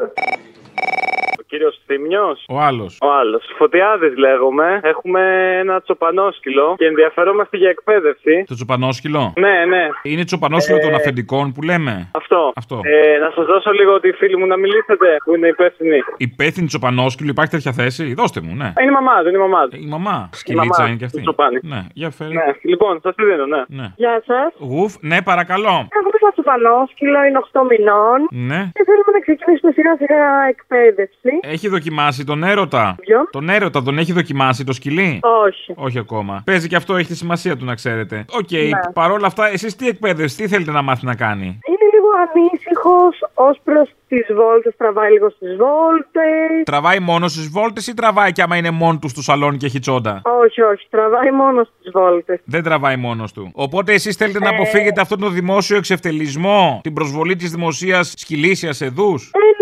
Ο 1.54 1.56
κύριος 1.56 1.80
Θήμιος. 1.86 2.44
Ο 2.48 2.58
άλλος. 2.60 2.98
Ο 3.02 3.10
άλλος. 3.20 3.42
Φωτιάδης 3.56 4.16
λέγομαι. 4.16 4.80
Έχουμε 4.82 5.20
ένα 5.62 5.80
τσοπανόσκυλο 5.80 6.74
και 6.78 6.86
ενδιαφερόμαστε 6.86 7.56
για 7.56 7.68
εκπαίδευση. 7.68 8.44
Το 8.46 8.54
τσοπανόσκυλο; 8.54 9.32
Ναι, 9.36 9.64
ναι. 9.68 9.84
Είναι 10.02 10.24
τσοπανόσκυλο 10.24 10.78
Ε, 10.78 10.80
των 10.80 10.94
αφεντικών 10.94 11.52
που 11.52 11.62
λέμε; 11.62 12.10
Αυτό. 12.14 12.52
Αυτό. 12.56 12.80
Ε, 12.84 13.18
να 13.18 13.30
σας 13.34 13.44
δώσω 13.46 13.70
λίγο 13.70 14.00
τη 14.00 14.10
φίλη 14.12 14.36
μου 14.36 14.46
να 14.46 14.56
μιλήσετε 14.56 15.16
που 15.24 15.34
είναι 15.36 15.48
υπεύθυνη. 15.48 15.98
Υπεύθυνη 16.16 16.66
τσοπανόσκυλο, 16.66 17.28
υπάρχει 17.30 17.50
τέτοια 17.50 17.72
θέση; 17.72 18.14
Δώστε 18.14 18.40
μου, 18.40 18.54
ναι. 18.54 18.72
Είναι 18.80 18.90
η 18.90 18.94
μαμά 19.00 19.16
του, 19.22 19.28
είναι 19.28 19.36
η 19.36 19.40
μαμά 19.40 19.68
του. 19.68 19.76
Η 19.76 19.86
μαμά. 19.86 20.28
Σκυλίτσα 20.32 20.86
είναι 20.86 20.96
και 20.96 21.04
αυτή. 21.04 21.20
Τσοπάνη. 21.20 21.58
Ναι, 21.62 21.80
για 21.94 22.10
φέρε. 22.10 22.34
Ναι, 22.34 22.48
λοιπόν, 22.62 23.00
σας 23.02 23.14
τη 23.14 23.24
δίνω, 23.24 23.46
ναι. 23.46 23.62
Ναι. 23.68 23.86
Γεια 23.96 24.22
σας. 24.26 24.48
Γουφ, 24.58 24.92
ναι, 25.00 25.22
παρακαλώ. 25.22 25.74
Έχουμε 25.98 26.16
ένα 26.22 26.30
τσοπανόσκυλο, 26.34 27.18
είναι 27.26 27.38
8 27.38 27.60
μηνών. 27.70 28.18
Ναι. 28.50 28.60
Και 28.76 28.82
θέλουμε 28.88 29.10
να 29.16 29.20
ξεκινήσουμε 29.26 29.70
σιγά 29.76 29.92
σιγά 30.00 30.22
εκπαίδευση. 30.52 31.32
Έχει 31.50 31.68
δοκιμάσει 31.68 32.24
τον 32.24 32.42
έρωτα; 32.44 32.94
Ποιο; 33.00 33.28
Τον 33.30 33.48
έρωτα 33.48 33.82
τον 33.82 33.98
έχει 33.98 34.12
δοκιμάσει 34.12 34.64
το 34.64 34.72
σκυλί; 34.72 35.20
Όχι. 35.46 35.72
Όχι 35.76 35.98
ακόμα. 35.98 36.42
Παίζει 36.46 36.68
και 36.68 36.76
αυτό, 36.76 36.96
έχει 36.96 37.08
τη 37.08 37.16
σημασία 37.16 37.56
του 37.56 37.64
να 37.64 37.74
ξέρετε. 37.74 38.24
Οκ, 38.30 38.50
Ναι. 38.50 38.70
παρόλα 38.92 39.26
αυτά, 39.26 39.48
εσείς 39.52 39.76
τι 39.76 39.88
εκπαίδευση, 39.88 40.36
τι 40.36 40.48
θέλετε 40.48 40.70
να 40.70 40.82
μάθει 40.82 41.04
να 41.06 41.14
κάνει; 41.14 41.44
Είναι 41.46 41.86
λίγο 41.92 42.06
ανήσυχος 42.24 43.18
ως 43.34 43.58
προς 43.64 43.88
τις 44.08 44.26
βόλτες, 44.36 44.74
τραβάει 44.76 45.12
λίγο 45.12 45.30
στις 45.30 45.48
βόλτες. 45.56 46.62
Τραβάει 46.64 46.98
μόνο 47.00 47.28
στις 47.28 47.48
βόλτες 47.48 47.86
ή 47.86 47.94
τραβάει 47.94 48.32
κι 48.32 48.42
άμα 48.42 48.56
είναι 48.56 48.70
μόνο 48.70 48.98
του 48.98 49.08
στο 49.08 49.22
σαλόνι 49.22 49.56
και 49.56 49.66
έχει 49.66 49.78
τσόντα; 49.78 50.22
Όχι, 50.44 50.60
όχι, 50.62 50.86
τραβάει 50.90 51.30
μόνο 51.30 51.64
στις 51.64 51.90
βόλτες. 51.92 52.40
Δεν 52.44 52.62
τραβάει 52.62 52.96
μόνος 52.96 53.32
του. 53.32 53.50
Οπότε 53.54 53.92
εσείς 53.92 54.16
θέλετε 54.16 54.38
να 54.38 54.48
Ε. 54.48 54.54
αποφύγετε 54.54 55.00
αυτόν 55.00 55.18
τον 55.20 55.32
δημόσιο 55.32 55.76
εξευτελισμό, 55.76 56.80
την 56.82 56.92
προσβολή 56.92 57.36
της 57.36 57.50
δημοσίας 57.50 58.12
σκυλίσιας 58.16 58.74
αιδούς. 58.80 59.14
Ε, 59.14 59.38
ναι, 59.38 59.44
γιατί 59.44 59.48
είναι 59.48 59.53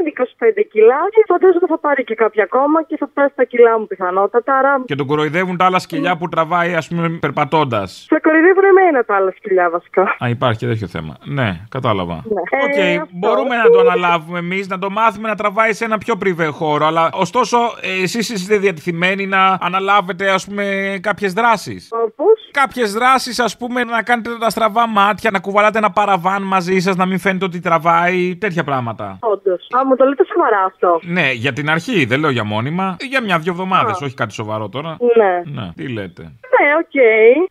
ήδη 0.00 0.12
25 0.16 0.62
κιλά 0.72 1.00
και 1.14 1.22
φαντάζομαι 1.26 1.66
θα 1.68 1.78
πάρει 1.78 2.04
και 2.04 2.14
κάποια 2.14 2.42
ακόμα 2.42 2.82
και 2.88 2.96
θα 2.96 3.06
φτάσει 3.12 3.32
τα 3.36 3.44
κιλά 3.44 3.78
μου 3.78 3.86
πιθανότατα. 3.86 4.58
Άρα 4.58 4.82
Και 4.84 4.94
τον 4.94 5.06
κοροϊδεύουν 5.06 5.56
τα 5.56 5.64
άλλα 5.64 5.78
σκυλιά 5.78 6.16
που 6.16 6.28
τραβάει, 6.28 6.74
ας 6.74 6.88
πούμε, 6.88 7.08
περπατώντας. 7.20 8.06
θα 8.08 8.20
κοροϊδεύουν 8.20 8.64
εμένα 8.64 9.04
τα 9.04 9.14
άλλα 9.16 9.30
σκυλιά 9.36 9.70
βασικά. 9.70 10.02
Α, 10.18 10.28
υπάρχει 10.28 10.58
και 10.58 10.66
τέτοιο 10.66 10.86
θέμα. 10.86 11.16
Ναι, 11.24 11.60
κατάλαβα. 11.68 12.14
Ναι. 12.14 12.40
Οκ, 12.64 12.76
Ε, 12.76 12.94
αυτό. 12.94 13.08
μπορούμε 13.12 13.56
να 13.56 13.70
το 13.70 13.78
αναλάβουμε 13.80 14.38
εμείς, 14.38 14.68
να 14.68 14.78
το 14.78 14.90
μάθουμε 14.90 15.28
να 15.28 15.34
τραβάει 15.34 15.72
σε 15.72 15.84
ένα 15.84 15.98
πιο 15.98 16.16
πριβέ 16.16 16.46
χώρο. 16.46 16.86
Αλλά 16.86 17.08
ωστόσο, 17.12 17.58
εσείς 18.02 18.28
είστε 18.30 18.56
διατεθειμένοι 18.58 19.26
να 19.26 19.58
αναλάβετε, 19.60 20.30
ας 20.30 20.46
πούμε, 20.46 20.98
κάποιες 21.02 21.32
δράσεις. 21.32 21.88
Όπως. 21.92 22.45
Κάποιες 22.62 22.92
δράσεις, 22.92 23.38
ας 23.40 23.56
πούμε, 23.56 23.84
να 23.84 24.02
κάνετε 24.02 24.30
τα 24.40 24.50
στραβά 24.50 24.88
μάτια, 24.88 25.30
να 25.30 25.38
κουβαλάτε 25.40 25.78
ένα 25.78 25.90
παραβάν 25.90 26.42
μαζί 26.42 26.78
σας, 26.78 26.96
να 26.96 27.06
μην 27.06 27.18
φαίνεται 27.18 27.44
ότι 27.44 27.60
τραβάει, 27.60 28.36
τέτοια 28.36 28.64
πράγματα. 28.64 29.18
Όντως. 29.20 29.66
Α, 29.78 29.86
μου 29.86 29.96
το 29.96 30.04
λέτε 30.04 30.24
σοβαρά 30.32 30.64
αυτό. 30.64 31.00
Ναι, 31.02 31.30
για 31.32 31.52
την 31.52 31.70
αρχή, 31.70 32.04
δεν 32.04 32.20
λέω 32.20 32.30
για 32.30 32.44
μόνιμα. 32.44 32.96
Για 33.08 33.22
μια-δυο 33.22 33.52
εβδομάδες, 33.52 33.96
Α. 34.02 34.04
όχι 34.04 34.14
κάτι 34.14 34.32
σοβαρό 34.32 34.68
τώρα. 34.68 34.96
Ναι. 35.16 35.60
Ναι, 35.60 35.72
τι 35.74 35.88
λέτε. 35.88 36.22
Ναι, 36.56 36.68
οκ. 36.82 36.96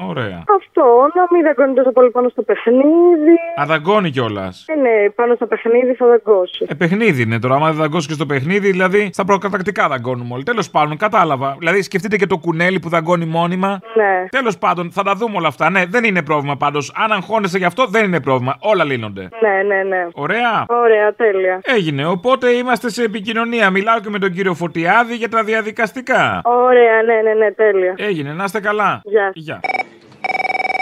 Ωραία. 0.10 0.44
Αυτό, 0.58 0.86
να 1.14 1.24
μην 1.32 1.44
δαγκώνει 1.46 1.74
τόσο 1.74 1.92
πολύ 1.92 2.10
πάνω 2.12 2.30
στο 2.30 2.42
παιχνίδι. 2.42 3.36
Α, 3.56 3.66
δαγκώνει 3.66 4.10
κιόλας. 4.10 4.66
Ε, 4.68 4.76
ναι, 4.76 5.10
πάνω 5.10 5.36
στο 5.36 5.46
παιχνίδι 5.46 5.94
θα 5.94 6.06
δαγκώσει. 6.08 6.66
Ε, 6.70 6.74
παιχνίδι 6.74 7.22
είναι 7.22 7.40
τώρα. 7.40 7.56
Άμα 7.56 7.68
δεν 7.68 7.76
δαγκώσει 7.76 8.08
και 8.08 8.14
στο 8.14 8.26
παιχνίδι, 8.26 8.72
δηλαδή 8.72 9.10
στα 9.14 9.26
προκατακτικά 9.26 9.88
δαγκώνουμε 9.88 10.34
όλοι. 10.34 10.44
Τέλος 10.44 10.70
πάντων, 10.70 10.98
κατάλαβα. 10.98 11.56
Δηλαδή, 11.60 11.82
σκεφτείτε 11.82 12.18
και 12.18 12.28
το 12.28 12.38
κουνέλι 12.38 12.80
που 12.80 12.90
δαγκώνει 12.90 13.26
μόνιμα. 13.26 13.80
Ναι. 13.96 14.26
Τέλος 14.30 14.58
πάντων, 14.58 14.92
θα 14.92 15.04
τα 15.04 15.16
δούμε 15.16 15.38
όλα 15.38 15.48
αυτά. 15.48 15.70
Ναι, 15.70 15.86
δεν 15.86 16.04
είναι 16.04 16.22
πρόβλημα 16.24 16.56
πάντως. 16.58 16.94
Αν 16.96 17.12
αγχώνεσαι 17.12 17.58
γι' 17.58 17.66
αυτό, 17.66 17.86
δεν 17.86 18.04
είναι 18.04 18.22
πρόβλημα. 18.22 18.56
Όλα 18.60 18.84
λύνονται. 18.84 19.30
Ναι, 19.42 19.76
ναι, 19.76 19.84
ναι. 19.84 20.08
Ωραία. 20.14 20.66
Ωραία, 20.68 21.14
τέλεια. 21.14 21.60
Έγινε. 21.64 22.06
Οπότε 22.06 22.50
είμαστε 22.50 22.90
σε 22.90 23.04
επικοινωνία. 23.04 23.70
Μιλάω 23.70 24.00
και 24.00 24.10
με 24.10 24.20
τον 24.20 24.32
κύριο 24.32 24.54
Φωτιάδη 24.54 25.16
για 25.16 25.30
τα 25.30 25.44
διαδικαστικά. 25.44 26.42
Ωραία, 26.44 27.02
ναι, 27.06 27.22
ναι, 27.22 27.34
ναι, 27.34 27.52
τέλεια. 27.52 27.94
Έγινε. 27.98 28.34
Να 28.34 28.44
είστε 28.44 28.60
καλά. 28.60 28.95
Γεια. 29.04 29.60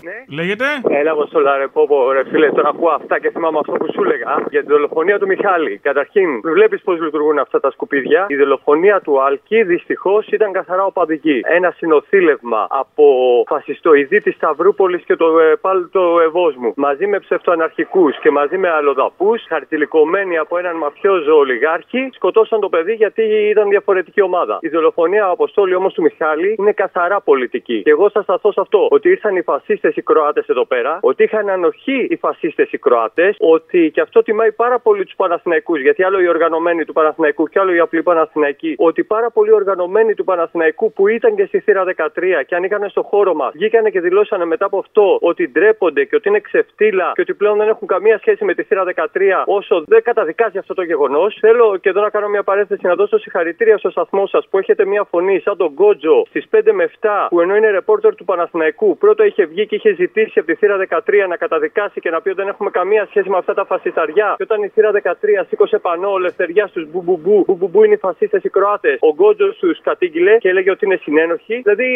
Γεια. 0.03 0.25
Λέγεται; 0.37 0.65
Έλα, 0.99 1.09
εγώ 1.09 1.25
στο 1.25 1.39
Λαρεπόπο, 1.39 2.11
ρε 2.11 2.23
φίλε, 2.29 2.49
τώρα 2.51 2.69
ακούω 2.69 2.89
αυτά 2.89 3.19
και 3.19 3.29
θυμάμαι 3.29 3.59
αυτό 3.59 3.71
που 3.71 3.87
σου 3.93 4.03
έλεγα 4.03 4.45
για 4.49 4.61
τη 4.61 4.67
δολοφονία 4.67 5.19
του 5.19 5.27
Μιχάλη. 5.27 5.77
Καταρχήν, 5.77 6.41
βλέπεις 6.41 6.81
πώς 6.81 7.01
λειτουργούν 7.01 7.39
αυτά 7.39 7.59
τα 7.59 7.71
σκουπίδια. 7.71 8.25
Η 8.29 8.35
δολοφονία 8.35 9.01
του 9.01 9.21
Άλκη 9.21 9.63
δυστυχώς 9.63 10.27
ήταν 10.27 10.51
καθαρά 10.51 10.85
οπαδική. 10.85 11.41
Ένα 11.43 11.71
συνοθήλευμα 11.71 12.67
από 12.69 13.05
φασιστοειδή 13.47 14.21
της 14.21 14.35
Σταυρούπολης 14.35 15.03
και 15.03 15.15
το 15.15 15.39
ε, 15.39 15.55
πάλι 15.61 15.87
το 15.91 16.19
Ευόσμου. 16.19 16.73
Μαζί 16.75 17.07
με 17.07 17.19
ψευτοαναρχικούς 17.19 18.19
και 18.19 18.31
μαζί 18.31 18.57
με 18.57 18.69
αλλοδαπούς, 18.69 19.45
χαρτιλικωμένοι 19.47 20.37
από 20.37 20.57
έναν 20.57 20.75
μαφιόζο 20.75 21.35
ολιγάρχη, 21.37 22.09
σκοτώσαν 22.13 22.59
το 22.59 22.69
παιδί 22.69 22.93
γιατί 22.93 23.23
ήταν 23.23 23.69
διαφορετική 23.69 24.21
ομάδα. 24.21 24.57
Η 24.61 24.67
δολοφονία 24.67 25.25
αποστόλη 25.25 25.75
όμως 25.75 25.93
του 25.93 26.01
Μιχάλη 26.01 26.55
είναι 26.59 26.71
καθαρά 26.71 27.21
πολιτική. 27.21 27.81
Και 27.81 27.89
εγώ 27.89 28.09
θα 28.09 28.21
σταθώ 28.21 28.51
σε 28.51 28.61
αυτό. 28.61 28.87
Ότι 28.89 29.09
ήρθαν 29.09 29.35
οι 29.35 29.41
φασίστες 29.41 29.92
οι 29.95 30.01
Κροάτες 30.01 30.47
εδώ 30.47 30.65
πέρα, 30.65 30.99
ότι 31.01 31.23
είχαν 31.23 31.49
ανοχή 31.49 32.07
οι 32.09 32.15
φασίστες 32.15 32.71
οι 32.71 32.77
Κροάτες, 32.77 33.35
ότι 33.39 33.91
και 33.93 34.01
αυτό 34.01 34.23
τιμάει 34.23 34.51
πάρα 34.51 34.79
πολύ 34.79 35.03
τους 35.03 35.15
Παναθηναϊκούς 35.15 35.81
Γιατί 35.81 36.03
άλλο 36.03 36.19
οι 36.21 36.27
οργανωμένοι 36.27 36.85
του 36.85 36.93
Παναθηναϊκού 36.93 37.47
και 37.47 37.59
άλλο 37.59 37.73
οι 37.73 37.79
απλοί 37.79 38.03
Παναθηναϊκοί. 38.03 38.75
Ότι 38.77 39.03
πάρα 39.03 39.29
πολλοί 39.31 39.53
οργανωμένοι 39.53 40.13
του 40.13 40.23
Παναθηναϊκού 40.23 40.93
που 40.93 41.07
ήταν 41.07 41.35
και 41.35 41.45
στη 41.45 41.59
θύρα 41.59 41.83
13 41.97 42.43
και 42.45 42.55
ανοίγανε 42.55 42.87
στο 42.87 43.03
χώρο 43.03 43.33
μας, 43.33 43.51
βγήκανε 43.53 43.89
και 43.89 43.99
δηλώσανε 43.99 44.45
μετά 44.45 44.65
από 44.65 44.77
αυτό 44.77 45.17
ότι 45.21 45.49
ντρέπονται 45.49 46.03
και 46.03 46.15
ότι 46.15 46.29
είναι 46.29 46.39
ξεφτύλα 46.39 47.11
και 47.15 47.21
ότι 47.21 47.33
πλέον 47.33 47.57
δεν 47.57 47.67
έχουν 47.67 47.87
καμία 47.87 48.17
σχέση 48.17 48.45
με 48.45 48.53
τη 48.53 48.63
θύρα 48.63 48.83
13 48.95 49.07
όσο 49.45 49.83
δεν 49.87 50.03
καταδικάζει 50.03 50.57
αυτό 50.57 50.73
το 50.73 50.83
γεγονός. 50.83 51.37
Θέλω 51.39 51.77
και 51.77 51.89
εδώ 51.89 52.01
να 52.01 52.09
κάνω 52.09 52.27
μια 52.27 52.43
παρένθεση 52.43 52.87
να 52.87 52.95
δώσω 52.95 53.17
συγχαρητήρια 53.17 53.77
στο 53.77 53.89
σταθμό 53.89 54.27
σας 54.27 54.47
που 54.49 54.57
έχετε 54.57 54.85
μια 54.85 55.03
φωνή 55.03 55.39
σαν 55.39 55.57
τον 55.57 55.71
Γκότζο 55.73 56.23
στις 56.27 56.45
5 56.51 56.59
με 56.73 56.91
7 57.01 57.09
που 57.29 57.39
ενώ 57.39 57.55
είναι 57.55 57.69
ρεπόρτερ 57.69 58.15
του 58.15 58.25
Παναθηναϊκού 58.25 58.97
πρώτα 58.97 59.25
είχε 59.25 59.45
βγει 59.45 59.65
και 59.65 59.75
είχε 59.83 59.95
ζητήσει 59.95 60.39
από 60.39 60.47
τη 60.47 60.55
θύρα 60.55 60.77
13 60.89 60.99
να 61.29 61.35
καταδικάσει 61.35 61.99
και 61.99 62.09
να 62.09 62.21
πει 62.21 62.29
ότι 62.29 62.37
δεν 62.41 62.47
έχουμε 62.47 62.69
καμία 62.69 63.05
σχέση 63.05 63.29
με 63.29 63.37
αυτά 63.37 63.53
τα 63.53 63.65
φασισταριά. 63.65 64.33
Και 64.37 64.43
όταν 64.43 64.63
η 64.63 64.67
θύρα 64.67 64.91
13 65.03 65.11
σήκωσε 65.47 65.77
πανό 65.77 66.15
ελευθεριά 66.17 66.67
στους 66.67 66.91
μπουμπουμπού, 66.91 67.43
μπουμπουμπού 67.47 67.83
είναι 67.83 67.93
οι 67.93 67.97
φασίστες 67.97 68.43
οι 68.43 68.49
Κροάτες, 68.49 68.97
ο 68.99 69.13
Γκότζος 69.13 69.57
τους 69.57 69.81
κατήγγειλε 69.81 70.37
και 70.37 70.49
έλεγε 70.49 70.71
ότι 70.71 70.85
είναι 70.85 70.95
συνένοχοι. 70.95 71.55
Δηλαδή 71.63 71.87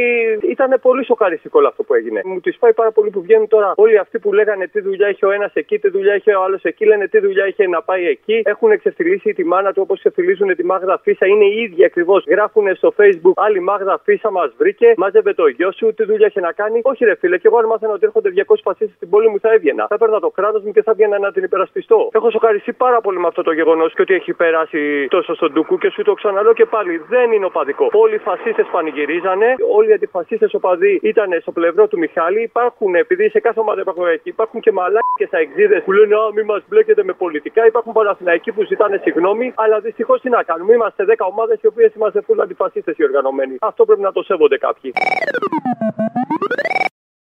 ήταν 0.50 0.80
πολύ 0.82 1.06
σοκαριστικό 1.06 1.60
όλο 1.60 1.68
αυτό 1.68 1.84
που 1.84 1.94
έγινε. 1.94 2.22
Μου 2.26 2.40
τη 2.40 2.52
πάει 2.60 2.74
πάρα 2.74 2.92
πολύ 2.92 3.10
που 3.10 3.22
βγαίνουν 3.22 3.48
τώρα 3.48 3.74
όλοι 3.76 3.98
αυτοί 3.98 4.20
που 4.20 4.34
λέγανε 4.34 4.68
τι 4.68 4.80
δουλειά 4.82 5.10
είχε 5.10 5.26
ο 5.26 5.32
ένας 5.32 5.52
εκεί, 5.54 5.80
τι 5.80 5.90
δουλειά 5.90 6.16
είχε 6.16 6.32
ο 6.36 6.44
άλλος 6.44 6.64
εκεί, 6.64 6.86
λένε 6.86 7.08
τι 7.08 7.20
δουλειά 7.20 7.48
είχε 7.48 7.68
να 7.68 7.82
πάει 7.82 8.08
εκεί. 8.08 8.42
Έχουν 8.44 8.72
εξεφτυλίσει 8.72 9.34
τη 9.34 9.46
μάνα 9.46 9.74
του 9.74 9.82
όπως 9.84 10.00
ξεφτυλίζουν 10.00 10.56
τη 10.56 10.66
Μάγδα 10.66 11.00
Φίσα. 11.04 11.26
Είναι 11.26 11.46
οι 11.46 11.62
ίδιοι 11.62 11.86
ακριβώς. 11.86 12.24
Γράφουν 12.28 12.76
στο 12.76 12.94
Facebook 12.98 13.34
άλλη 13.36 13.60
Μάγδα 13.60 14.00
Φίσα 14.04 14.32
μας 14.32 14.54
βρήκε, 14.58 14.94
μάζευε 14.98 15.34
το 15.34 15.48
γιο 15.48 15.72
σου, 15.72 15.94
τι 15.94 16.04
δουλειά 16.04 16.28
είχε 16.28 16.40
να 16.40 16.52
κάνει. 16.52 16.82
Όχι 16.84 17.06
ρε 17.06 17.16
φίλε, 17.16 17.38
και 17.38 17.48
εγώ 17.48 17.58
αν 17.58 17.66
μάθαινα 17.78 17.94
ότι 17.98 18.06
έρχονται 18.10 18.30
200 18.48 18.56
φασίστες 18.68 18.96
στην 18.96 19.10
πόλη 19.10 19.28
μου 19.32 19.40
θα 19.40 19.50
έβγαινα. 19.56 19.84
Θα 19.90 19.98
παίρνα 19.98 20.20
το 20.20 20.30
κράτος 20.30 20.62
μου 20.64 20.72
και 20.76 20.84
θα 20.84 20.92
έβγαινα 20.92 21.20
να 21.20 21.32
την 21.32 21.44
υπερασπιστώ. 21.44 22.10
Έχω 22.12 22.30
σοκαριστεί 22.32 22.72
πάρα 22.74 23.00
πολύ 23.02 23.20
με 23.24 23.28
αυτό 23.28 23.42
το 23.48 23.52
γεγονός 23.52 23.94
και 23.94 24.02
ότι 24.02 24.14
έχει 24.14 24.34
περάσει 24.34 25.08
τόσο 25.10 25.36
στον 25.36 25.52
Ντούκου 25.52 25.78
και 25.78 25.90
σου 25.90 26.02
το 26.04 26.14
ξαναλέω 26.14 26.54
και 26.54 26.66
πάλι 26.66 26.94
δεν 27.14 27.32
είναι 27.32 27.46
οπαδικό. 27.46 27.86
Όλοι 27.92 28.16
οι 28.16 28.24
φασίστες 28.30 28.68
πανηγυρίζανε, 28.72 29.56
όλοι 29.78 29.90
οι 29.90 29.94
αντιφασίστες 29.94 30.54
οπαδοί 30.54 31.00
ήταν 31.04 31.30
στο 31.42 31.52
πλευρό 31.52 31.88
του 31.88 31.98
Μιχάλη. 31.98 32.42
Υπάρχουν, 32.42 32.96
επειδή 32.96 33.30
σε 33.30 33.40
κάθε 33.40 33.60
ομάδα 33.60 33.82
υπάρχουν 33.82 34.08
εκεί, 34.08 34.30
υπάρχουν 34.30 34.60
και 34.60 34.72
μαλάκες 34.72 35.32
αεξίδε 35.32 35.82
που 35.86 35.92
λένε 35.92 36.16
Α, 36.16 36.32
μη 36.36 36.44
μας 36.44 36.62
μπλέκετε 36.68 37.04
με 37.04 37.14
πολιτικά. 37.14 37.66
Υπάρχουν 37.66 37.94
Παναθηναϊκοί 37.94 38.52
που 38.52 38.64
ζητάνε 38.64 39.00
συγγνώμη, 39.04 39.54
αλλά 39.56 39.80
δυστυχώς 39.80 40.22
τι 40.22 40.30
να 40.30 40.44
κάνουμε. 40.44 40.74
Είμαστε 40.74 41.06
10 41.08 41.14
ομάδες 41.32 41.58
οι 41.62 41.68
οποίες 41.68 41.94
είμαστε 41.96 42.20
full 42.28 42.40
αντιφασίστες 42.42 42.98
οι 42.98 43.04
οργανωμένοι. 43.04 43.56
Αυτό 43.62 43.86
πρέπει 43.86 44.02
να 44.02 44.12
το 44.12 44.22
σέβονται 44.24 44.58
κάποιοι. 44.58 44.94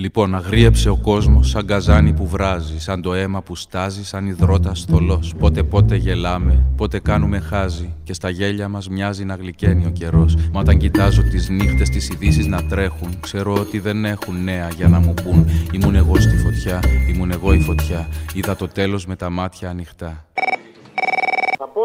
Λοιπόν, 0.00 0.34
αγρίεψε 0.34 0.88
ο 0.88 0.96
κόσμος 0.96 1.48
σαν 1.48 1.66
καζάνι 1.66 2.12
που 2.12 2.26
βράζει, 2.26 2.80
σαν 2.80 3.02
το 3.02 3.14
αίμα 3.14 3.42
που 3.42 3.56
στάζει, 3.56 4.04
σαν 4.04 4.26
υδρότα 4.26 4.72
θολό. 4.88 5.22
Πότε 5.38 5.62
πότε 5.62 5.96
γελάμε, 5.96 6.64
πότε 6.76 6.98
κάνουμε 6.98 7.38
χάζι, 7.38 7.94
και 8.02 8.12
στα 8.12 8.30
γέλια 8.30 8.68
μας 8.68 8.88
μοιάζει 8.88 9.24
να 9.24 9.34
γλυκαίνει 9.34 9.86
ο 9.86 9.90
καιρός. 9.90 10.36
Μα 10.52 10.60
όταν 10.60 10.78
κοιτάζω 10.78 11.22
τις 11.22 11.48
νύχτες, 11.48 11.88
τις 11.88 12.08
ειδήσεις 12.08 12.46
να 12.46 12.64
τρέχουν, 12.64 13.20
ξέρω 13.20 13.54
ότι 13.54 13.78
δεν 13.78 14.04
έχουν 14.04 14.44
νέα 14.44 14.68
για 14.68 14.88
να 14.88 14.98
μου 14.98 15.14
πούν. 15.14 15.46
Ήμουν 15.72 15.94
εγώ 15.94 16.20
στη 16.20 16.36
φωτιά, 16.36 16.80
ήμουν 17.08 17.30
εγώ 17.30 17.52
η 17.52 17.60
φωτιά. 17.60 18.08
Είδα 18.34 18.56
το 18.56 18.68
τέλος 18.68 19.06
με 19.06 19.16
τα 19.16 19.30
μάτια 19.30 19.68
ανοιχτά. 19.68 20.24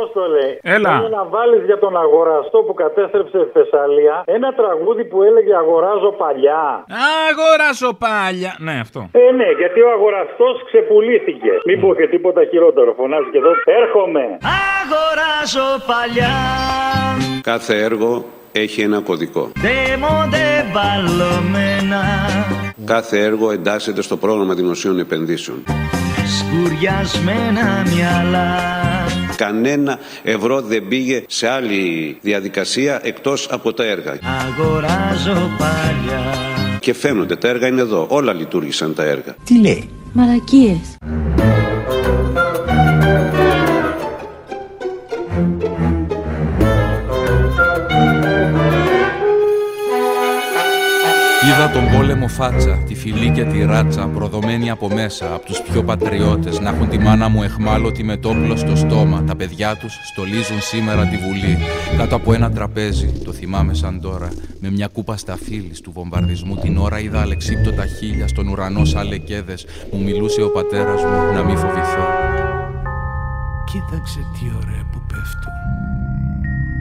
Απόστολε, 0.03 0.45
Έλα. 0.75 0.89
θέλω 0.95 1.09
να 1.19 1.23
βάλεις 1.35 1.63
για 1.69 1.79
τον 1.83 1.93
αγοραστό 2.05 2.57
που 2.65 2.73
κατέστρεψε 2.83 3.37
η 3.47 3.49
Θεσσαλία 3.55 4.15
ένα 4.37 4.49
τραγούδι 4.59 5.03
που 5.11 5.17
έλεγε 5.29 5.53
Αγοράζω 5.63 6.11
παλιά. 6.23 6.63
Αγοράσω 7.29 7.89
πάλια. 8.03 8.51
Ναι, 8.67 8.75
αυτό. 8.85 8.99
Ε, 9.11 9.31
ναι, 9.39 9.49
γιατί 9.61 9.79
ο 9.87 9.89
αγοραστός 9.97 10.55
ξεπουλήθηκε. 10.67 11.51
Μην 11.67 11.77
πω 11.81 11.89
και 11.99 12.07
τίποτα 12.13 12.41
χειρότερο. 12.51 12.93
Φωνάζεις 12.99 13.29
και 13.31 13.37
εδώ. 13.37 13.51
Έρχομαι. 13.81 14.23
Αγοράζω 14.79 15.67
παλιά 15.91 16.35
Κάθε 17.51 17.75
έργο 17.89 18.11
έχει 18.51 18.81
ένα 18.81 18.99
κωδικό. 19.09 19.43
Δέμονται 19.65 20.45
μπαλωμένα 20.71 22.01
Κάθε 22.85 23.17
έργο 23.29 23.51
εντάσσεται 23.51 24.01
στο 24.01 24.17
πρόγραμμα 24.17 24.53
δημοσίων 24.53 24.99
επενδύσεων. 24.99 25.63
Σκουριασμένα 26.27 27.85
μυαλά 27.95 28.73
Κανένα 29.35 29.99
ευρώ 30.23 30.61
δεν 30.61 30.87
πήγε 30.87 31.23
σε 31.27 31.47
άλλη 31.47 32.17
διαδικασία 32.21 32.99
εκτός 33.03 33.47
από 33.51 33.73
τα 33.73 33.83
έργα. 33.85 34.19
Αγοράζω 34.47 35.49
παλιά 35.57 36.33
Και 36.79 36.93
φαίνονται, 36.93 37.35
τα 37.35 37.47
έργα 37.47 37.67
είναι 37.67 37.81
εδώ. 37.81 38.05
Όλα 38.09 38.33
λειτουργήσαν 38.33 38.95
τα 38.95 39.03
έργα. 39.03 39.35
Τι 39.43 39.59
λέει; 39.59 39.89
Μαλακίες. 40.13 40.97
Είδα 51.49 51.69
τον 51.73 51.89
πόλεμο 52.23 52.27
φάτσα, 52.27 52.83
τη 52.87 52.95
φυλή 52.95 53.29
και 53.29 53.43
τη 53.43 53.65
ράτσα, 53.65 54.07
προδομένη 54.07 54.69
από 54.69 54.89
μέσα, 54.93 55.33
από 55.33 55.45
τους 55.45 55.61
πιο 55.61 55.83
πατριώτες, 55.83 56.59
να 56.59 56.69
έχουν 56.69 56.89
τη 56.89 56.97
μάνα 56.97 57.29
μου 57.29 57.43
εχμάλωτη 57.43 58.03
με 58.03 58.17
τόπλο 58.17 58.55
στο 58.55 58.75
στόμα. 58.75 59.23
Τα 59.27 59.35
παιδιά 59.35 59.75
τους 59.75 59.99
στολίζουν 60.11 60.61
σήμερα 60.61 61.05
τη 61.05 61.17
Βουλή, 61.17 61.57
κάτω 61.97 62.15
από 62.15 62.33
ένα 62.33 62.51
τραπέζι, 62.51 63.11
το 63.23 63.33
θυμάμαι 63.33 63.73
σαν 63.73 64.01
τώρα, 64.01 64.29
με 64.59 64.71
μια 64.71 64.87
κούπα 64.87 65.17
σταφύλης 65.17 65.81
του 65.81 65.91
βομβαρδισμού 65.91 66.55
την 66.55 66.77
ώρα 66.77 66.99
είδα 66.99 67.21
αλεξίπτωτα 67.21 67.85
χίλια 67.85 68.27
στον 68.27 68.47
ουρανό 68.47 68.85
σαν 68.85 69.07
λεκέδες, 69.07 69.65
μου 69.91 70.03
μιλούσε 70.03 70.41
ο 70.41 70.51
πατέρας 70.51 71.01
μου 71.03 71.33
να 71.33 71.43
μην 71.43 71.57
φοβηθώ. 71.57 72.05
Κοίταξε 73.65 74.19
τι 74.33 74.45
ωραία 74.55 74.83
που 74.91 75.01
πέφτουν. 75.07 75.53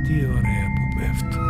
Τι 0.07 0.15
ωραία 0.37 0.67
που 0.75 0.85
πέφτουν. 0.99 1.41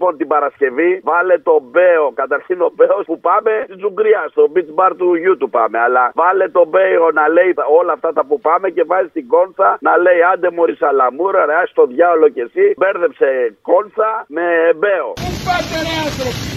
Λοιπόν, 0.00 0.16
την 0.22 0.32
Παρασκευή 0.34 0.90
βάλε 1.10 1.36
το 1.48 1.54
Μπέο. 1.70 2.06
Καταρχήν 2.22 2.58
ο 2.68 2.70
Μπέος 2.76 3.04
που 3.10 3.16
πάμε 3.28 3.52
στην 3.66 3.78
Τζουγκριά, 3.80 4.22
στο 4.34 4.42
beach 4.54 4.72
bar 4.78 4.92
του 4.98 5.08
γιού 5.22 5.34
του 5.40 5.48
πάμε. 5.56 5.78
Αλλά 5.86 6.04
βάλε 6.20 6.46
το 6.58 6.62
Μπέο 6.70 7.04
να 7.18 7.24
λέει 7.36 7.50
όλα 7.80 7.92
αυτά 7.96 8.10
τα 8.16 8.22
που 8.28 8.36
πάμε 8.48 8.66
και 8.76 8.84
βάζει 8.90 9.10
την 9.16 9.26
κόνσα 9.34 9.68
να 9.86 9.92
λέει 10.04 10.20
άντε 10.32 10.48
μωρή 10.56 10.74
σαλαμούρα, 10.82 11.42
ρε, 11.48 11.54
άσ' 11.62 11.72
το 11.78 11.84
διάολο 11.92 12.28
κι 12.34 12.42
εσύ. 12.46 12.64
Μπέρδεψε 12.80 13.28
κόνσα 13.70 14.10
με 14.36 14.46
Μπέο. 14.80 15.08
Πού 15.24 15.30
πάτε 15.46 15.76
ρε 15.86 15.94
άνθρωποι; 16.04 16.48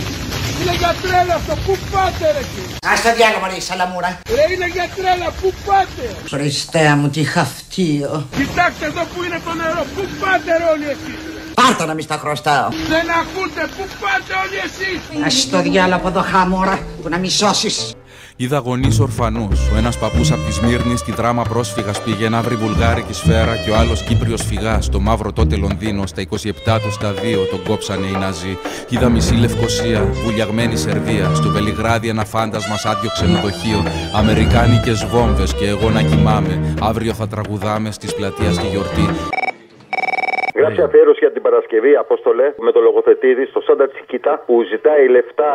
Είναι 0.59 0.73
για 0.81 0.91
τρέλα 1.01 1.35
αυτό. 1.39 1.53
Πού 1.65 1.73
πάτε 1.93 2.25
ρε 2.35 2.43
εσύ. 2.45 2.61
Ας 2.91 2.99
το 3.05 3.09
διάλογο 3.17 3.41
μωρή 3.43 3.59
σαλαμούρα. 3.67 4.11
Ρε 4.35 4.43
είναι 4.53 4.69
για 4.75 4.87
τρέλα. 4.95 5.27
Πού 5.41 5.49
πάτε; 5.67 6.03
Χριστέ 6.33 6.85
μου 6.97 7.07
τι 7.15 7.21
χαυτίο. 7.33 8.11
Κοιτάξτε 8.39 8.85
εδώ 8.91 9.03
που 9.11 9.19
είναι 9.25 9.39
το 9.45 9.51
νερό. 9.59 9.81
Πού 9.93 10.01
πάτε 10.21 10.49
ρε 10.59 10.67
όλοι 10.75 10.89
εσείς. 10.95 11.32
Πάρτα 11.67 11.85
να 11.85 11.93
μη 11.93 12.01
στα 12.01 12.17
χρωστάω. 12.17 12.69
Δεν 12.69 13.05
ακούτε. 13.21 13.61
Πού 13.77 13.83
πάτε 14.01 14.33
όλοι 14.43 14.57
εσείς; 14.65 15.25
Ας 15.25 15.49
το 15.49 15.61
διάλογο 15.61 15.95
από 15.95 16.07
εδώ 16.07 16.21
χάμωρα 16.21 16.79
που 17.01 17.09
να 17.09 17.17
μη 17.17 17.29
σώσεις. 17.29 17.93
Είδα 18.35 18.57
γονείς 18.57 18.99
ορφανούς. 18.99 19.59
Ο 19.73 19.77
ένας 19.77 19.97
παππούς 19.97 20.31
από 20.31 20.41
τη 20.45 20.51
Σμύρνη 20.51 20.97
στη 20.97 21.11
δράμα 21.11 21.43
πρόσφυγας 21.43 22.01
πήγε 22.01 22.29
να 22.29 22.41
βρει 22.41 22.55
βουλγάρικη 22.55 23.13
σφαίρα 23.13 23.55
και 23.57 23.69
ο 23.69 23.77
άλλος 23.77 24.03
Κύπριος 24.03 24.41
φυγά 24.41 24.81
στο 24.81 24.99
μαύρο 24.99 25.31
τότε 25.33 25.55
Λονδίνο. 25.55 26.07
Στα 26.07 26.21
27 26.21 26.79
του 26.81 26.91
στα 26.91 27.13
2 27.13 27.47
τον 27.49 27.63
κόψανε 27.67 28.05
οι 28.05 28.11
Ναζί. 28.11 28.57
Είδα 28.89 29.09
μισή 29.09 29.33
Λευκοσία, 29.33 30.11
βουλιαγμένη 30.23 30.77
Σερβία. 30.77 31.31
Στο 31.33 31.49
Βελιγράδι 31.49 32.07
ένα 32.07 32.25
φάντασμα 32.25 32.77
σ' 32.77 32.85
άδειο 32.85 33.09
ξενοδοχείο. 33.09 33.83
Αμερικάνικες 34.15 35.05
βόμβες 35.05 35.53
και 35.53 35.67
εγώ 35.67 35.89
να 35.89 36.01
κοιμάμαι. 36.01 36.75
Αύριο 36.81 37.13
θα 37.13 37.27
τραγουδάμε 37.27 37.91
στις 37.91 38.15
πλατεία 38.15 38.53
στη 38.53 38.67
γιορτή. 38.67 39.09
Γράψε 40.55 40.81
αφιέρωση 40.83 41.19
για 41.19 41.31
την 41.31 41.41
Παρασκευή, 41.41 41.95
Απόστολε, 41.95 42.53
με 42.57 42.71
το 42.71 42.79
λογοθετήδη 42.81 43.45
στο 43.45 43.61
Σάντα 43.61 43.87
Τσικίτα 43.87 44.43
που 44.45 44.63
ζητάει 44.71 45.07
λεφτά 45.07 45.51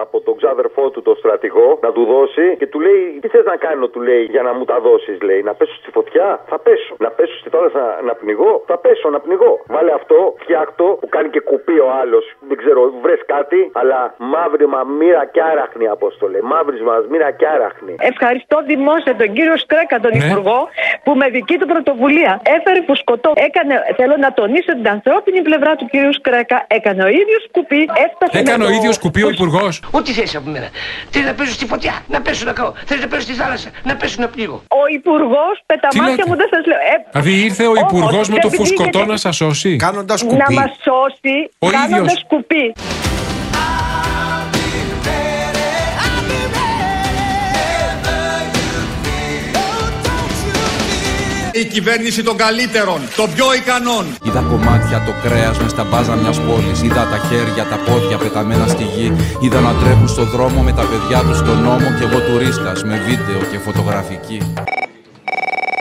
από 0.00 0.20
τον 0.20 0.36
ξάδερφό 0.36 0.90
του, 0.90 1.02
τον 1.02 1.16
στρατηγό, 1.16 1.78
να 1.82 1.92
του 1.92 2.04
δώσει 2.04 2.56
και 2.58 2.66
του 2.66 2.80
λέει: 2.80 3.18
Τι 3.20 3.28
θες 3.28 3.44
να 3.44 3.56
κάνω, 3.56 3.86
του 3.88 4.00
λέει, 4.00 4.22
για 4.34 4.42
να 4.42 4.52
μου 4.52 4.64
τα 4.64 4.80
δώσεις, 4.80 5.16
λέει. 5.22 5.42
Να 5.42 5.54
πέσω 5.54 5.74
στη 5.82 5.90
φωτιά, 5.90 6.26
θα 6.50 6.58
πέσω. 6.58 6.94
Να 6.98 7.10
πέσω 7.10 7.36
στη 7.38 7.48
θάλασσα 7.48 7.78
να, 7.78 8.02
να 8.02 8.14
πνιγώ, 8.14 8.62
θα 8.66 8.76
πέσω 8.78 9.10
να 9.10 9.20
πνιγώ. 9.20 9.52
Βάλε 9.66 9.92
αυτό, 9.92 10.34
φτιάχτο 10.38 10.84
που 11.00 11.08
κάνει 11.08 11.28
και 11.28 11.40
κουπί 11.40 11.78
ο 11.78 11.88
άλλος. 12.00 12.24
Δεν 12.48 12.56
ξέρω, 12.56 12.80
βρες 13.02 13.20
κάτι, 13.26 13.70
αλλά 13.72 14.14
μαύρημα 14.18 14.80
μοίρα 14.98 15.24
και 15.24 15.42
άραχνη, 15.42 15.88
Απόστολε. 15.88 16.38
Μαύρισμα 16.42 17.04
μοίρα 17.10 17.30
και 17.30 17.46
άραχνη. 17.46 17.94
Ευχαριστώ 17.98 18.56
δημόσια 18.66 19.16
τον 19.16 19.32
κύριο 19.32 19.56
Σκρέκα, 19.56 20.00
τον 20.00 20.12
Υπουργό, 20.20 20.68
που 21.04 21.12
με 21.20 21.26
δική 21.28 21.56
του 21.58 21.66
πρωτοβουλία 21.66 22.40
έφερε 22.56 22.80
που 22.86 22.94
σκοτώ. 22.94 23.32
Έκανε, 23.48 23.74
θέλω 23.96 24.16
να 24.16 24.27
τονίσω 24.32 24.72
την 24.78 24.88
ανθρώπινη 24.88 25.42
πλευρά 25.42 25.72
του 25.76 25.86
κύριου 25.92 26.12
Σκρέκα. 26.14 26.64
Έκανε 26.78 27.02
ο 27.02 27.08
ίδιος 27.20 27.42
κουπί, 27.50 27.80
έφτασε. 28.06 28.38
Έκανε 28.42 28.58
με 28.58 28.64
ο 28.64 28.68
το- 28.68 28.74
ίδιος 28.74 28.98
κουπί 28.98 29.22
ο 29.22 29.28
υπουργός. 29.28 29.82
Ό,τι 29.90 30.10
θες 30.12 30.34
από 30.36 30.50
μένα. 30.50 30.68
Θέλει 31.10 31.24
να 31.24 31.34
πέσω 31.38 31.52
στη 31.52 31.66
φωτιά, 31.66 31.94
να 32.08 32.20
πέσω 32.20 32.44
να 32.44 32.52
καώ. 32.52 32.72
Θέλει 32.88 33.00
να 33.00 33.08
πέσω 33.08 33.22
στη 33.22 33.32
θάλασσα, 33.32 33.68
να 33.84 33.96
πέσω 33.96 34.16
να 34.20 34.28
πνίγω. 34.28 34.62
Ο 34.68 34.82
υπουργός, 34.98 35.54
με 35.70 35.76
τα 35.82 35.88
Τι 35.88 35.98
μάτια 35.98 36.14
λέτε; 36.14 36.28
μου 36.28 36.36
δεν 36.36 36.48
σας 36.54 36.66
λέω. 36.66 36.76
Ε, 36.92 36.94
Δηλαδή 37.12 37.32
ήρθε 37.46 37.64
ο 37.66 37.70
όχι, 37.70 37.80
υπουργός 37.82 38.28
με 38.28 38.34
το 38.34 38.40
επειδή 38.46 38.56
φουσκωτό 38.56 38.98
είχε- 38.98 39.08
να 39.10 39.16
σας 39.16 39.36
σώσει; 39.36 39.76
Κάνοντα 39.76 40.14
Να 40.24 40.50
μας 40.60 40.70
σώσει 40.86 41.36
Ο 41.58 41.66
κάνοντας 41.70 42.12
ίδιος. 42.12 42.24
Κυβέρνηση 51.74 52.20
των 52.28 52.36
καλύτερων, 52.44 53.00
των 53.18 53.26
πιο 53.34 53.46
ικανών. 53.60 54.04
Είδα 54.26 54.42
κομμάτια 54.52 54.98
το 55.06 55.12
κρέας 55.24 55.56
μες 55.60 55.70
στα 55.74 55.84
μπάζα 55.88 56.14
μιας 56.22 56.38
πόλης. 56.46 56.78
Είδα 56.86 57.02
τα 57.12 57.18
χέρια, 57.28 57.64
τα 57.72 57.78
πόδια 57.86 58.16
πεταμένα 58.22 58.66
στη 58.74 58.84
γη. 58.94 59.08
Είδα 59.44 59.60
να 59.68 59.72
τρέχουν 59.80 60.08
στο 60.14 60.24
δρόμο 60.34 60.60
με 60.68 60.72
τα 60.78 60.84
παιδιά 60.90 61.18
τους 61.26 61.38
στον 61.42 61.58
νόμο 61.66 61.86
και 61.96 62.04
εγώ 62.08 62.18
τουρίστας 62.26 62.78
με 62.88 62.96
βίντεο 63.06 63.40
και 63.50 63.58
φωτογραφική. 63.66 64.38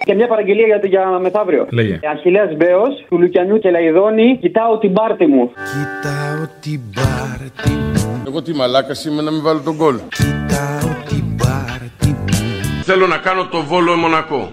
Και 0.08 0.14
μια 0.14 0.28
παραγγελία 0.28 0.66
για, 0.66 0.80
για 0.84 1.20
μεθαύριο. 1.20 1.68
Λέγε. 1.70 2.00
Αχιλέας 2.14 2.56
Μπέος, 2.56 3.06
του 3.10 3.18
Λουκιανιού 3.20 3.60
και 3.60 3.70
Λαϊδόνη, 3.70 4.38
κοιτάω 4.42 4.78
την 4.78 4.94
πάρτη 4.94 5.26
μου. 5.26 5.52
Κοιτάω 5.72 6.48
την 6.60 6.82
πάρτη 6.96 7.70
μου. 7.70 8.24
Εγώ 8.28 8.42
τι 8.42 8.54
μαλάκα 8.54 8.94
είμαι 9.08 9.22
να 9.22 9.32
μην 9.32 9.42
βάλω 9.42 9.60
τον 9.60 9.78
κόλ. 9.78 9.96
Κοιτάω 10.10 10.90
την 11.10 11.36
πάρτη 11.38 12.08
μου. 12.08 12.84
Θέλω 12.84 13.08
να 13.08 13.18
κάνω 13.18 13.46
το 13.46 13.64
βόλο 13.64 13.96
Μονακό. 13.96 14.52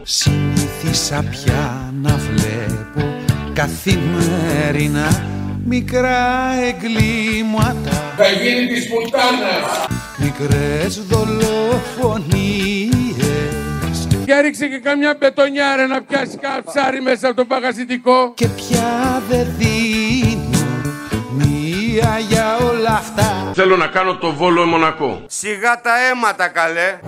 Συνήθισα 0.84 1.24
πια 1.30 1.92
να 2.02 2.16
βλέπω 2.16 3.14
καθημερινά 3.52 5.24
μικρά 5.64 6.52
εγκλήματα. 6.66 8.12
Θα 8.16 8.26
γίνει 8.28 8.66
της 8.66 8.88
πουλτάνας. 8.88 9.86
Μικρές 10.16 11.02
δολοφονίες 11.06 12.38
Για 14.24 14.40
ρίξε 14.40 14.66
και 14.66 14.78
καμιά 14.78 15.16
μπετονιάρα 15.18 15.86
να 15.86 16.02
πιάσει 16.02 16.38
καψάρι 16.38 17.00
μέσα 17.00 17.26
από 17.26 17.36
το 17.36 17.44
παγασιτικό. 17.44 18.32
Και 18.34 18.46
πια 18.48 19.22
δεν 19.28 19.46
δίνω 19.58 20.58
μία 21.30 22.18
για 22.28 22.56
όλα 22.56 22.90
αυτά 22.90 23.50
Θέλω 23.54 23.76
να 23.76 23.86
κάνω 23.86 24.16
το 24.16 24.32
βόλο 24.32 24.64
Μονακό. 24.64 25.22
Σιγά 25.26 25.80
τα 25.80 25.90
αίματα 26.10 26.48
καλέ. 26.48 26.98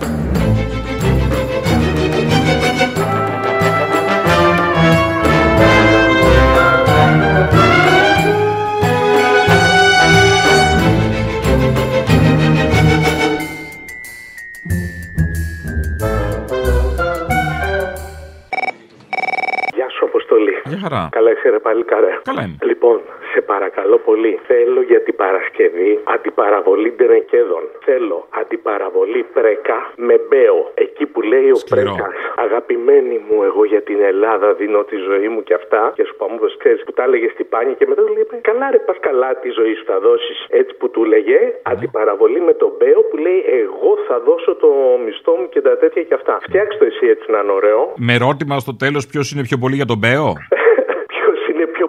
Είσαι 21.31 21.49
ρε 21.49 21.59
παλικάρε. 21.59 22.11
Καλά 22.29 22.41
είμαι. 22.43 22.57
Λοιπόν, 22.69 22.97
σε 23.31 23.41
παρακαλώ 23.41 23.97
πολύ. 23.97 24.39
Θέλω 24.49 24.81
για 24.91 25.01
την 25.01 25.15
Παρασκευή 25.15 25.91
αντιπαραβολή 26.15 26.89
Ντενεκέδων. 26.95 27.63
Θέλω 27.85 28.27
αντιπαραβολή 28.41 29.21
Πρέκα 29.33 29.79
με 30.07 30.15
Μπέο. 30.27 30.59
Εκεί 30.73 31.05
που 31.05 31.21
λέει 31.21 31.49
ο 31.57 31.59
Πρέκα. 31.69 32.07
Αγαπημένη 32.45 33.15
μου, 33.27 33.37
εγώ 33.49 33.65
για 33.65 33.81
την 33.81 33.99
Ελλάδα 34.11 34.53
δίνω 34.53 34.81
τη 34.91 34.97
ζωή 35.09 35.27
μου 35.33 35.41
και 35.43 35.53
αυτά. 35.53 35.81
Και 35.95 36.03
σου 36.07 36.15
πάμε 36.19 36.35
ξέρεις 36.57 36.83
που 36.85 36.93
τα 36.97 37.03
έλεγε 37.03 37.29
στην 37.33 37.49
πάνια 37.49 37.73
και 37.79 37.85
μετά 37.89 38.01
του 38.05 38.13
λέει 38.13 38.25
Καλά, 38.41 38.71
ρε, 38.71 38.79
πα 38.87 38.93
καλά, 39.07 39.29
τη 39.43 39.49
ζωή 39.49 39.73
σου 39.73 39.85
θα 39.91 39.99
δώσεις. 39.99 40.37
Έτσι 40.49 40.73
που 40.79 40.89
του 40.89 41.03
λέγε 41.03 41.39
αντιπαραβολή 41.61 42.41
με 42.41 42.53
τον 42.53 42.71
Μπέο 42.77 42.99
που 43.09 43.17
λέει 43.17 43.39
Εγώ 43.61 43.91
θα 44.07 44.19
δώσω 44.27 44.55
το 44.63 44.69
μισθό 45.05 45.33
μου 45.39 45.49
και 45.49 45.61
τα 45.61 45.77
τέτοια 45.77 46.03
και 46.03 46.13
αυτά. 46.13 46.37
Φτιάξτε 46.41 46.77
το 46.77 46.85
εσύ 46.85 47.05
έτσι 47.07 47.31
να 47.31 47.39
είναι 47.39 47.51
ωραίο. 47.51 47.93
Με 47.95 48.13
ερώτημα 48.13 48.59
στο 48.59 48.75
τέλος 48.75 49.07
ποιος 49.07 49.31
είναι 49.31 49.43
πιο 49.43 49.57
πολύ 49.57 49.75
για 49.75 49.85
τον 49.85 49.97
Μπέο; 49.97 50.33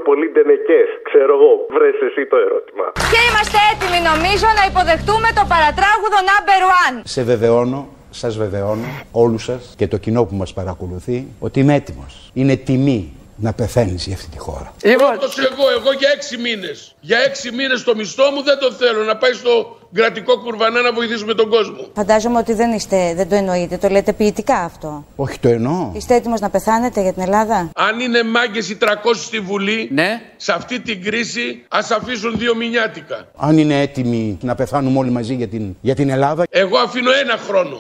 Ποιο 0.08 0.16
είναι 0.16 0.26
πιο 0.26 0.32
πολύ 0.32 0.32
ντενεκές, 0.32 0.88
ξέρω 1.08 1.32
εγώ. 1.38 1.52
Βρες 1.76 1.98
εσύ 2.08 2.26
το 2.26 2.36
ερώτημα. 2.36 2.86
Και 3.12 3.20
είμαστε 3.28 3.58
έτοιμοι 3.72 4.00
νομίζω 4.10 4.46
να 4.58 4.64
υποδεχτούμε 4.70 5.28
το 5.38 5.44
παρατράγουδο 5.52 6.18
number 6.30 6.60
one. 6.82 6.96
Σε 7.04 7.22
βεβαιώνω, 7.22 7.88
σας 8.10 8.36
βεβαιώνω, 8.36 8.88
όλους 9.12 9.44
σας 9.44 9.74
και 9.76 9.86
το 9.88 9.96
κοινό 9.96 10.24
που 10.24 10.34
μας 10.34 10.52
παρακολουθεί, 10.52 11.26
ότι 11.38 11.60
είμαι 11.60 11.74
έτοιμος. 11.74 12.30
Είναι 12.34 12.56
τιμή 12.56 13.12
να 13.36 13.52
πεθαίνεις 13.52 14.06
για 14.06 14.14
αυτή 14.14 14.30
τη 14.30 14.38
χώρα. 14.38 14.72
Πρώτος 14.96 15.38
εγώ, 15.38 15.70
εγώ 15.78 15.92
για 15.92 16.10
έξι 16.14 16.36
μήνες. 16.36 16.94
Για 17.00 17.18
έξι 17.18 17.52
μήνες 17.54 17.84
το 17.84 17.94
μισθό 17.94 18.30
μου 18.30 18.42
δεν 18.42 18.58
το 18.58 18.72
θέλω 18.72 19.02
να 19.02 19.16
πάει 19.16 19.32
στο 19.32 19.77
κρατικό 19.92 20.38
κουρβανά 20.38 20.80
να 20.80 20.92
βοηθήσουμε 20.92 21.34
τον 21.34 21.48
κόσμο. 21.48 21.86
Φαντάζομαι 21.94 22.38
ότι 22.38 22.52
δεν, 22.52 22.72
είστε, 22.72 23.12
δεν 23.16 23.28
το 23.28 23.34
εννοείτε, 23.34 23.76
το 23.76 23.88
λέτε 23.88 24.12
ποιητικά 24.12 24.56
αυτό. 24.56 25.04
Όχι 25.16 25.38
το 25.38 25.48
εννοώ. 25.48 25.90
Είστε 25.94 26.14
έτοιμος 26.14 26.40
να 26.40 26.50
πεθάνετε 26.50 27.00
για 27.00 27.12
την 27.12 27.22
Ελλάδα; 27.22 27.70
Αν 27.76 28.00
είναι 28.00 28.22
μάγκες 28.22 28.70
οι 28.70 28.78
300 28.80 28.86
στη 29.14 29.40
Βουλή, 29.40 29.88
Ναι. 29.92 30.20
σε 30.36 30.52
αυτή 30.52 30.80
την 30.80 31.02
κρίση 31.04 31.64
ας 31.68 31.90
αφήσουν 31.90 32.38
δύο 32.38 32.54
μηνιάτικα. 32.54 33.28
Αν 33.36 33.58
είναι 33.58 33.80
έτοιμοι 33.80 34.38
να 34.42 34.54
πεθάνουμε 34.54 34.98
όλοι 34.98 35.10
μαζί 35.10 35.34
για 35.34 35.48
την, 35.48 35.76
για 35.80 35.94
την 35.94 36.10
Ελλάδα. 36.10 36.44
Εγώ 36.50 36.78
αφήνω 36.78 37.10
ένα 37.22 37.36
χρόνο. 37.48 37.78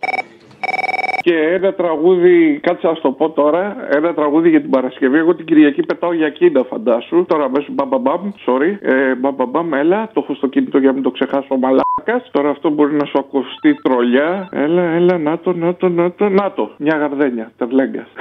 Και 1.28 1.36
ένα 1.36 1.74
τραγούδι, 1.74 2.60
κάτσε 2.62 2.86
να 2.86 2.94
σου 2.94 3.00
το 3.00 3.10
πω 3.10 3.30
τώρα, 3.30 3.76
ένα 3.90 4.14
τραγούδι 4.14 4.48
για 4.48 4.60
την 4.60 4.70
Παρασκευή. 4.70 5.18
Εγώ 5.18 5.34
την 5.34 5.46
Κυριακή 5.46 5.82
πετάω 5.82 6.12
για 6.12 6.30
κίντα, 6.30 6.64
φαντάσου. 6.64 7.24
Τώρα 7.28 7.44
αμέσως 7.44 7.68
μπαμπαμπαμ, 7.70 8.30
sorry. 8.46 8.76
Ε, 8.80 9.14
μπαμπαμπαμ, 9.14 9.74
έλα, 9.74 10.10
το 10.12 10.20
έχω 10.24 10.34
στο 10.34 10.46
κινητό 10.46 10.78
για 10.78 10.88
να 10.88 10.94
μην 10.94 11.02
το 11.02 11.10
ξεχάσω 11.10 11.46
ο 11.48 11.56
μαλάκας. 11.56 12.30
Τώρα 12.30 12.50
αυτό 12.50 12.70
μπορεί 12.70 12.94
να 12.94 13.04
σου 13.04 13.18
ακουστεί 13.18 13.74
τρολιά. 13.74 14.48
Έλα, 14.52 14.82
έλα, 14.82 15.18
να 15.18 15.38
το, 15.38 15.52
να 15.52 15.74
το, 15.74 15.88
να 15.88 16.12
το, 16.12 16.28
να 16.28 16.52
το. 16.52 16.70
Μια 16.78 16.96
γαρδένια, 16.96 17.52
τερλέγκα. 17.58 18.06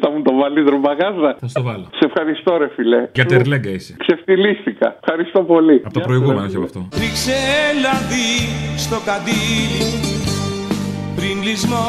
Θα 0.00 0.10
μου 0.10 0.22
το 0.22 0.34
βάλεις 0.34 0.64
δρομπαγάζα. 0.64 1.36
Θα 1.40 1.48
στο 1.48 1.62
βάλω. 1.62 1.86
Σε 1.92 2.04
ευχαριστώ, 2.04 2.56
ρε 2.56 2.68
φιλέ. 2.68 3.08
Για 3.14 3.24
τερλέγκα 3.24 3.70
είσαι. 3.70 3.96
Ξεφτυλίστηκα. 3.98 4.96
Ευχαριστώ 5.04 5.42
πολύ. 5.42 5.82
Από 5.84 5.94
το 5.94 6.00
προηγούμενο 6.00 6.40
όχι 6.40 6.56
από 6.56 6.64
αυτό. 6.64 6.88
Ρίξε 6.92 7.38
λαδί 7.82 8.30
στο 8.76 8.96
καντήλι 9.04 10.11
πριν 11.22 11.42
λησμονηθώ 11.42 11.80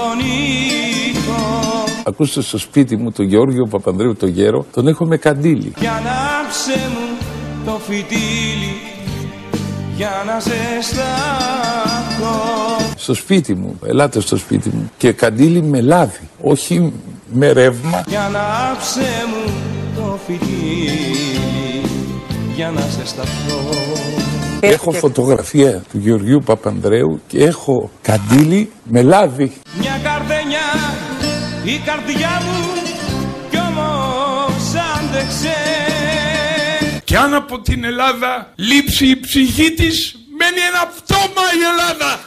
Ακούστε 2.03 2.41
στο 2.41 2.57
σπίτι 2.57 2.97
μου 2.97 3.11
τον 3.11 3.25
Γεώργιο 3.25 3.65
Παπανδρέου 3.65 4.15
τον 4.15 4.29
γέρο, 4.29 4.65
τον 4.73 4.88
έχω 4.88 5.05
με 5.05 5.17
καντήλι. 5.17 5.73
Κι 5.79 5.88
ανάψε 5.88 6.89
μου 6.89 7.17
το 7.65 7.79
φυτίλι 7.88 8.75
για 9.95 10.23
να 10.25 10.39
ζεσταθώ 10.39 11.11
Στο 12.95 13.13
σπίτι 13.13 13.53
μου, 13.53 13.79
ελάτε 13.86 14.19
στο 14.19 14.38
σπίτι 14.38 14.69
μου. 14.69 14.91
Και 14.97 15.11
καντήλι 15.11 15.61
με 15.61 15.81
λάδι, 15.81 16.29
όχι 16.41 16.93
με 17.34 17.51
ρεύμα. 17.51 18.03
Κι 18.07 18.15
ανάψε 18.15 19.07
μου 19.27 19.53
το 19.95 20.19
φυτίλι 20.25 21.15
για 22.55 22.71
να 22.71 22.81
ζεσταθώ 22.81 24.22
Έχω 24.66 24.91
φωτογραφία 24.91 25.84
του 25.91 25.97
Γεωργίου 25.97 26.41
Παπανδρέου 26.45 27.22
και 27.28 27.43
έχω 27.43 27.91
καντήλι 28.01 28.72
με 28.84 29.01
λάδι. 29.01 29.51
Μια 29.80 29.99
καρδενιά 30.03 30.68
η 31.66 31.82
καρδιά 31.86 32.41
μου 32.45 32.82
κι 33.49 33.57
όμως 33.57 34.74
άντεξε 34.97 35.55
Κι 37.03 37.16
αν 37.16 37.34
από 37.34 37.61
την 37.61 37.84
Ελλάδα 37.84 38.53
λείψει 38.55 39.07
η 39.07 39.20
ψυχή 39.20 39.74
της, 39.74 40.16
μένει 40.38 40.59
ένα 40.72 40.91
πτώμα 40.95 41.43
η 41.59 41.64
Ελλάδα. 41.72 42.20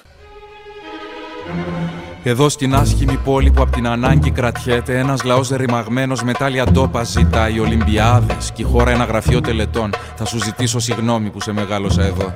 Εδώ 2.29 2.49
στην 2.49 2.75
άσχημη 2.75 3.21
πόλη 3.25 3.51
που 3.51 3.63
από 3.63 3.71
την 3.71 3.87
ανάγκη 3.87 4.31
κρατιέται, 4.31 4.99
ένας 4.99 5.25
λαός 5.25 5.49
ρημαγμένος 5.51 6.23
με 6.23 6.33
τάλια 6.33 6.65
ντόπα 6.73 7.03
ζητάει 7.03 7.61
Ολυμπιάδες 7.61 8.53
και 8.55 8.63
η 8.63 8.65
χώρα 8.65 8.91
ένα 8.91 9.05
γραφείο 9.05 9.41
τελετών. 9.41 9.91
Θα 10.17 10.25
σου 10.25 10.39
ζητήσω 10.39 10.79
συγγνώμη 10.79 11.31
που 11.31 11.41
σε 11.41 11.53
μεγάλωσα 11.53 12.03
εδώ. 12.03 12.33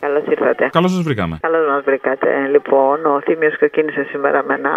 Καλώς 0.00 0.24
ήρθατε. 0.26 0.68
Καλώς 0.72 0.90
σας 0.90 1.02
βρήκαμε. 1.02 1.38
Καλώς 1.40 1.69
μας 1.80 1.88
βρήκατε. 1.88 2.28
Λοιπόν, 2.50 3.06
ο 3.06 3.20
Θήμιος 3.24 3.54
ξεκίνησε 3.56 4.02
σήμερα 4.10 4.44
με 4.44 4.56
να, 4.56 4.74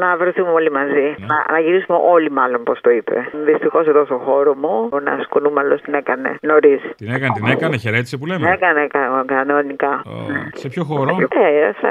να 0.00 0.16
βρεθούμε 0.16 0.50
όλοι 0.50 0.70
μαζί. 0.70 1.14
Να, 1.30 1.36
να 1.52 1.58
γυρίσουμε 1.60 1.98
όλοι, 2.14 2.30
μάλλον, 2.30 2.62
πώ 2.62 2.80
το 2.80 2.90
είπε. 2.90 3.28
Δυστυχώς 3.44 3.86
εδώ 3.86 4.04
στο 4.04 4.16
χώρο 4.16 4.54
μου, 4.54 4.88
ο 4.92 5.00
Νας 5.00 5.26
Κουνούμαλο 5.28 5.74
την 5.80 5.94
έκανε 5.94 6.36
νωρίς. 6.42 6.80
Την 6.96 7.10
έκανε, 7.14 7.32
την 7.34 7.46
έκανε, 7.46 7.76
χαιρέτησε 7.76 8.16
που 8.16 8.26
λέμε. 8.26 8.50
Έκανε 8.52 8.86
κα- 8.86 9.24
κανονικά. 9.26 10.02
Ω, 10.06 10.10
Σε 10.54 10.68
ποιο 10.68 10.84
χώρο; 10.84 11.16
Ε, 11.30 11.70
σε 11.80 11.90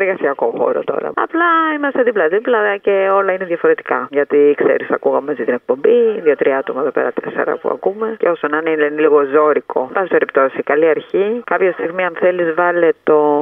εργασιακό 0.00 0.54
χώρο 0.58 0.80
τώρα. 0.84 1.08
Απλά 1.14 1.48
είμαστε 1.76 2.02
δίπλα-δίπλα 2.02 2.76
και 2.76 3.08
όλα 3.12 3.32
είναι 3.32 3.44
διαφορετικά. 3.44 4.06
Γιατί 4.10 4.54
ξέρεις, 4.56 4.90
ακούγαμε 4.90 5.26
μαζί 5.26 5.44
την 5.44 5.54
εκπομπή, 5.54 6.20
δύο-τρία 6.22 6.58
άτομα 6.58 6.80
εδώ 6.80 6.90
πέρα, 6.90 7.12
τέσσερα 7.12 7.56
που 7.56 7.68
ακούμε. 7.72 8.14
Και 8.18 8.28
όσο 8.28 8.46
να 8.48 8.56
είναι, 8.56 8.70
είναι 8.70 9.00
λίγο 9.00 9.24
ζώρικο. 9.24 9.90
Πάση 9.92 10.08
περιπτώσει, 10.08 10.62
καλή 10.62 10.88
αρχή. 10.88 11.42
Κάποια 11.44 11.72
στιγμή, 11.72 12.04
αν 12.04 12.14
θέλεις, 12.18 12.54
βάλε 12.54 12.88
τον 13.04 13.35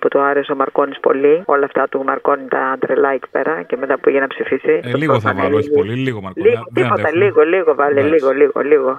που 0.00 0.08
του 0.08 0.20
άρεσε 0.20 0.52
ο 0.52 0.56
Μαρκόνη 0.56 0.94
πολύ. 1.00 1.42
Όλα 1.44 1.64
αυτά 1.64 1.88
του 1.88 2.04
Μαρκόνη 2.04 2.48
τα 2.48 2.76
τρελά 2.80 3.08
εκεί 3.10 3.28
πέρα 3.30 3.62
και 3.62 3.76
μετά 3.76 3.94
που 3.94 4.00
πήγε 4.00 4.20
να 4.20 4.26
ψηφίσει. 4.26 4.80
Ε, 4.84 4.96
λίγο 4.96 5.20
θα 5.20 5.32
βάλω, 5.34 5.56
όχι 5.56 5.70
πολύ, 5.70 5.94
λίγο 5.94 6.20
Μαρκόνη. 6.20 6.48
Λίγο, 6.48 6.62
Δεν 6.70 6.82
τίποτα, 6.82 7.00
αντέχουμε. 7.08 7.24
λίγο, 7.24 7.42
λίγο, 7.42 7.74
βάλε, 7.74 8.00
Εντάξει. 8.00 8.10
λίγο, 8.14 8.30
λίγο, 8.32 8.60
λίγο. 8.62 8.98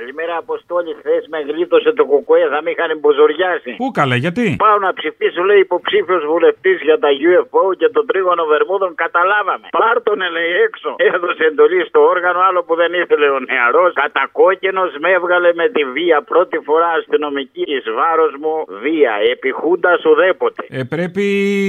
Καλημέρα, 0.00 0.34
Αποστόλη. 0.44 0.90
Χθες 1.00 1.22
με 1.32 1.38
γλίτωσε 1.48 1.90
το 1.98 2.04
κουκουέ, 2.10 2.44
θα 2.54 2.58
με 2.64 2.70
είχαν 2.72 2.90
μποζοριάσει. 3.00 3.70
Πού 3.82 3.88
καλέ, 3.98 4.16
γιατί; 4.24 4.46
Πάω 4.64 4.78
να 4.86 4.90
ψηφίσω, 4.98 5.40
λέει 5.48 5.60
υποψήφιος 5.68 6.22
βουλευτής 6.32 6.78
για 6.88 6.98
τα 7.04 7.10
UFO 7.30 7.64
και 7.80 7.88
τον 7.96 8.04
τρίγωνο 8.10 8.44
Βερμούδων. 8.52 8.90
Καταλάβαμε. 9.04 9.66
Πάρτονε, 9.78 10.26
λέει 10.36 10.52
έξω. 10.66 10.90
Έδωσε 11.12 11.42
εντολή 11.50 11.80
στο 11.90 12.00
όργανο, 12.12 12.38
άλλο 12.48 12.60
που 12.66 12.74
δεν 12.80 12.90
ήθελε 13.02 13.26
ο 13.36 13.38
νεαρός. 13.50 13.90
Κατακόκκινος 14.02 14.90
με 15.02 15.08
έβγαλε 15.16 15.50
με 15.60 15.66
τη 15.74 15.82
βία. 15.94 16.18
Πρώτη 16.32 16.58
φορά 16.66 16.88
αστυνομική 16.98 17.64
εις 17.74 17.86
βάρος 17.98 18.32
μου 18.42 18.54
βία. 18.84 19.12
Επιχούντα 19.34 19.92
ουδέποτε. 20.10 20.62
Ε, 20.78 20.82
πρέπει. 20.94 21.24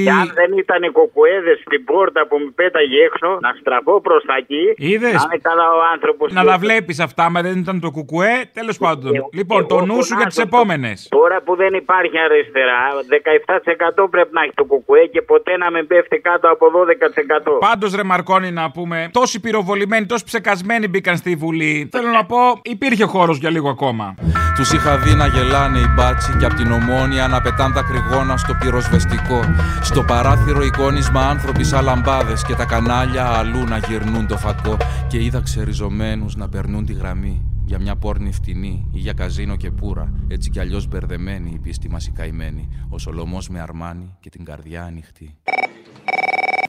Και 0.08 0.16
αν 0.22 0.28
δεν 0.40 0.52
ήταν 0.64 0.80
οι 0.88 0.92
κοκουέδε 1.00 1.54
στην 1.64 1.82
πόρτα 1.90 2.22
που 2.30 2.36
με 2.44 2.50
πέταγε 2.60 2.98
έξω, 3.08 3.30
να 3.46 3.52
στραφώ 3.60 3.96
προς 4.08 4.22
τα 4.30 4.36
εκεί. 4.42 4.64
Είδες; 4.90 5.16
Να 5.18 5.24
είναι 5.28 5.40
καλά 5.50 5.68
ο 5.80 5.82
άνθρωπος. 5.94 6.28
Να 6.40 6.44
τα 6.52 6.58
βλέπεις 6.66 6.98
αυτά, 7.08 7.24
μα 7.34 7.40
δεν 7.48 7.58
ήταν 7.64 7.80
το 7.86 7.92
κουκουέ. 7.98 8.21
Τέλος 8.54 8.78
πάντων. 8.78 9.12
Λοιπόν, 9.34 9.68
το 9.68 9.86
νου 9.86 10.04
σου 10.04 10.16
για 10.18 10.26
τις 10.26 10.36
φωνάζω 10.36 10.42
το- 10.42 10.50
επόμενες. 10.52 11.08
Τώρα 11.10 11.42
που 11.46 11.56
δεν 11.56 11.74
υπάρχει 11.74 12.18
αριστερά, 12.28 12.82
17% 13.08 14.08
πρέπει 14.10 14.30
να 14.34 14.42
έχει 14.42 14.54
το 14.56 14.64
κουκουέ 14.64 15.06
και 15.06 15.22
ποτέ 15.22 15.58
να 15.58 15.72
μην 15.72 15.88
πέφτει 15.88 16.18
κάτω 16.20 16.48
από 16.50 16.66
12%. 16.76 17.58
Πάντως, 17.60 17.96
ρε 17.96 18.04
Μαρκόνη, 18.04 18.52
να 18.52 18.72
πούμε, 18.72 19.10
τόσοι 19.14 19.40
πυροβολημένοι, 19.40 20.06
τόσοι 20.06 20.24
ψεκασμένοι 20.24 20.88
μπήκαν 20.88 21.18
στη 21.18 21.36
Βουλή. 21.36 21.90
Θέλω 21.92 22.10
να 22.10 22.26
πω, 22.26 22.38
υπήρχε 22.62 23.04
χώρος 23.04 23.38
για 23.38 23.50
λίγο 23.50 23.70
ακόμα. 23.70 24.16
Τους 24.56 24.72
είχα 24.72 24.98
δει 24.98 25.14
να 25.16 25.28
γελάνε 25.28 25.80
οι 25.80 25.86
μπάτσι 25.96 26.36
και 26.40 26.46
απ' 26.46 26.54
την 26.54 26.72
ομόνια 26.72 27.28
να 27.28 27.42
πετάν 27.42 27.74
τα 27.74 27.82
κρυγόνα 27.90 28.38
στο 28.38 28.54
πυροσβεστικό. 28.60 29.40
Στο 29.82 30.04
παράθυρο 30.04 30.62
εικόνισμα 30.64 31.22
άνθρωποι 31.22 31.64
σαν 31.64 31.84
λαμπάδες 31.84 32.46
και 32.46 32.54
τα 32.56 32.66
κανάλια 32.66 33.26
αλλού 33.40 33.64
να 33.70 33.78
γυρνούν 33.78 34.28
το 34.28 34.38
φακό. 34.38 34.78
Και 35.08 35.18
είδα 35.24 35.42
ξεριζωμένους 35.44 36.36
να 36.36 36.50
περνούν 36.50 36.86
τη 36.86 36.94
γραμμή 36.94 37.42
για 37.72 37.80
μια 37.80 37.96
πόρνη 38.04 38.32
φτηνή 38.40 38.76
ή 38.98 39.00
για 39.06 39.14
καζίνο 39.22 39.56
και 39.64 39.70
πουρα. 39.80 40.06
Έτσι 40.36 40.48
κι 40.54 40.60
αλλιώς 40.64 40.84
μπερδεμένη 40.90 41.50
η 41.58 41.60
πίστη 41.66 41.88
μας 41.94 42.04
η 42.08 42.12
καημένη. 42.20 42.64
Ο 42.96 42.98
Σολομός 43.04 43.46
με 43.54 43.60
αρμάνι 43.68 44.08
και 44.24 44.30
την 44.36 44.44
καρδιά 44.50 44.82
ανοιχτή. 44.90 45.28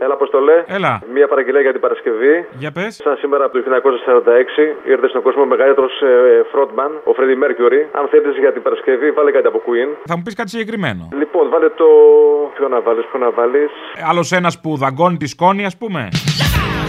Έλα, 0.05 0.15
Αποστολέ. 0.21 0.57
Έλα. 0.67 0.93
Μία 1.17 1.27
παραγγελία 1.33 1.63
για 1.67 1.73
την 1.77 1.83
Παρασκευή. 1.87 2.35
Για 2.63 2.73
πες. 2.77 2.93
Σαν 3.05 3.17
σήμερα 3.23 3.45
από 3.45 3.53
το 3.55 3.59
1946 3.59 4.91
ήρθε 4.93 5.09
στον 5.13 5.23
κόσμο 5.27 5.43
ο 5.43 5.51
μεγαλύτερος 5.55 5.93
frontman, 6.53 6.93
ο 7.11 7.13
Freddie 7.17 7.39
Mercury. 7.43 7.81
Αν 7.99 8.05
θέλεις 8.13 8.37
για 8.45 8.53
την 8.53 8.63
Παρασκευή, 8.63 9.11
βάλε 9.11 9.31
κάτι 9.37 9.47
από 9.47 9.61
Queen. 9.67 9.89
Θα 10.11 10.17
μου 10.17 10.23
πεις 10.25 10.35
κάτι 10.35 10.51
συγκεκριμένο. 10.51 11.09
Λοιπόν, 11.21 11.45
βάλε 11.53 11.69
το. 11.81 11.89
Ποιο 12.55 12.69
να 12.69 12.81
βάλεις, 12.81 13.05
ποιο 13.11 13.19
να 13.19 13.31
βάλεις. 13.31 13.71
Άλλος 14.11 14.33
ένας 14.33 14.61
που 14.61 14.77
δαγκώνει 14.77 15.17
τη 15.17 15.27
σκόνη, 15.27 15.65
ας 15.65 15.77
πούμε. 15.77 16.01
Ε, 16.01 16.82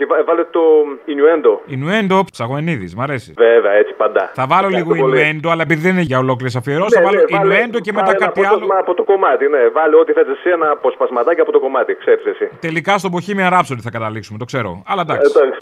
όχι, 0.00 0.08
βά- 0.10 0.24
βάλε 0.24 0.44
το 0.56 0.60
Ινουέντο. 1.04 1.52
Ινουέντο, 1.66 2.24
Ψαγοενίδη, 2.32 2.86
μ' 2.96 3.00
αρέσει. 3.00 3.32
Βέβαια, 3.36 3.72
έτσι 3.72 3.92
παντά. 4.02 4.30
Θα 4.34 4.46
βάλω 4.46 4.66
Ευχαριστώ 4.66 4.92
λίγο 4.94 5.02
πολύ. 5.06 5.20
Ινουέντο, 5.20 5.48
αλλά 5.50 5.62
επειδή 5.62 5.80
δεν 5.86 5.92
είναι 5.92 6.06
για 6.10 6.18
ολόκληρες 6.18 6.56
αφιερώσεις, 6.56 6.94
Ναι, 6.96 7.00
θα 7.02 7.06
βάλω 7.08 7.18
ναι, 7.20 7.36
βάλε- 7.36 7.44
Ινουέντο 7.54 7.78
και 7.80 7.92
μετά 7.92 8.04
βάλε 8.04 8.16
ένα 8.16 8.26
κάτι 8.26 8.40
άλλο. 8.40 8.48
απόσπασμα 8.48 8.76
από 8.84 8.92
το 8.94 9.04
κομμάτι, 9.10 9.44
ναι. 9.54 9.62
Βάλε 9.76 9.96
ό,τι 10.02 10.12
θες 10.12 10.28
εσύ, 10.34 10.48
ένα 10.56 10.68
αποσπασματάκι 10.70 11.40
από 11.40 11.52
το 11.52 11.60
κομμάτι, 11.60 11.90
ξέρεις 12.02 12.24
εσύ. 12.32 12.46
Τελικά 12.66 12.92
στο 12.98 13.08
Bohemian 13.14 13.50
Rhapsody 13.54 13.82
θα 13.86 13.90
καταλήξουμε, 13.96 14.38
το 14.38 14.44
ξέρω. 14.50 14.70
Αλλά 14.90 15.02
Ε, 15.02 15.04
εντάξει. 15.06 15.32
εντάξει. 15.36 15.58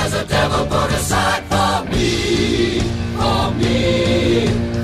Has 0.00 0.12
a 0.22 0.24
devil 0.34 0.62
put 0.72 0.90
aside 1.00 1.42
for 1.52 1.72
me, 1.92 2.08
for 3.18 3.44
me, 3.60 3.78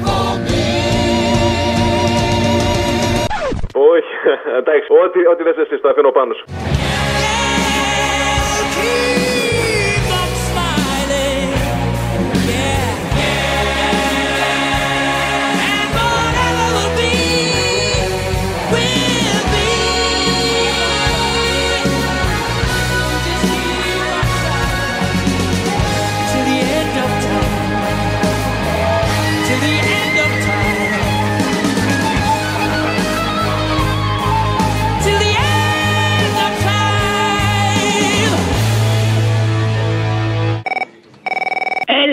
for 0.05 0.31
me. 0.47 0.65
Όχι, 3.93 4.13
εντάξει, 4.61 4.87
ό,τι, 5.05 5.19
ό,τι 5.33 5.43
θες 5.43 5.57
εσύ, 5.65 5.77
το 5.83 5.89
αφήνω 5.89 6.11
πάνω 6.11 6.33
σου. 6.39 6.45
here. 8.83 9.32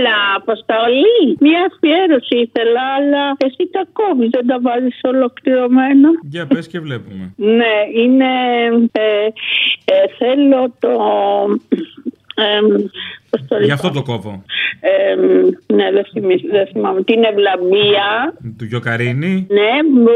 Έλα, 0.09 0.35
Αποστολή. 0.35 1.37
Μια 1.39 1.71
αφιέρωση 1.71 2.35
ήθελα, 2.37 2.81
αλλά 2.97 3.35
εσύ 3.37 3.69
τα 3.71 3.83
κόβεις, 3.93 4.29
δεν 4.29 4.47
τα 4.47 4.59
βάζεις 4.61 4.99
ολοκληρωμένα. 5.03 6.09
Για 6.21 6.47
πες 6.47 6.67
και 6.67 6.79
βλέπουμε. 6.79 7.33
Ναι, 7.35 7.75
είναι. 8.01 8.31
Ε, 8.91 9.25
ε, 9.85 10.07
θέλω 10.17 10.73
το. 10.79 10.91
εμ, 12.35 12.65
πώς 12.67 12.91
το 13.47 13.55
Γι' 13.59 13.65
λέω. 13.65 13.73
αυτό 13.73 13.89
το 13.91 14.01
κόβω. 14.01 14.43
Εμ, 14.81 15.21
ναι, 15.77 15.91
δεν, 15.91 16.05
θυμι- 16.11 16.51
δεν 16.51 16.67
θυμάμαι. 16.71 17.01
Την 17.03 17.23
ευλαμπία. 17.23 18.07
Του 18.57 18.65
Γιοκαρίνη. 18.65 19.47
Ναι, 19.49 19.71
που, 20.03 20.11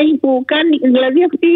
έχει, 0.00 0.14
που 0.20 0.42
κάνει, 0.46 0.76
δηλαδή 0.96 1.20
αυτή 1.30 1.48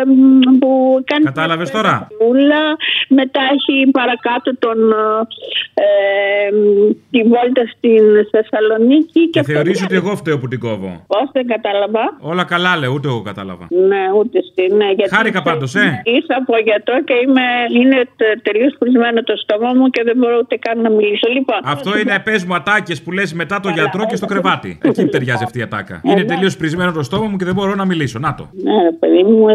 εμ, 0.00 0.58
που 0.58 0.70
κάνει... 1.04 1.24
Κατάλαβες 1.24 1.70
τώρα; 1.70 2.08
Ούλα, 2.28 2.64
μετά 3.08 3.40
έχει 3.54 3.90
παρακάτω 3.90 4.50
τον, 4.58 4.78
ε, 5.74 5.84
εμ, 6.48 6.56
τη 7.10 7.20
βόλτα 7.22 7.62
στην 7.76 8.02
Θεσσαλονίκη 8.30 9.20
και, 9.30 9.40
Και 9.40 9.52
θεωρείς 9.52 9.82
ότι 9.82 9.94
εγώ 9.94 10.16
φταίω 10.16 10.38
που 10.38 10.48
την 10.48 10.60
κόβω; 10.60 11.04
Πώς 11.06 11.26
δεν 11.32 11.46
κατάλαβα. 11.46 12.04
Όλα 12.20 12.44
καλά 12.44 12.76
λέω, 12.76 12.92
ούτε 12.92 13.08
εγώ 13.08 13.22
κατάλαβα. 13.22 13.66
Ναι, 13.90 14.02
ούτε 14.18 14.38
στη, 14.50 14.74
ναι. 14.74 14.88
Γιατί 14.96 15.14
Χάρηκα 15.14 15.42
πάντως, 15.42 15.74
ε. 15.74 16.02
Ήρθα 16.04 16.36
από 16.42 16.54
γιατρό 16.68 16.96
και 17.08 17.14
είμαι, 17.24 17.46
είναι 17.80 17.98
τελείως 18.42 18.74
πρισμένο 18.78 19.22
το 19.22 19.34
στόμα 19.36 19.72
μου 19.76 19.88
και 19.90 20.02
δεν 20.02 20.11
μπορώ 20.16 20.36
ούτε 20.42 20.56
καν 20.56 20.80
να 20.80 20.90
μιλήσω. 20.90 21.28
Λοιπόν, 21.32 21.56
Αυτό 21.64 21.98
είναι 21.98 22.18
πες 22.24 22.44
μου 22.44 22.54
ατάκες 22.54 23.02
που 23.02 23.10
λες 23.12 23.32
μετά 23.32 23.60
το 23.60 23.68
γιατρό 23.68 24.06
και 24.06 24.16
στο 24.16 24.26
κρεβάτι. 24.26 24.78
Εκεί 24.82 25.04
ταιριάζει 25.06 25.44
αυτή 25.44 25.58
η 25.58 25.62
ατάκα. 25.62 26.00
Είναι 26.04 26.24
τελείως 26.24 26.56
πρισμένο 26.56 26.92
το 26.92 27.02
στόμα 27.02 27.26
μου 27.28 27.36
και 27.36 27.44
δεν 27.44 27.54
μπορώ 27.54 27.74
να 27.74 27.84
μιλήσω. 27.84 28.18
Να 28.18 28.34
το. 28.34 28.48
Ναι, 28.52 28.82
ρε 28.82 28.92
παιδί 28.92 29.22
μου, 29.22 29.48
ε, 29.48 29.54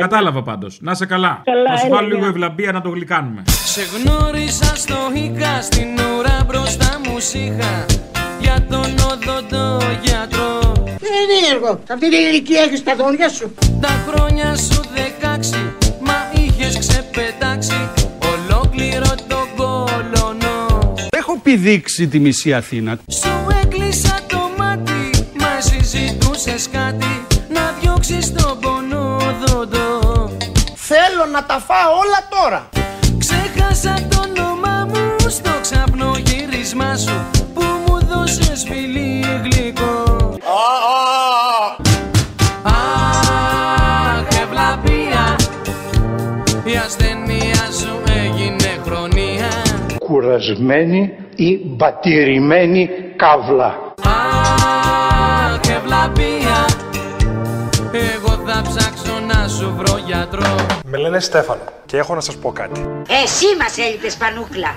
Κατάλαβα 0.00 0.42
πάντως. 0.42 0.78
Να 0.80 0.94
σε 0.94 1.06
καλά. 1.06 1.42
Καλά, 1.44 1.70
Θα 1.70 1.76
σου 1.76 1.86
έλα, 1.86 1.94
βάλω 1.94 2.06
λίγο 2.08 2.18
γεια. 2.20 2.28
ευλαμπία 2.28 2.72
να 2.72 2.80
το 2.80 2.88
γλυκάνουμε. 2.88 3.42
Σε 3.46 3.80
γνώρισα 3.96 4.76
στο 4.76 4.94
Ίκα 5.14 5.60
στην 5.60 5.88
ώρα 6.18 6.44
μπροστά 6.46 7.00
μου 7.04 7.20
σίχα 7.20 7.86
για 8.40 8.66
τον 8.70 8.90
οδοντό 9.10 9.78
γιατρό. 10.02 10.72
Δεν 10.84 11.12
είναι 11.22 11.38
έργο. 11.54 11.80
Σε 11.86 11.92
αυτή 11.92 12.10
την 12.10 12.18
ηλικία 12.18 12.60
έχεις 12.62 12.82
τα 12.82 12.94
δόντια 12.96 13.28
σου. 13.28 13.54
Τα 13.80 13.88
χρόνια 14.06 14.54
σου 14.56 14.80
δεκάξι 14.94 15.62
μα 16.00 16.18
είχες 16.42 16.78
ξεπετάξει 16.78 17.90
πηδήξει 21.46 22.08
τη 22.08 22.18
μισή 22.18 22.54
Αθήνα. 22.54 22.98
Σου 23.12 23.46
έκλεισα 23.62 24.20
το 24.28 24.50
μάτι 24.58 25.10
μα 25.40 25.60
συζητούσες 25.60 26.68
κάτι 26.72 27.26
να 27.48 27.74
διώξεις 27.80 28.32
τον 28.32 28.58
πονόδοντο. 28.60 30.30
Θέλω 30.74 31.26
να 31.32 31.44
τα 31.44 31.58
φάω 31.58 31.90
όλα 31.90 32.42
τώρα. 32.42 32.68
Κουρασμένη 50.36 51.12
ή 51.34 51.60
μπατηρημένη 51.64 52.90
καύλα. 53.16 53.94
Αχ, 54.04 55.60
ευλαπία, 55.76 56.66
εγώ 58.14 58.42
θα 58.46 58.62
ψάξω 58.62 59.20
να 59.26 59.48
σου 59.48 59.74
βρω 59.76 59.98
γιατρό. 60.06 60.56
Με 60.84 60.98
λένε 60.98 61.20
Στέφανο 61.20 61.60
και 61.86 61.96
έχω 61.96 62.14
να 62.14 62.20
σας 62.20 62.36
πω 62.36 62.52
κάτι. 62.52 62.80
Εσύ 63.22 63.46
μας 63.60 63.78
έλειπες 63.78 64.16
πανούκλα. 64.16 64.74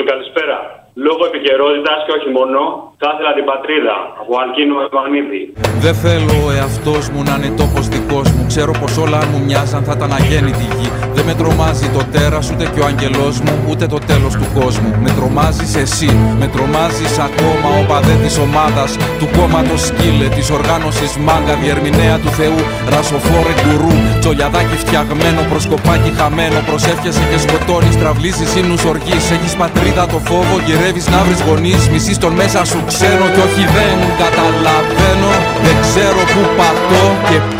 Αποστόλη, 0.00 0.04
καλησπέρα. 0.12 0.58
Λόγω 1.06 1.22
επικαιρότητας 1.30 1.98
και 2.06 2.12
όχι 2.18 2.30
μόνο, 2.38 2.60
θα 3.00 3.08
ήθελα 3.12 3.32
την 3.38 3.46
πατρίδα 3.50 3.96
από 4.20 4.32
Αλκίνο 4.42 4.76
Ευανίδη. 4.86 5.42
Δεν 5.84 5.94
θέλω 6.04 6.36
ο 6.48 6.50
εαυτός 6.58 7.04
μου 7.12 7.20
να 7.28 7.34
είναι 7.36 7.50
τόπος 7.62 7.84
δικό 8.10 8.22
μου. 8.36 8.44
Ξέρω 8.46 8.72
πως 8.80 8.96
όλα 8.96 9.18
αν 9.18 9.28
μου 9.32 9.40
μοιάζαν 9.46 9.82
θα 9.86 9.92
ήταν 9.96 10.12
αγέννητη 10.18 10.66
γη. 10.76 10.88
Δεν 11.14 11.24
με 11.24 11.34
τρομάζει 11.40 11.88
το 11.96 12.02
τέρας 12.12 12.50
ούτε 12.50 12.64
και 12.72 12.80
ο 12.80 12.86
αγγελό 12.90 13.28
μου, 13.44 13.54
ούτε 13.70 13.86
το 13.86 13.98
τέλος 14.10 14.32
του 14.40 14.46
κόσμου. 14.58 14.90
Με 15.04 15.10
τρομάζεις 15.18 15.72
εσύ, 15.84 16.10
με 16.40 16.46
τρομάζεις 16.54 17.12
ακόμα 17.28 17.68
ο 17.80 17.82
παδέ 17.90 18.14
της 18.24 18.36
ομάδας, 18.46 18.90
του 19.18 19.28
κόμματος 19.36 19.80
σκύλε, 19.88 20.26
τη 20.36 20.42
οργάνωσης 20.58 21.12
μάγκα, 21.26 21.54
διερμηνέα 21.62 22.16
του 22.22 22.30
Θεού, 22.38 22.60
ρασοφόρε 22.94 23.54
γκουρού. 23.60 23.94
Τσολιαδάκι 24.20 24.76
φτιαγμένο, 24.82 25.40
προσκοπάκι 25.50 26.10
χαμένο. 26.18 26.58
Προσεύχεσαι 26.70 27.24
και 27.30 27.38
σκοτώνεις, 27.44 27.94
τραυλίζεις 28.00 28.50
ύμνους 28.60 28.82
οργή. 28.92 29.18
Έχεις 29.36 29.54
πατρίδα 29.60 30.04
το 30.12 30.18
φόβο, 30.28 30.54
γυρεύεις 30.66 31.06
να 31.12 31.18
βρει 31.26 31.36
γονείς. 31.48 31.82
Μισή 31.92 32.14
τον 32.24 32.32
μέσα 32.40 32.60
σου 32.70 32.78
ξέρω 32.90 33.24
κι 33.34 33.40
όχι 33.46 33.64
δεν 33.76 33.96
καταλαβαίνω. 34.22 35.32
Δεν 35.64 35.76
ξέρω 35.84 36.20
που 36.32 36.42
πατώ 36.58 37.04
και 37.28 37.38
πού 37.50 37.59